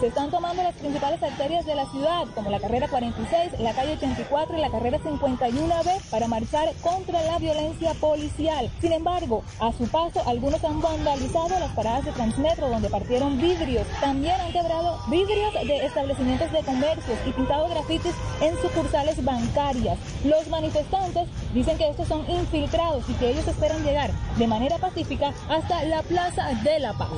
[0.00, 3.94] Se están tomando las principales arterias de la ciudad, como la carrera 46, la calle
[3.94, 8.70] 84 y la carrera 51B, para marchar contra la violencia policial.
[8.80, 13.88] Sin embargo, a su paso, algunos han vandalizado las paradas de Transmetro, donde partieron vidrios.
[14.00, 19.98] También han quebrado vidrios de establecimientos de comercios y pintado grafitis en sucursales bancarias.
[20.24, 25.32] Los manifestantes dicen que estos son infiltrados y que ellos esperan llegar de manera pacífica
[25.48, 27.08] hasta la Plaza de la Paz.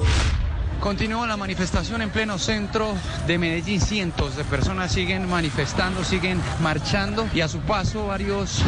[0.80, 2.94] Continúa la manifestación en pleno centro
[3.26, 3.82] de Medellín.
[3.82, 8.62] Cientos de personas siguen manifestando, siguen marchando y a su paso varios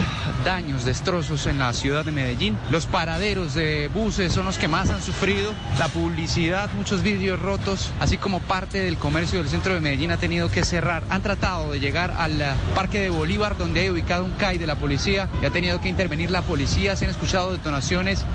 [0.44, 2.58] daños, destrozos en la ciudad de Medellín.
[2.70, 5.54] Los paraderos de buses son los que más han sufrido.
[5.78, 10.18] La publicidad, muchos vidrios rotos, así como parte del comercio del centro de Medellín ha
[10.18, 11.04] tenido que cerrar.
[11.08, 12.38] Han tratado de llegar al
[12.74, 15.88] Parque de Bolívar, donde hay ubicado un CAI de la policía y ha tenido que
[15.88, 16.94] intervenir la policía.
[16.94, 18.26] Se han escuchado detonaciones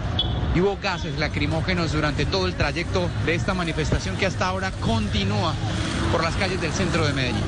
[0.57, 5.53] y hubo gases lacrimógenos durante todo el trayecto de esta manifestación que hasta ahora continúa
[6.11, 7.43] por las calles del centro de Medellín.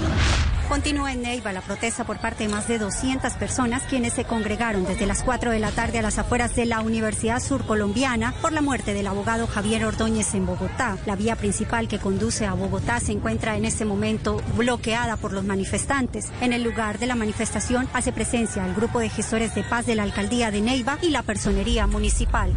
[0.67, 4.85] Continúa en Neiva la protesta por parte de más de 200 personas quienes se congregaron
[4.85, 8.61] desde las 4 de la tarde a las afueras de la Universidad Surcolombiana por la
[8.61, 10.95] muerte del abogado Javier Ordóñez en Bogotá.
[11.07, 15.43] La vía principal que conduce a Bogotá se encuentra en este momento bloqueada por los
[15.43, 16.27] manifestantes.
[16.41, 19.95] En el lugar de la manifestación hace presencia el grupo de gestores de paz de
[19.95, 22.53] la alcaldía de Neiva y la personería municipal.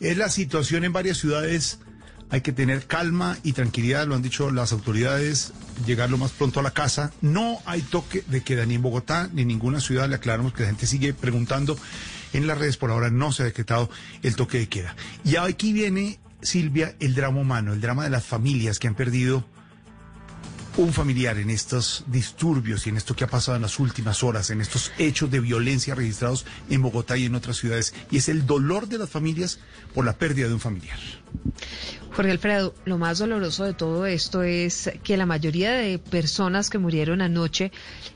[0.00, 1.78] Es la situación en varias ciudades.
[2.30, 5.52] Hay que tener calma y tranquilidad, lo han dicho las autoridades,
[5.84, 7.12] llegar lo más pronto a la casa.
[7.20, 10.08] No hay toque de queda ni en Bogotá ni en ninguna ciudad.
[10.08, 11.76] Le aclaramos que la gente sigue preguntando
[12.32, 12.78] en las redes.
[12.78, 13.90] Por ahora no se ha decretado
[14.22, 14.96] el toque de queda.
[15.22, 19.44] Y aquí viene, Silvia, el drama humano, el drama de las familias que han perdido
[20.80, 24.48] un familiar en estos disturbios y en esto que ha pasado en las últimas horas,
[24.48, 27.92] en estos hechos de violencia registrados en Bogotá y en otras ciudades.
[28.10, 29.58] Y es el dolor de las familias
[29.94, 30.98] por la pérdida de un familiar.
[32.12, 36.78] Jorge Alfredo, lo más doloroso de todo esto es que la mayoría de personas que
[36.78, 37.72] murieron anoche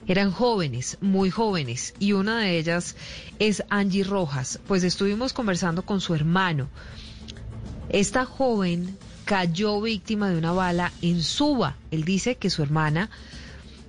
[0.07, 2.97] eran jóvenes, muy jóvenes, y una de ellas
[3.39, 4.59] es Angie Rojas.
[4.67, 6.71] Pues estuvimos conversando con su hermano.
[7.91, 11.77] Esta joven cayó víctima de una bala en Suba.
[11.91, 13.11] Él dice que su hermana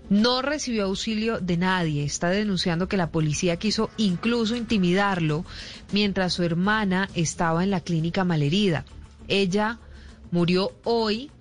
[0.09, 2.03] no recibió auxilio de nadie.
[2.03, 5.45] Está denunciando que la policía quiso incluso intimidarlo
[5.91, 8.85] mientras su hermana estaba en la clínica malherida.
[9.27, 9.79] Ella
[10.31, 11.31] murió hoy,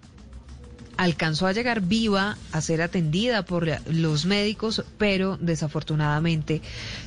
[0.96, 6.62] alcanzó a llegar viva a ser atendida por los médicos, pero desafortunadamente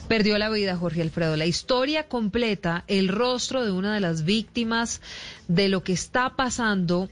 [0.07, 1.37] perdió la vida Jorge Alfredo.
[1.37, 5.01] La historia completa, el rostro de una de las víctimas
[5.47, 7.09] de lo que está pasando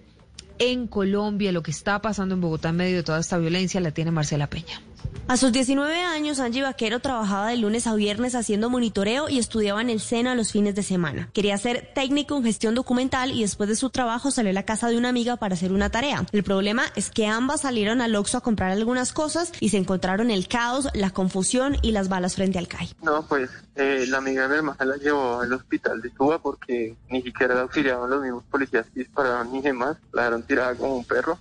[0.60, 3.92] en Colombia, lo que está pasando en Bogotá en medio de toda esta violencia, la
[3.92, 4.82] tiene Marcela Peña.
[5.28, 9.82] A sus 19 años, Angie Vaquero trabajaba de lunes a viernes haciendo monitoreo y estudiaba
[9.82, 11.30] en el SENA los fines de semana.
[11.34, 14.88] Quería ser técnico en gestión documental y después de su trabajo salió a la casa
[14.88, 16.26] de una amiga para hacer una tarea.
[16.32, 20.30] El problema es que ambas salieron al Oxxo a comprar algunas cosas y se encontraron
[20.30, 22.92] el caos, la confusión y las balas frente al CAI.
[23.02, 26.96] No, pues eh, la amiga de mi hermana la llevó al hospital de Cuba porque
[27.10, 30.98] ni siquiera la auxiliaban los mismos policías que disparaban ni demás, la dejaron tirada como
[30.98, 31.40] un perro.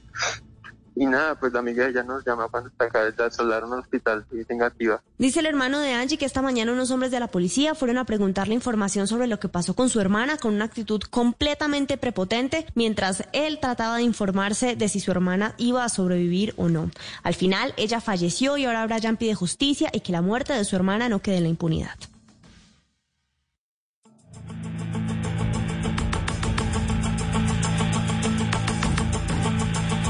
[0.96, 3.80] Y nada, pues la amiga de ella nos llama cuando está acá, la trasladaron al
[3.80, 5.02] hospital, y negativa.
[5.18, 8.04] Dice el hermano de Angie que esta mañana unos hombres de la policía fueron a
[8.04, 13.24] preguntarle información sobre lo que pasó con su hermana con una actitud completamente prepotente mientras
[13.32, 16.90] él trataba de informarse de si su hermana iba a sobrevivir o no.
[17.22, 20.76] Al final, ella falleció y ahora Brian pide justicia y que la muerte de su
[20.76, 21.98] hermana no quede en la impunidad.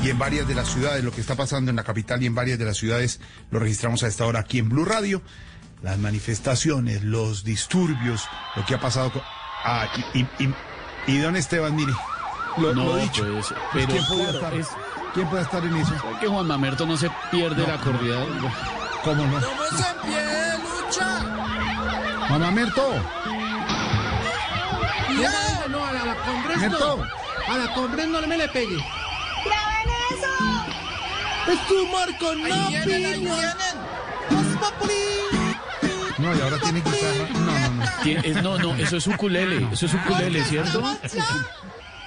[0.04, 2.34] Y en varias de las ciudades, lo que está pasando en la capital y en
[2.34, 3.20] varias de las ciudades,
[3.50, 5.22] lo registramos a esta hora aquí en Blue Radio.
[5.82, 8.22] Las manifestaciones, los disturbios,
[8.56, 9.22] lo que ha pasado con...
[9.64, 10.54] Ah, y, y, y,
[11.06, 11.92] y don Esteban, mire,
[12.58, 13.24] lo, No, lo dicho.
[13.32, 14.68] pues, pero ¿quién, puede claro, estar, es-
[15.14, 15.92] ¿Quién puede estar en eso?
[16.20, 18.16] Que Juan Mamerto no se pierde la corrida.
[19.04, 19.40] ¿Cómo no?
[19.40, 22.26] ¡Póngase en pie, lucha!
[22.30, 22.82] Mamá Merto,
[25.20, 25.66] ¡Ya!
[25.68, 26.96] No, a la, a la Congres Merto.
[27.48, 27.52] no.
[27.54, 28.76] A la Congres no me le pegue.
[31.48, 32.84] ¡Es tu Marco, no, piña!
[36.18, 37.28] No, y ahora tiene guitarra.
[37.32, 37.84] No, no, no.
[38.04, 39.68] Es- no, no, eso es ukulele.
[39.72, 40.82] Eso es ukulele, ¿cierto?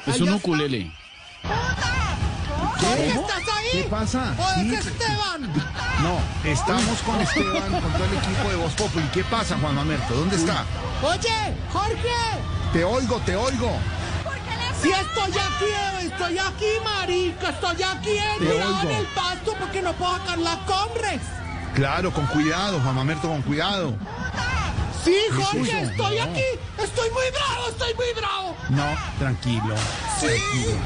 [0.05, 0.91] Es un ukulele.
[2.79, 3.69] ¿Jorge, estás ahí?
[3.73, 4.33] ¿Qué pasa?
[4.37, 4.89] ¿O es Sí.
[4.89, 5.53] Esteban?
[6.01, 6.19] No,
[6.49, 9.05] estamos con Esteban, con todo el equipo de Voz Populi.
[9.13, 10.13] ¿Qué pasa, Juan Mamerto?
[10.13, 10.63] ¿Dónde está?
[11.03, 12.15] Oye, Jorge.
[12.73, 13.77] Te oigo, te oigo.
[14.81, 17.49] Si estoy aquí, estoy aquí, marica.
[17.49, 21.21] Estoy aquí tirado en el pasto porque no puedo sacar la Congres.
[21.73, 23.93] Claro, con cuidado, Juan Mamerto, con cuidado.
[25.03, 26.23] Sí, ¿Qué es Jorge, estoy No.
[26.23, 26.43] aquí.
[26.83, 28.55] Estoy muy bravo, estoy muy bravo.
[28.69, 28.85] No,
[29.19, 29.75] tranquilo.
[30.19, 30.27] Sí,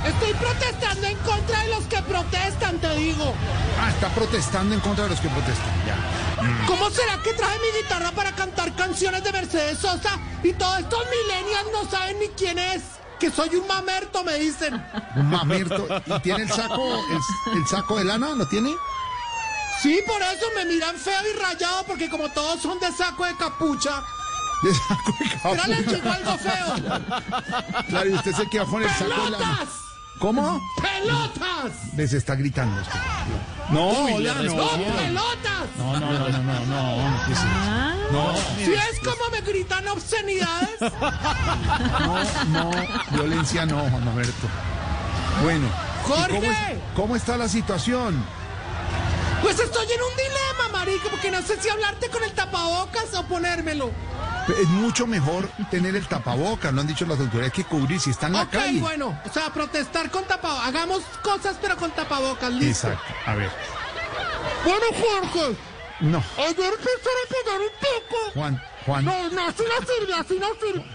[0.05, 3.33] estoy protestando en contra de los que protestan, te digo.
[3.79, 5.73] Ah, está protestando en contra de los que protestan.
[5.87, 6.43] Ya.
[6.43, 6.65] Mm.
[6.67, 11.03] ¿Cómo será que traje mi guitarra para cantar canciones de Mercedes Sosa y todos estos
[11.09, 12.81] millennials no saben ni quién es?
[13.21, 14.83] Que soy un mamerto, me dicen.
[15.15, 15.85] Un mamerto.
[16.07, 16.83] ¿Y tiene el saco,
[17.53, 18.29] el, el saco de lana?
[18.33, 18.73] ¿Lo tiene?
[19.81, 23.35] Sí, por eso me miran feo y rayado porque como todos son de saco de
[23.37, 24.01] capucha,
[24.63, 26.13] De saco de pero les capucha.
[26.13, 27.83] algo feo.
[27.89, 29.59] Claro, y usted se queda con el saco de lana.
[30.21, 30.61] ¿Cómo?
[30.81, 31.71] ¡Pelotas!
[31.97, 32.79] Les está gritando.
[32.79, 32.99] usted.
[33.71, 34.41] No, hola, no.
[34.43, 34.95] respondo.
[34.95, 35.67] pelotas!
[35.77, 37.25] No, no, no, no, no, no.
[37.25, 37.47] ¿qué es eso?
[38.11, 38.33] No,
[38.63, 42.71] Si es como me gritan obscenidades, no, no,
[43.11, 44.47] violencia no, Juan Mamerto.
[45.43, 45.65] Bueno.
[45.67, 46.35] ¿y Jorge.
[46.39, 48.23] ¿Cómo, es- cómo está la situación?
[49.41, 53.23] pues estoy en un dilema, marico, porque no sé si hablarte con el tapabocas o
[53.23, 53.89] ponérmelo.
[54.59, 58.27] Es mucho mejor tener el tapabocas, lo han dicho las autoridades, que cubrir si está
[58.27, 58.79] en la Ok, calle.
[58.79, 60.67] bueno, o sea, protestar con tapabocas.
[60.67, 62.87] Hagamos cosas, pero con tapabocas, listo.
[62.89, 63.49] Exacto, a ver.
[64.63, 65.55] Bueno, Jorge,
[66.01, 68.31] No, ayer quisiera pegar un poco.
[68.33, 70.85] Juan, Juan, No, no, así no sirve, así no sirve.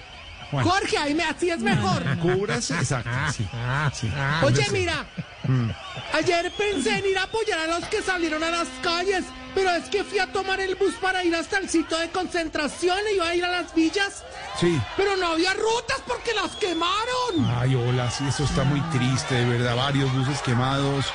[0.51, 0.65] Juan.
[0.65, 2.03] Jorge, ahí me, así es mejor.
[2.21, 3.49] Cúbrase, exacto, sí,
[3.95, 4.13] sí.
[4.43, 5.07] Oye, mira,
[5.49, 5.71] Mm.
[6.13, 9.25] ayer pensé en ir a apoyar a los que salieron a las calles,
[9.57, 12.99] pero es que fui a tomar el bus para ir hasta el sitio de concentración
[13.11, 14.23] y iba a ir a las villas,
[14.61, 14.79] Sí.
[14.99, 17.59] pero no había rutas porque las quemaron.
[17.59, 19.75] Ay, hola, sí, eso está muy triste, de verdad.
[19.75, 21.07] Varios buses quemados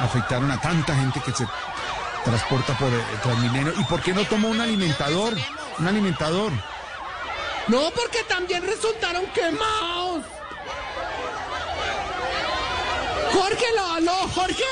[0.00, 1.46] afectaron a tanta gente que se
[2.24, 3.74] transporta por el Transmilenio.
[3.78, 5.34] ¿Y por qué no tomó un alimentador?
[5.78, 6.50] Un alimentador.
[7.66, 10.24] No, porque también resultaron quemados.
[13.34, 14.64] Jorge, lo aló, Jorge.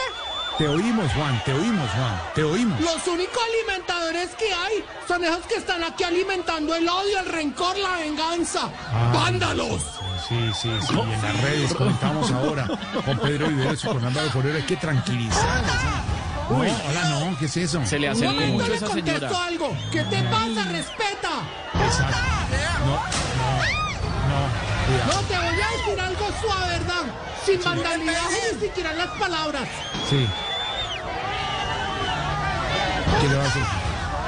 [0.59, 2.81] Te oímos, Juan, te oímos, Juan, te oímos.
[2.81, 7.77] Los únicos alimentadores que hay son esos que están aquí alimentando el odio, el rencor,
[7.77, 8.71] la venganza.
[8.91, 9.11] Ah.
[9.15, 9.83] ¡Vándalos!
[10.27, 12.67] Sí, sí, sí, y en las redes comentamos ahora
[13.05, 14.77] con Pedro Viveros y con Álvaro Forero, hay que.
[16.49, 16.69] Uy.
[16.69, 17.85] No, hola, no, ¿qué es eso?
[17.85, 19.45] Se le Un momento mucho le esa contesto señora.
[19.45, 19.77] algo.
[19.93, 20.65] ¿Qué te pasa?
[20.71, 21.31] ¡Respeta!
[21.85, 22.19] Exacto.
[22.87, 23.86] No, no,
[24.87, 25.13] cuidado.
[25.13, 27.03] No, te voy a decir algo suave, ¿verdad?
[27.45, 29.69] Sin vandalizaje ni siquiera las palabras.
[30.09, 30.27] Sí.
[33.21, 33.63] ¿Qué le va a hacer?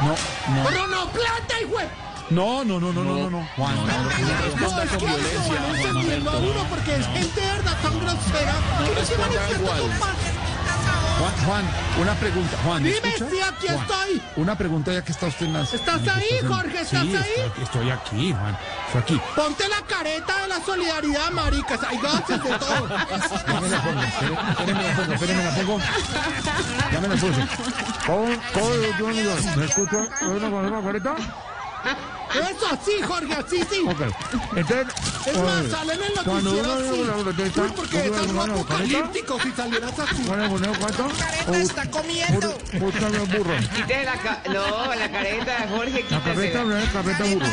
[0.03, 0.69] No, no.
[0.69, 1.79] ¡Pero no plata, hijo!
[1.79, 1.89] de-
[2.31, 3.49] No, no, no, no, no, no, no.
[3.57, 6.53] Juan, responda es con que violencia, no Juan entendiendo a Mamerto.
[6.61, 9.81] uno porque es gente de verdad tan grosera que no se responda manifiesta igual.
[9.81, 10.17] con paz.
[11.19, 11.65] Juan, Juan,
[12.01, 12.57] una pregunta.
[12.65, 13.31] Juan, ¿me Dime, escucha?
[13.31, 14.23] sí, aquí Juan, estoy.
[14.37, 15.75] Una pregunta ya que está usted en las...
[15.75, 16.25] ¿Estás ahí.
[16.47, 16.81] Jorge?
[16.81, 17.33] ¿Estás Sí, ahí?
[17.47, 18.57] Estoy, estoy aquí, Juan.
[18.87, 19.21] Estoy aquí.
[19.35, 21.81] Ponte la careta de la solidaridad, maricas.
[21.83, 22.89] Hay gases de todo.
[23.49, 25.79] Ya me la pongo, espéreme la pongo, espéreme la pongo.
[26.93, 27.47] Ya me la puse.
[28.07, 29.57] ¿Cómo, cómo?
[29.57, 29.97] ¿Me escucha?
[30.23, 31.17] ¿Una con una careta?
[32.35, 33.85] Eso, así, Jorge, así, sí.
[33.89, 34.01] Ok.
[34.57, 34.87] Entonces...
[35.27, 37.05] Es más, salen en el cuando uno así.
[37.05, 37.17] la
[37.63, 38.53] Uy, porque ¿tú es algo la careta?
[38.53, 40.23] apocalíptico si salieras así.
[40.27, 41.09] ¿Cuál es el boneo, cuánto?
[41.19, 42.59] careta está comiendo.
[42.79, 43.55] Búscame el burro.
[43.75, 46.65] Quítese la No, la careta, Jorge, La carreta quítesela.
[46.65, 47.47] no es carreta burro.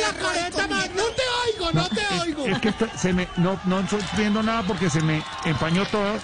[0.00, 0.90] La careta, man.
[0.96, 2.46] No te oigo, no te oigo.
[2.46, 6.18] Es que está- se me, no, no estoy viendo nada porque se me empañó todo.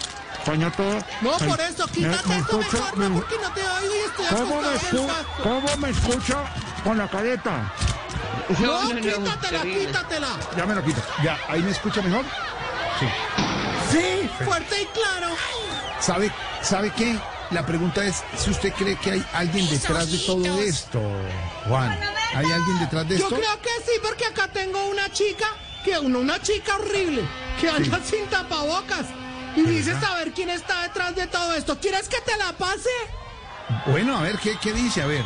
[0.44, 0.98] Todo.
[1.20, 4.26] No, Ay, por eso, quítate me mejor, me- no, porque no te oigo y estoy
[4.38, 5.08] ¿Cómo me, escu-.
[5.42, 6.44] ¿Cómo me escucha
[6.82, 7.72] con la careta?
[8.58, 10.28] No, quítatela, quítatela.
[10.56, 11.00] Ya me lo quito.
[11.22, 12.24] Ya, ahí me escucha mejor.
[12.98, 13.06] Sí.
[13.92, 15.28] Sí, fuerte y claro.
[16.00, 17.16] ¿Sabe, ¿Sabe qué?
[17.50, 21.00] La pregunta es si usted cree que hay alguien detrás de todo esto,
[21.68, 21.98] Juan.
[22.34, 23.36] ¿Hay alguien detrás de Yo esto?
[23.36, 25.46] creo que sí, porque acá tengo una chica,
[25.84, 27.22] que una, una chica horrible,
[27.60, 29.06] que anda sin tapabocas.
[29.56, 31.78] Y dice saber quién está detrás de todo esto.
[31.78, 32.88] ¿Quieres que te la pase?
[33.86, 35.02] Bueno, a ver, ¿qué, qué dice?
[35.02, 35.22] A ver,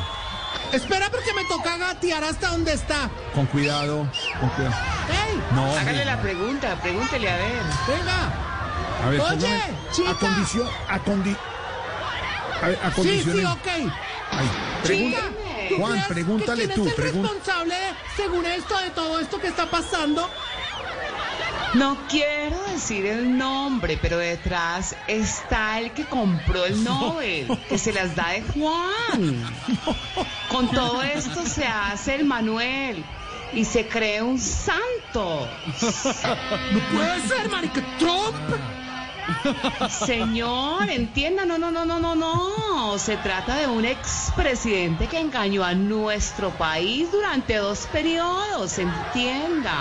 [0.72, 3.08] Espera porque me toca gatear hasta donde está.
[3.34, 4.08] con cuidado,
[4.40, 4.74] con cuidado.
[5.08, 5.40] ¡Ey!
[5.52, 6.04] No, Hágale hombre.
[6.04, 7.62] la pregunta, pregúntele a ver.
[7.86, 8.32] Venga.
[9.04, 9.60] A ver, Oye,
[9.92, 10.10] chica.
[10.10, 11.36] Acondicio, acondi...
[12.62, 13.40] A ver, Sí, acondicione.
[13.40, 13.66] sí, ok.
[13.68, 14.50] Ahí,
[14.82, 17.74] pregunta- Chica, ¿tú Juan, pregúntale que quién tú, es el pregun- responsable,
[18.16, 20.28] según esto, de todo esto que está pasando?
[21.76, 27.92] No quiero decir el nombre, pero detrás está el que compró el Nobel, que se
[27.92, 29.44] las da de Juan.
[30.50, 33.04] Con todo esto se hace el Manuel
[33.52, 35.46] y se cree un santo.
[36.72, 37.84] No puede ser, marica.
[37.98, 38.34] Trump.
[39.90, 42.98] Señor, entienda, no, no, no, no, no, no.
[42.98, 49.74] Se trata de un expresidente que engañó a nuestro país durante dos periodos, entienda.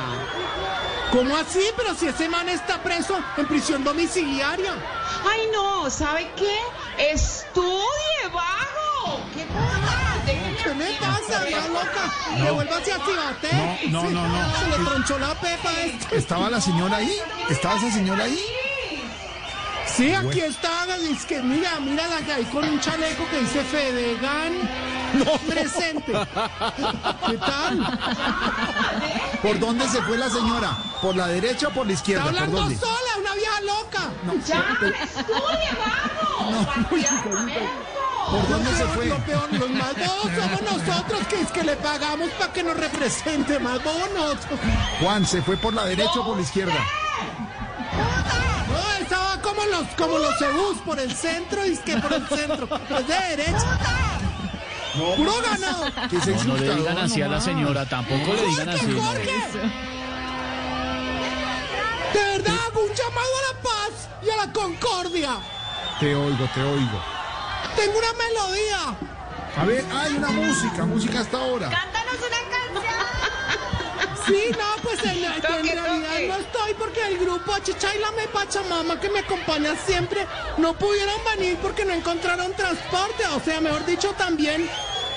[1.15, 1.61] ¿Cómo así?
[1.77, 4.73] Pero si ese man está preso en prisión domiciliaria.
[5.23, 6.57] Ay, no, ¿sabe qué?
[7.13, 9.21] Estudie, bajo.
[9.33, 10.21] ¿Qué pasa?
[10.25, 12.13] ¿Qué me pasa, la loca?
[12.37, 12.43] No.
[12.43, 13.89] Devuélvase a Cibaté.
[13.89, 14.59] No, no, no, no.
[14.59, 16.17] Se le tronchó la pepa a este.
[16.17, 17.17] ¿Estaba la señora ahí?
[17.49, 18.45] ¿Estaba esa señora ahí?
[19.85, 20.97] Sí, aquí está.
[20.97, 24.53] Es que mira, mira la que hay con un chaleco que dice Fedegan.
[25.47, 26.11] Presente.
[27.27, 27.99] ¿Qué tal?
[29.41, 30.77] ¿Por dónde se fue la señora?
[31.01, 32.23] ¿Por la derecha o por la Está izquierda?
[32.23, 32.77] ¿Por hablando dónde?
[32.77, 34.11] sola, una vieja loca.
[34.45, 34.65] Ya,
[35.03, 36.89] estudie, bajo.
[38.31, 39.05] ¿Por dónde Lo se peor, fue?
[39.05, 42.75] Lo peor, los más bobos somos nosotros, que es que le pagamos para que nos
[42.77, 43.59] represente.
[43.59, 44.59] Más bobos nosotros.
[44.99, 46.73] Juan, ¿se fue por la derecha o por la izquierda?
[48.67, 52.13] No, esa va como los, como los cebús por el centro y es que por
[52.13, 52.67] el centro.
[52.97, 53.77] Es de derecha.
[54.95, 55.85] Puro ganado.
[56.09, 58.85] Que se No, no le digan así a la señora, tampoco le digan así.
[58.87, 59.13] no.
[62.13, 65.37] De verdad, hago un llamado a la paz y a la concordia.
[65.99, 67.01] Te oigo, te oigo.
[67.75, 68.95] Tengo una melodía.
[69.57, 71.69] A ver, hay una música, música hasta ahora.
[71.69, 72.44] ¡Cántanos una!
[74.27, 79.75] Sí, no, pues en, realidad no estoy porque el grupo Chichailame Pachamama que me acompaña
[79.85, 80.25] siempre
[80.57, 83.25] no pudieron venir porque no encontraron transporte.
[83.35, 84.67] O sea, mejor dicho, también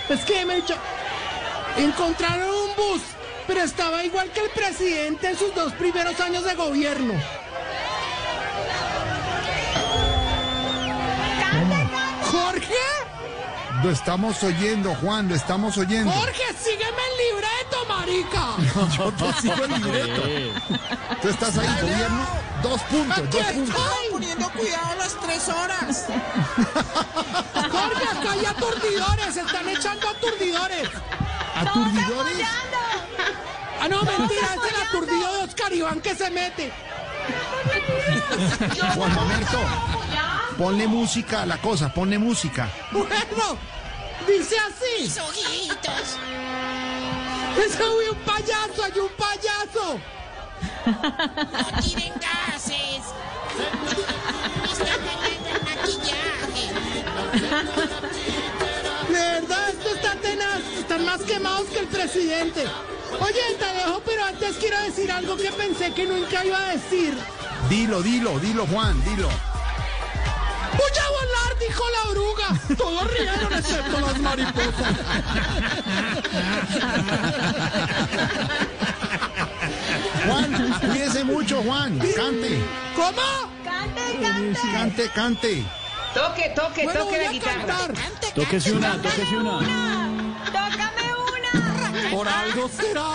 [0.08, 0.74] es que me he dicho,
[1.78, 3.02] encontraron un bus,
[3.46, 7.14] pero estaba igual que el presidente en sus dos primeros años de gobierno.
[12.30, 12.74] Jorge,
[13.82, 16.10] Lo estamos oyendo, Juan, lo estamos oyendo.
[16.10, 18.96] Jorge, sígueme el libreto, marica.
[18.96, 20.22] Yo te sigo el libreto.
[21.22, 22.26] Tú estás ahí, gobierno,
[22.62, 23.76] dos puntos, Aquí dos puntos.
[23.76, 26.06] estoy poniendo cuidado las tres horas.
[27.54, 30.88] Jorge, acá hay aturdidores, están echando aturdidores.
[31.54, 32.46] ¿Aturdidores?
[33.80, 36.72] Ah, no, mentira, es el aturdido de Oscar Iván que se mete.
[38.96, 39.58] Juan Mamerto,
[40.58, 42.68] ponle música a la cosa, ponle música.
[42.90, 43.56] Bueno,
[44.26, 45.04] dice así.
[45.04, 46.18] Mis ojitos.
[47.78, 50.00] Hay un payaso, hay un payaso.
[50.84, 53.04] No tiren gases.
[54.78, 56.64] Me dañando el maquillaje.
[59.08, 60.60] De verdad, esto está tenaz.
[60.78, 62.66] Están más quemados que el presidente.
[63.20, 67.16] Oye, te dejo, pero antes quiero decir algo que pensé que nunca iba a decir.
[67.68, 69.28] Dilo, dilo, dilo, Juan, dilo.
[70.76, 71.58] ¡Voy a volar!
[71.60, 72.76] Dijo la oruga.
[72.76, 74.94] Todos rieron excepto las mariposas.
[80.26, 81.98] Juan, cuídese mucho, Juan.
[81.98, 82.60] Cante.
[82.94, 83.22] ¿Cómo?
[83.64, 84.60] Cante, cante.
[84.72, 85.64] Cante, cante.
[86.14, 87.66] Toque, toque, Bueno, toque voy la a guitarra.
[87.66, 87.94] cantar.
[88.34, 89.58] Tóquese una, tóquese una.
[90.46, 92.10] ¡Tócame una!
[92.10, 93.08] Por algo será.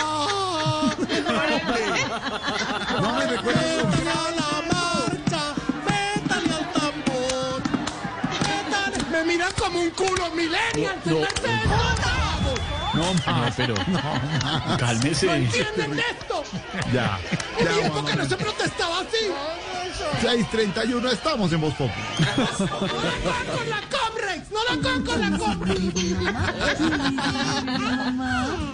[3.02, 3.84] No me recuerdes.
[9.34, 11.00] Miran como un culo millennial.
[11.06, 11.28] No, no.
[12.94, 13.74] No, ma, pero
[14.78, 15.26] cálmese.
[15.26, 16.44] ¿No entienden esto?
[16.94, 17.20] Ya,
[17.58, 19.32] En ya, mi época no se protestaba así.
[20.22, 21.94] 6.31, estamos en Voz Populi.
[24.52, 25.80] No la cojan con la no Comrex.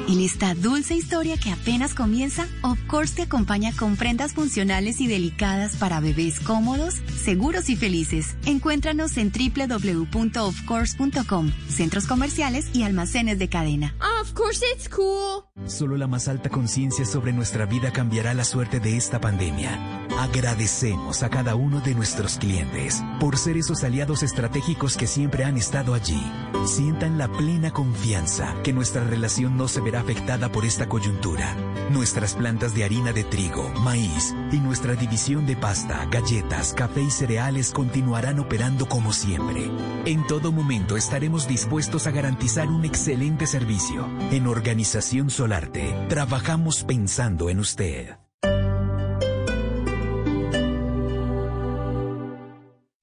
[0.08, 5.08] En esta dulce historia que apenas comienza, Of Course te acompaña con prendas funcionales y
[5.08, 8.36] delicadas para bebés cómodos, seguros y felices.
[8.46, 13.94] Encuéntranos en www.ofcourse.com, centros comerciales y almacenes de cadena.
[14.22, 15.44] Of course it's cool.
[15.68, 20.08] Solo la más alta conciencia sobre nuestra vida cambiará la suerte de esta pandemia.
[20.18, 25.49] Agradecemos a cada uno de nuestros clientes por ser esos aliados estratégicos que siempre han
[25.58, 26.22] estado allí.
[26.66, 31.56] Sientan la plena confianza que nuestra relación no se verá afectada por esta coyuntura.
[31.90, 37.12] Nuestras plantas de harina de trigo, maíz y nuestra división de pasta, galletas, café y
[37.12, 39.72] cereales continuarán operando como siempre.
[40.06, 44.08] En todo momento estaremos dispuestos a garantizar un excelente servicio.
[44.32, 48.29] En Organización Solarte, trabajamos pensando en usted.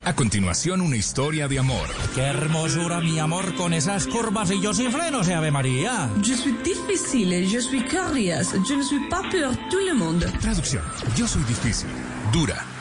[0.07, 1.89] A continuación, una historia de amor.
[2.15, 6.09] Qué hermosura, mi amor, con esas curvas y yo sin frenos, Ave María.
[6.23, 10.25] Je suis difficile, je suis curious, je ne suis pas pour tout le monde.
[10.41, 10.85] Traducción.
[11.17, 11.89] Yo soy difícil,
[12.33, 12.65] dura,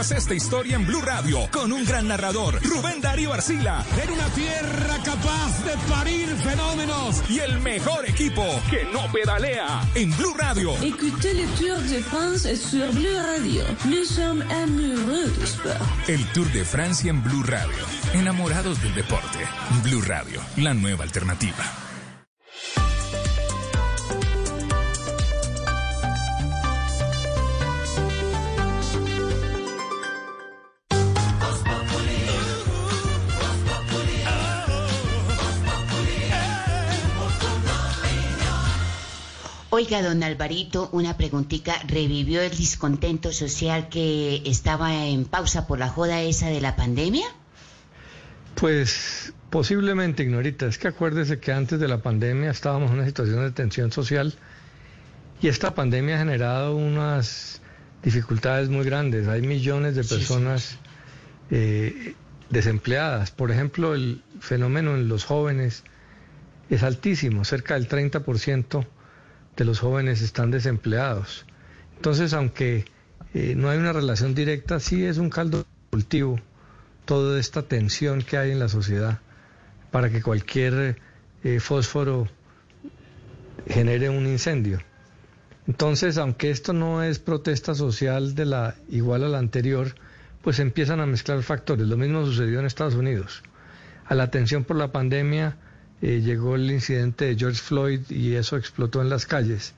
[0.00, 3.84] esta historia en Blue Radio con un gran narrador, Rubén Darío Arcila.
[4.02, 7.22] En una tierra capaz de parir fenómenos.
[7.30, 10.74] Y el mejor equipo que no pedalea en Blue Radio.
[10.82, 13.62] Écoutez le Tour de France sur Bleu Radio.
[13.84, 15.76] Nous sommes amoureux du sport.
[16.08, 17.84] El Tour de Francia en Blue Radio.
[18.14, 19.38] Enamorados del deporte.
[19.84, 21.93] Blue Radio, la nueva alternativa.
[39.76, 41.74] Oiga, don Alvarito, una preguntita.
[41.88, 47.26] ¿Revivió el descontento social que estaba en pausa por la joda esa de la pandemia?
[48.54, 50.66] Pues posiblemente, Ignorita.
[50.66, 54.34] Es que acuérdese que antes de la pandemia estábamos en una situación de tensión social
[55.42, 57.60] y esta pandemia ha generado unas
[58.04, 59.26] dificultades muy grandes.
[59.26, 60.78] Hay millones de personas
[61.50, 62.14] eh,
[62.48, 63.32] desempleadas.
[63.32, 65.82] Por ejemplo, el fenómeno en los jóvenes
[66.70, 67.44] es altísimo.
[67.44, 68.86] Cerca del 30%
[69.56, 71.46] de los jóvenes están desempleados.
[71.96, 72.84] Entonces, aunque
[73.34, 76.40] eh, no hay una relación directa, sí es un caldo cultivo
[77.04, 79.20] toda esta tensión que hay en la sociedad
[79.90, 80.96] para que cualquier
[81.44, 82.28] eh, fósforo
[83.68, 84.80] genere un incendio.
[85.66, 89.94] Entonces, aunque esto no es protesta social de la igual a la anterior,
[90.42, 91.86] pues empiezan a mezclar factores.
[91.86, 93.42] Lo mismo sucedió en Estados Unidos.
[94.06, 95.56] A la tensión por la pandemia
[96.04, 99.72] eh, llegó el incidente de George Floyd y eso explotó en las calles.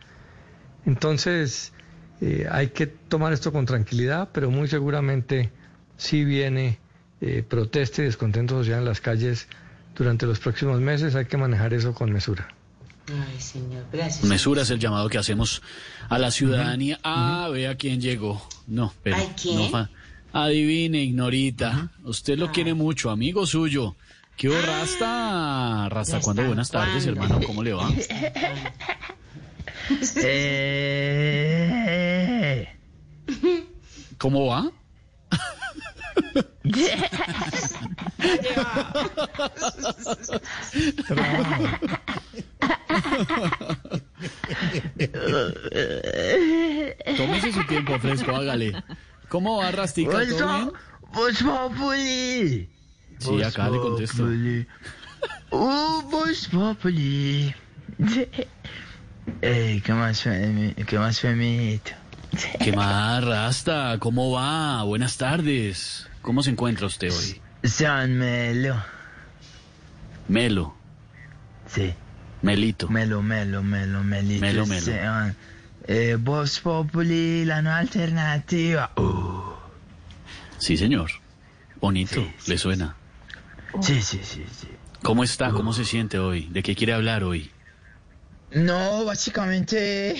[0.84, 1.72] Entonces,
[2.20, 5.52] eh, hay que tomar esto con tranquilidad, pero muy seguramente
[5.96, 6.80] sí viene
[7.20, 9.46] eh, protesta y descontento social en las calles
[9.94, 11.14] durante los próximos meses.
[11.14, 12.48] Hay que manejar eso con mesura.
[13.06, 14.24] Ay, señor, gracias.
[14.24, 15.62] Mesura es el llamado que hacemos
[16.08, 16.98] a la ciudadanía.
[17.04, 18.44] Ah, vea quién llegó.
[18.66, 19.14] No, pero.
[19.14, 19.70] Ay, ¿quién?
[19.70, 19.88] no
[20.32, 21.92] Adivine, Ignorita.
[22.02, 23.94] Usted lo quiere mucho, amigo suyo.
[24.36, 25.88] ¿Qué hubo, Rasta?
[25.88, 26.44] Rasta, ¿cuándo?
[26.44, 27.40] Buenas tardes, hermano.
[27.46, 27.88] ¿Cómo le va?
[34.18, 34.70] ¿Cómo va?
[47.16, 48.72] Tómese su tiempo fresco, hágale.
[49.28, 50.10] ¿Cómo va, Rastica?
[50.10, 50.36] ¿Todo bien?
[53.18, 54.24] Sí, acá le contesto.
[55.50, 57.54] Uh, Voz Populi.
[59.40, 61.92] Ey, ¿qué más, qué más femito?
[62.62, 63.96] ¿Qué más, Rasta?
[63.98, 64.82] ¿Cómo va?
[64.82, 66.08] Buenas tardes.
[66.22, 67.40] ¿Cómo se encuentra usted hoy?
[67.62, 68.76] Sean Melo.
[70.28, 70.74] Melo.
[71.66, 71.94] Sí.
[72.42, 72.88] Melito.
[72.88, 74.40] Melo, Melo, Melo, Melito.
[74.40, 74.80] Melo, Melo.
[74.80, 75.36] Sean.
[75.88, 78.90] Eh, Voz Populi, la nueva alternativa.
[78.96, 79.54] Uh.
[80.58, 81.10] Sí, señor.
[81.80, 82.86] Bonito, le suena.
[82.88, 83.05] Sí,
[83.82, 84.44] sí, sí, sí.
[85.02, 85.50] ¿Cómo está?
[85.50, 86.48] ¿Cómo se siente hoy?
[86.50, 87.50] ¿De qué quiere hablar hoy?
[88.52, 90.14] No, básicamente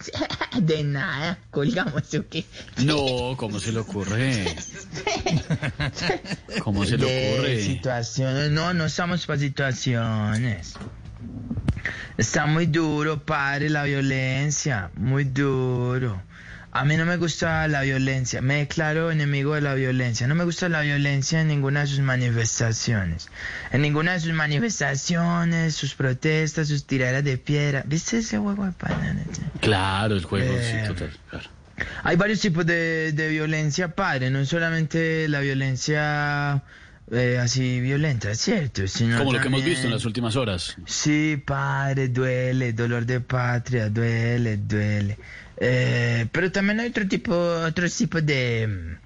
[0.60, 2.44] de nada, colgamos o qué.
[2.84, 4.54] No, ¿cómo se le ocurre?
[6.62, 7.62] ¿Cómo se le De ocurre?
[7.62, 10.74] situaciones, no, no estamos para situaciones.
[12.18, 16.22] Está muy duro, padre, la violencia, muy duro.
[16.74, 20.26] A mí no me gusta la violencia, me declaro enemigo de la violencia.
[20.26, 23.28] No me gusta la violencia en ninguna de sus manifestaciones.
[23.72, 27.82] En ninguna de sus manifestaciones, sus protestas, sus tiraderas de piedra.
[27.86, 29.26] ¿Viste ese juego de bananas?
[29.60, 31.10] Claro, el juego, Eh, sí, total.
[31.28, 31.48] claro.
[32.04, 36.62] Hay varios tipos de, de violencia, padre, no solamente la violencia
[37.10, 38.86] eh, así violenta, ¿cierto?
[38.86, 40.76] Sino Como lo que hemos visto en las últimas horas.
[40.86, 45.18] Sí, padre, duele, dolor de patria, duele, duele.
[45.64, 48.96] Eh, pero también hay otro tipo, otros tipos de,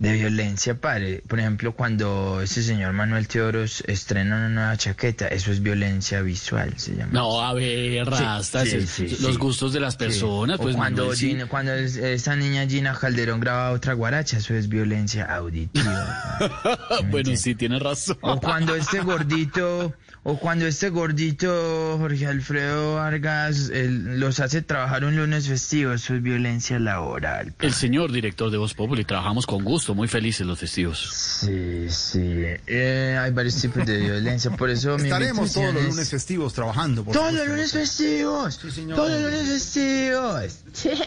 [0.00, 1.22] de violencia, padre.
[1.28, 6.74] Por ejemplo, cuando ese señor Manuel Teoros estrena una nueva chaqueta, eso es violencia visual,
[6.78, 7.12] se llama.
[7.12, 10.74] No, a ver, Rasta, Sí, es- sí, sí, los gustos de las personas, O pues
[10.74, 11.16] cuando, Manuel.
[11.18, 16.38] Gina- cuando es- esa niña Gina Calderón graba otra guaracha, eso es violencia auditiva.
[17.10, 18.18] bueno, sí, tiene razón.
[18.20, 19.94] O cuando este gordito,
[20.26, 26.14] o cuando este gordito Jorge Alfredo Vargas él, los hace trabajar un lunes festivo, eso
[26.14, 27.52] es violencia laboral.
[27.60, 31.10] El señor director de Voz Populi, trabajamos con gusto, muy felices los festivos.
[31.12, 32.20] Sí, sí.
[32.66, 36.54] Eh, hay varios tipos de violencia, por eso mi Estaremos todos los es- lunes festivos
[36.54, 37.04] trabajando.
[37.04, 38.54] por Todos los lunes festivos.
[38.74, 38.96] señor.
[38.96, 40.58] Todos los lunes festivos.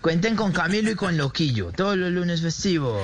[0.00, 1.70] Cuenten con Camilo y con Loquillo.
[1.70, 3.00] Todos los lunes festivos.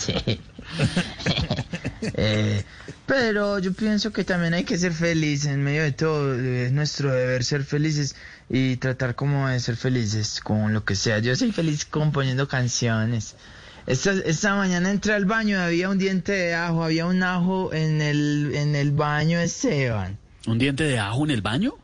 [0.00, 0.14] Sí.
[2.14, 2.64] Eh,
[3.06, 6.34] pero yo pienso que también hay que ser feliz en medio de todo.
[6.34, 8.16] Es nuestro deber ser felices
[8.50, 11.20] y tratar como de ser felices con lo que sea.
[11.20, 13.36] Yo soy feliz componiendo canciones.
[13.86, 18.00] Esta, esta mañana entré al baño, había un diente de ajo, había un ajo en
[18.00, 20.18] el, en el baño de Esteban.
[20.46, 21.74] ¿Un diente de ajo en el baño?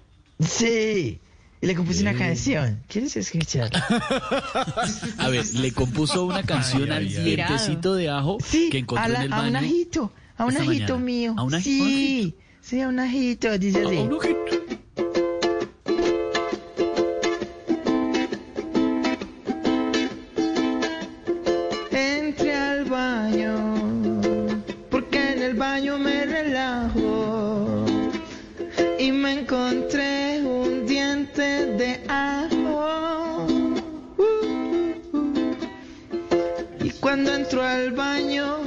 [0.40, 1.20] Sí.
[1.60, 2.80] Y le compuse una canción.
[2.88, 3.70] ¿Quieres escuchar?
[5.18, 8.38] A ver, le compuso una canción al dientecito de ajo
[8.70, 9.58] que encontró a, la- en el a un baño.
[9.58, 10.96] ajito, a un ajito mañana.
[10.98, 11.34] mío.
[11.36, 13.96] ¿A un aj- sí, sí, a un ajito, dice así.
[13.96, 14.67] Entré
[37.58, 38.58] entro al baño,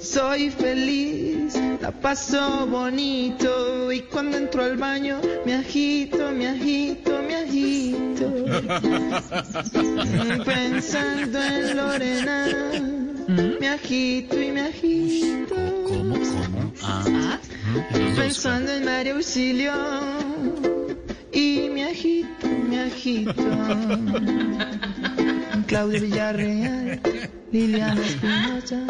[0.00, 3.90] soy feliz, la paso bonito.
[3.90, 8.32] Y cuando entro al baño, me agito, me agito, me agito.
[10.44, 12.46] Pensando en Lorena,
[13.60, 15.56] me agito y me agito.
[15.88, 16.14] ¿Cómo?
[16.14, 16.72] ¿Cómo?
[16.82, 17.40] Ah,
[17.74, 17.84] dos.
[18.16, 19.72] Pensando en María Auxilio
[21.32, 23.34] y me agito, me agito.
[25.62, 27.00] Claudia Villarreal,
[27.52, 28.86] Liliana Espinosa,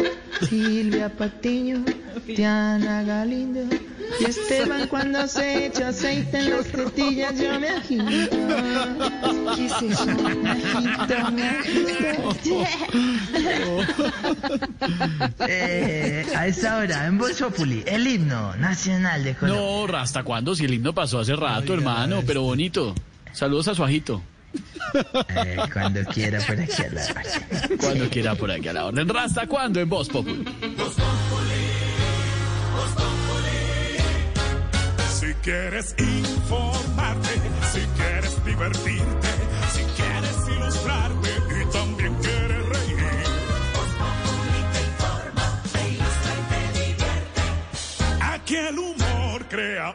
[0.48, 1.84] Silvia Patiño,
[2.26, 3.60] Diana Galindo
[4.20, 8.04] y Esteban cuando se echa aceite en las tetillas yo me agito.
[9.56, 10.06] ¿Qué es eso?
[10.06, 12.64] Me agito, me agito.
[15.48, 19.92] Eh, a esa hora, en Voz Populi, el himno nacional de Colombia.
[19.92, 20.54] No, ¿hasta cuándo?
[20.54, 22.94] Si el himno pasó hace rato, hermano, pero bonito.
[23.32, 24.22] Saludos a su ajito.
[25.36, 27.78] Eh, cuando quiera por aquí a la orden.
[27.78, 29.08] Cuando quiera por aquí a la orden.
[29.08, 30.44] ¿Rasta cuándo en Voz Populi?
[35.18, 37.30] Si quieres informarte,
[37.72, 39.28] si quieres divertirte,
[39.72, 42.96] si quieres ilustrarte y también quieres reír.
[44.72, 47.42] te informa, te ilustra y te divierte.
[48.20, 49.94] Aquí el humor crea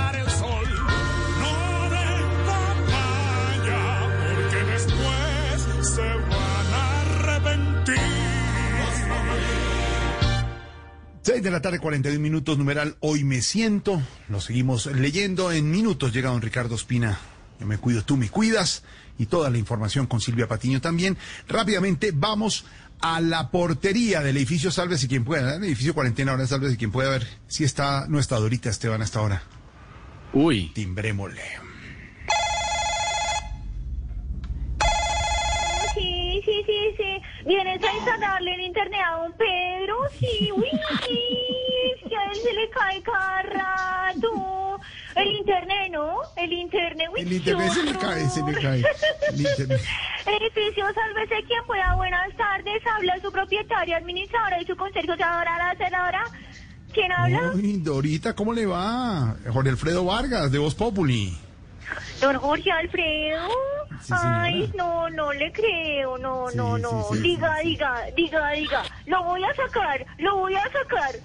[11.23, 14.01] 6 de la tarde, 41 minutos, numeral Hoy me siento.
[14.27, 15.51] Lo seguimos leyendo.
[15.51, 17.19] En minutos llega don Ricardo Espina.
[17.59, 18.83] Yo me cuido, tú me cuidas.
[19.19, 21.17] Y toda la información con Silvia Patiño también.
[21.47, 22.65] Rápidamente vamos
[23.01, 25.57] a la portería del edificio Salves y quien pueda.
[25.57, 29.03] El edificio Cuarentena, ahora Salves y quien pueda ver si está, no está Dorita Esteban
[29.03, 29.43] hasta ahora.
[30.33, 30.71] Uy.
[30.73, 31.43] Timbrémosle.
[35.93, 37.30] Sí, sí, sí, sí.
[37.45, 39.97] ¿Vienes a instalarle el internet a don Pedro?
[40.19, 40.69] Sí, uy,
[41.05, 42.09] sí.
[42.09, 44.79] Que a él se le cae cada rato.
[45.15, 46.19] El internet, ¿no?
[46.37, 48.83] El internet, uy, El internet se le cae, se le cae.
[49.29, 49.81] El internet.
[50.25, 51.95] Edificio, sálvese quien pueda.
[51.95, 52.81] Buenas tardes.
[52.95, 56.23] Habla su propietaria, administradora y su consejo, ahora la celadora.
[56.93, 57.51] ¿Quién habla?
[57.55, 59.35] Uy, Dorita, ¿cómo le va?
[59.51, 61.33] Jorge Alfredo Vargas, de Voz Populi.
[62.21, 63.47] Don Jorge Alfredo.
[64.01, 64.13] Sí.
[64.17, 67.03] Ay, no, no le creo, no, no, Sí, no.
[67.11, 68.83] sí, sí, diga, diga, diga, diga.
[69.05, 71.15] Lo voy a sacar, lo voy a sacar.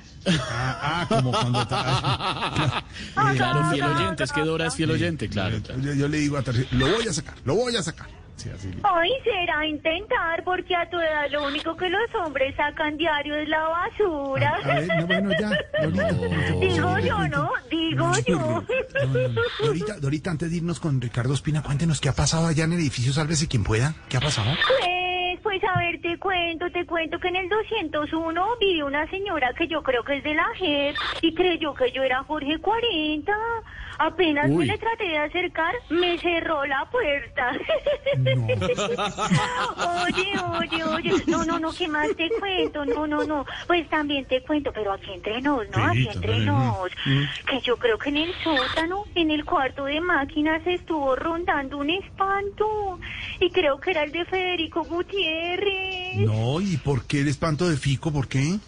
[0.51, 1.67] Ah, ah, como cuando...
[1.70, 2.83] Ah,
[3.36, 5.59] Claro, fiel Acá, oyente, es que Dora es fiel oyente, claro.
[5.62, 5.81] claro.
[5.81, 8.09] Yo, yo le digo a Tarcisio, lo voy a sacar, lo voy a sacar.
[8.37, 8.71] Sí, así.
[8.83, 13.49] Ay, será intentar, porque a tu edad lo único que los hombres sacan diario es
[13.49, 14.55] la basura.
[14.63, 15.51] A ver, no, bueno, ya,
[15.83, 16.13] Dorita.
[16.61, 17.51] Digo yo, ¿no?
[17.71, 18.39] Digo yo.
[18.39, 18.65] No,
[19.07, 19.41] no, no.
[19.65, 22.81] Dorita, Dorita, antes de irnos con Ricardo Espina, cuéntenos qué ha pasado allá en el
[22.81, 23.95] edificio Sálvese quien pueda.
[24.09, 24.51] ¿Qué ha pasado?
[24.79, 29.55] Pues, pues a ver, te cuento, te cuento que en el 201 vi una señora
[29.57, 33.33] que yo creo que es de la JEP y creyó que yo era Jorge 40.
[33.99, 34.66] Apenas me Uy.
[34.66, 37.52] le traté de acercar, me cerró la puerta.
[40.05, 42.84] oye, oye, oye, no, no, no, ¿qué más te cuento?
[42.84, 45.84] No, no, no, pues también te cuento, pero aquí entre nos, ¿no?
[45.84, 46.91] Aquí entre nos.
[47.07, 47.23] mm.
[47.49, 51.91] Que yo creo que en el sótano, en el cuarto de máquinas, estuvo rondando un
[51.91, 52.99] espanto.
[53.41, 56.16] Y creo que era el de Federico Gutiérrez.
[56.16, 58.12] No, ¿y por qué el espanto de Fico?
[58.12, 58.58] ¿Por qué?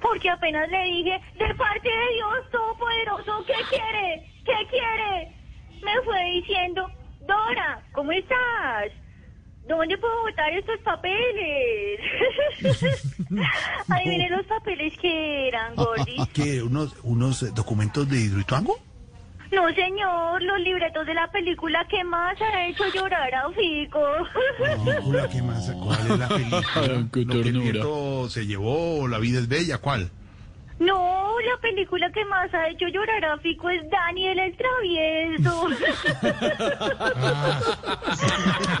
[0.00, 4.29] Porque apenas le dije, de parte de Dios Todopoderoso, ¿qué quiere?
[4.44, 5.34] ¿Qué quiere?
[5.82, 6.86] Me fue diciendo,
[7.26, 8.92] Dora, ¿cómo estás?
[9.66, 12.00] ¿Dónde puedo botar estos papeles?
[13.88, 16.26] Adivinen los papeles que eran, Gordis.
[16.32, 16.62] ¿Qué?
[16.62, 18.76] ¿Unos, unos documentos de Hidroituango?
[19.52, 24.00] No, señor, los libretos de la película que más ha hecho llorar a Fico.
[25.32, 25.70] ¿qué más?
[25.72, 27.08] ¿Cuál es la película?
[27.12, 27.72] Qué Lo que el ternura.
[27.72, 30.10] viento se llevó, La vida es bella, ¿cuál?
[30.80, 35.68] No, la película que más ha hecho llorar a Fico es Daniel el Travieso.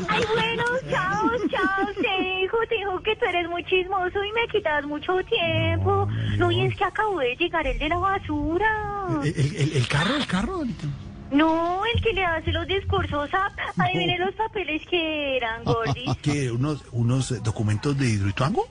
[0.08, 1.86] Ay, bueno, chao, chao.
[1.94, 6.08] Te dijo, te dijo que tú eres muy chismoso y me quitas mucho tiempo.
[6.38, 9.08] No, y es que acabó de llegar el de la basura.
[9.22, 10.62] ¿El, el- el carro, el carro?
[11.30, 13.52] No, el que le hace los discursos a...
[13.76, 16.06] Adivinen los papeles que eran, Gordy.
[16.22, 16.50] ¿Qué?
[16.50, 18.66] ¿Unos, unos eh, documentos de Hidroituango?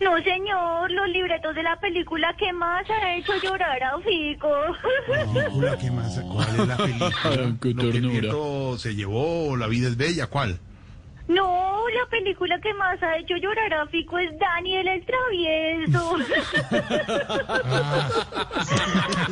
[0.00, 4.48] No, señor, los libretos de la película que más ha hecho llorar a Fico.
[5.34, 6.18] Película, ¿qué más?
[6.20, 7.10] ¿Cuál es la película?
[7.22, 8.20] Qué Lo que el ternura.
[8.20, 10.58] viento se llevó, La vida es bella, ¿cuál?
[11.30, 16.16] No, la película que más ha hecho llorar a Fico es Daniel el Travieso.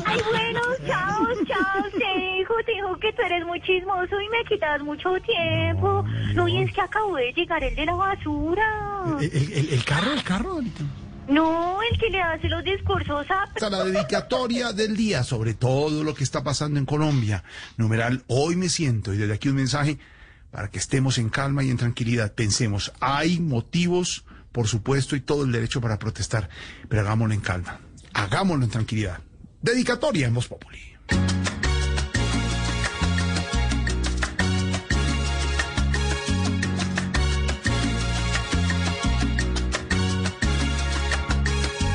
[0.07, 1.83] Ay, bueno, chao, chao.
[1.91, 6.05] Te dijo, te dijo que tú eres muy chismoso y me quitas mucho tiempo.
[6.35, 9.17] No, y es que acabó de llegar el de la basura.
[9.21, 10.61] ¿El, el- el carro, el carro?
[11.29, 13.43] No, el que le hace los discursos a...
[13.67, 17.43] a la dedicatoria del día sobre todo lo que está pasando en Colombia.
[17.77, 19.99] Numeral, hoy me siento, y desde aquí un mensaje
[20.51, 22.33] para que estemos en calma y en tranquilidad.
[22.35, 26.49] Pensemos, hay motivos, por supuesto, y todo el derecho para protestar,
[26.89, 27.81] pero hagámoslo en calma,
[28.13, 29.21] hagámoslo en tranquilidad.
[29.61, 30.79] Dedicatoria en Voz Populi.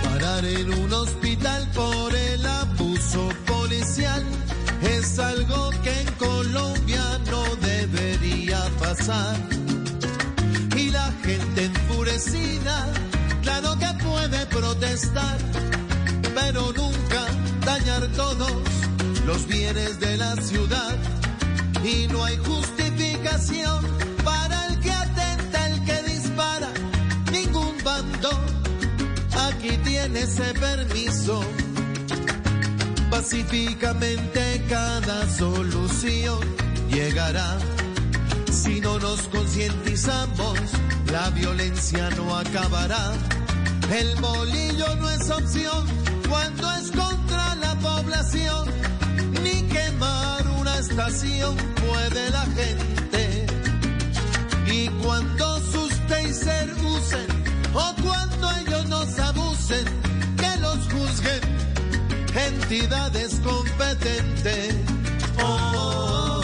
[0.03, 4.23] Parar en un hospital por el abuso policial
[4.81, 7.42] es algo que en Colombia no
[10.75, 12.85] Y la gente enfurecida,
[13.41, 15.37] claro que puede protestar,
[16.35, 17.25] pero nunca
[17.65, 18.51] dañar todos
[19.25, 20.97] los bienes de la ciudad.
[21.83, 23.85] Y no hay justificación
[24.23, 26.69] para el que atenta, el que dispara,
[27.31, 28.31] ningún bando
[29.47, 31.41] aquí tiene ese permiso.
[33.09, 36.39] Pacíficamente cada solución
[36.89, 37.57] llegará.
[38.63, 40.57] Si no nos concientizamos,
[41.11, 43.11] la violencia no acabará.
[43.91, 45.85] El bolillo no es opción
[46.29, 48.69] cuando es contra la población,
[49.43, 53.45] ni quemar una estación puede la gente.
[54.65, 57.27] Y cuando sus taser usen
[57.73, 59.85] o cuando ellos nos abusen,
[60.37, 61.41] que los juzguen
[62.33, 64.69] entidad es competente.
[65.37, 66.42] Oh, oh, oh,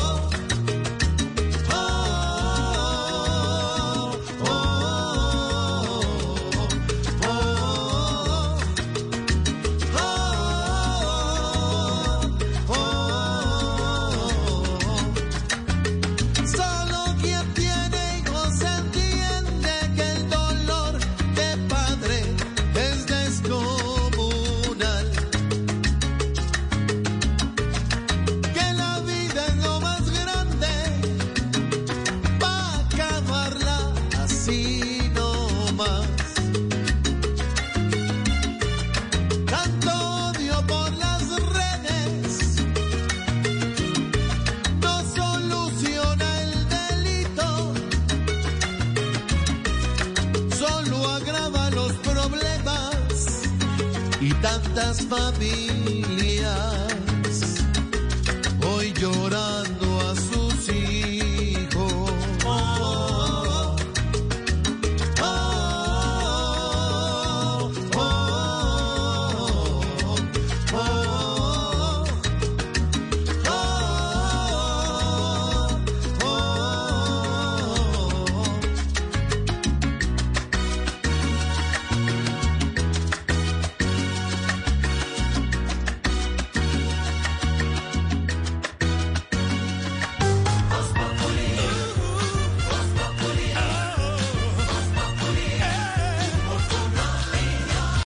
[54.93, 55.68] solo agrava los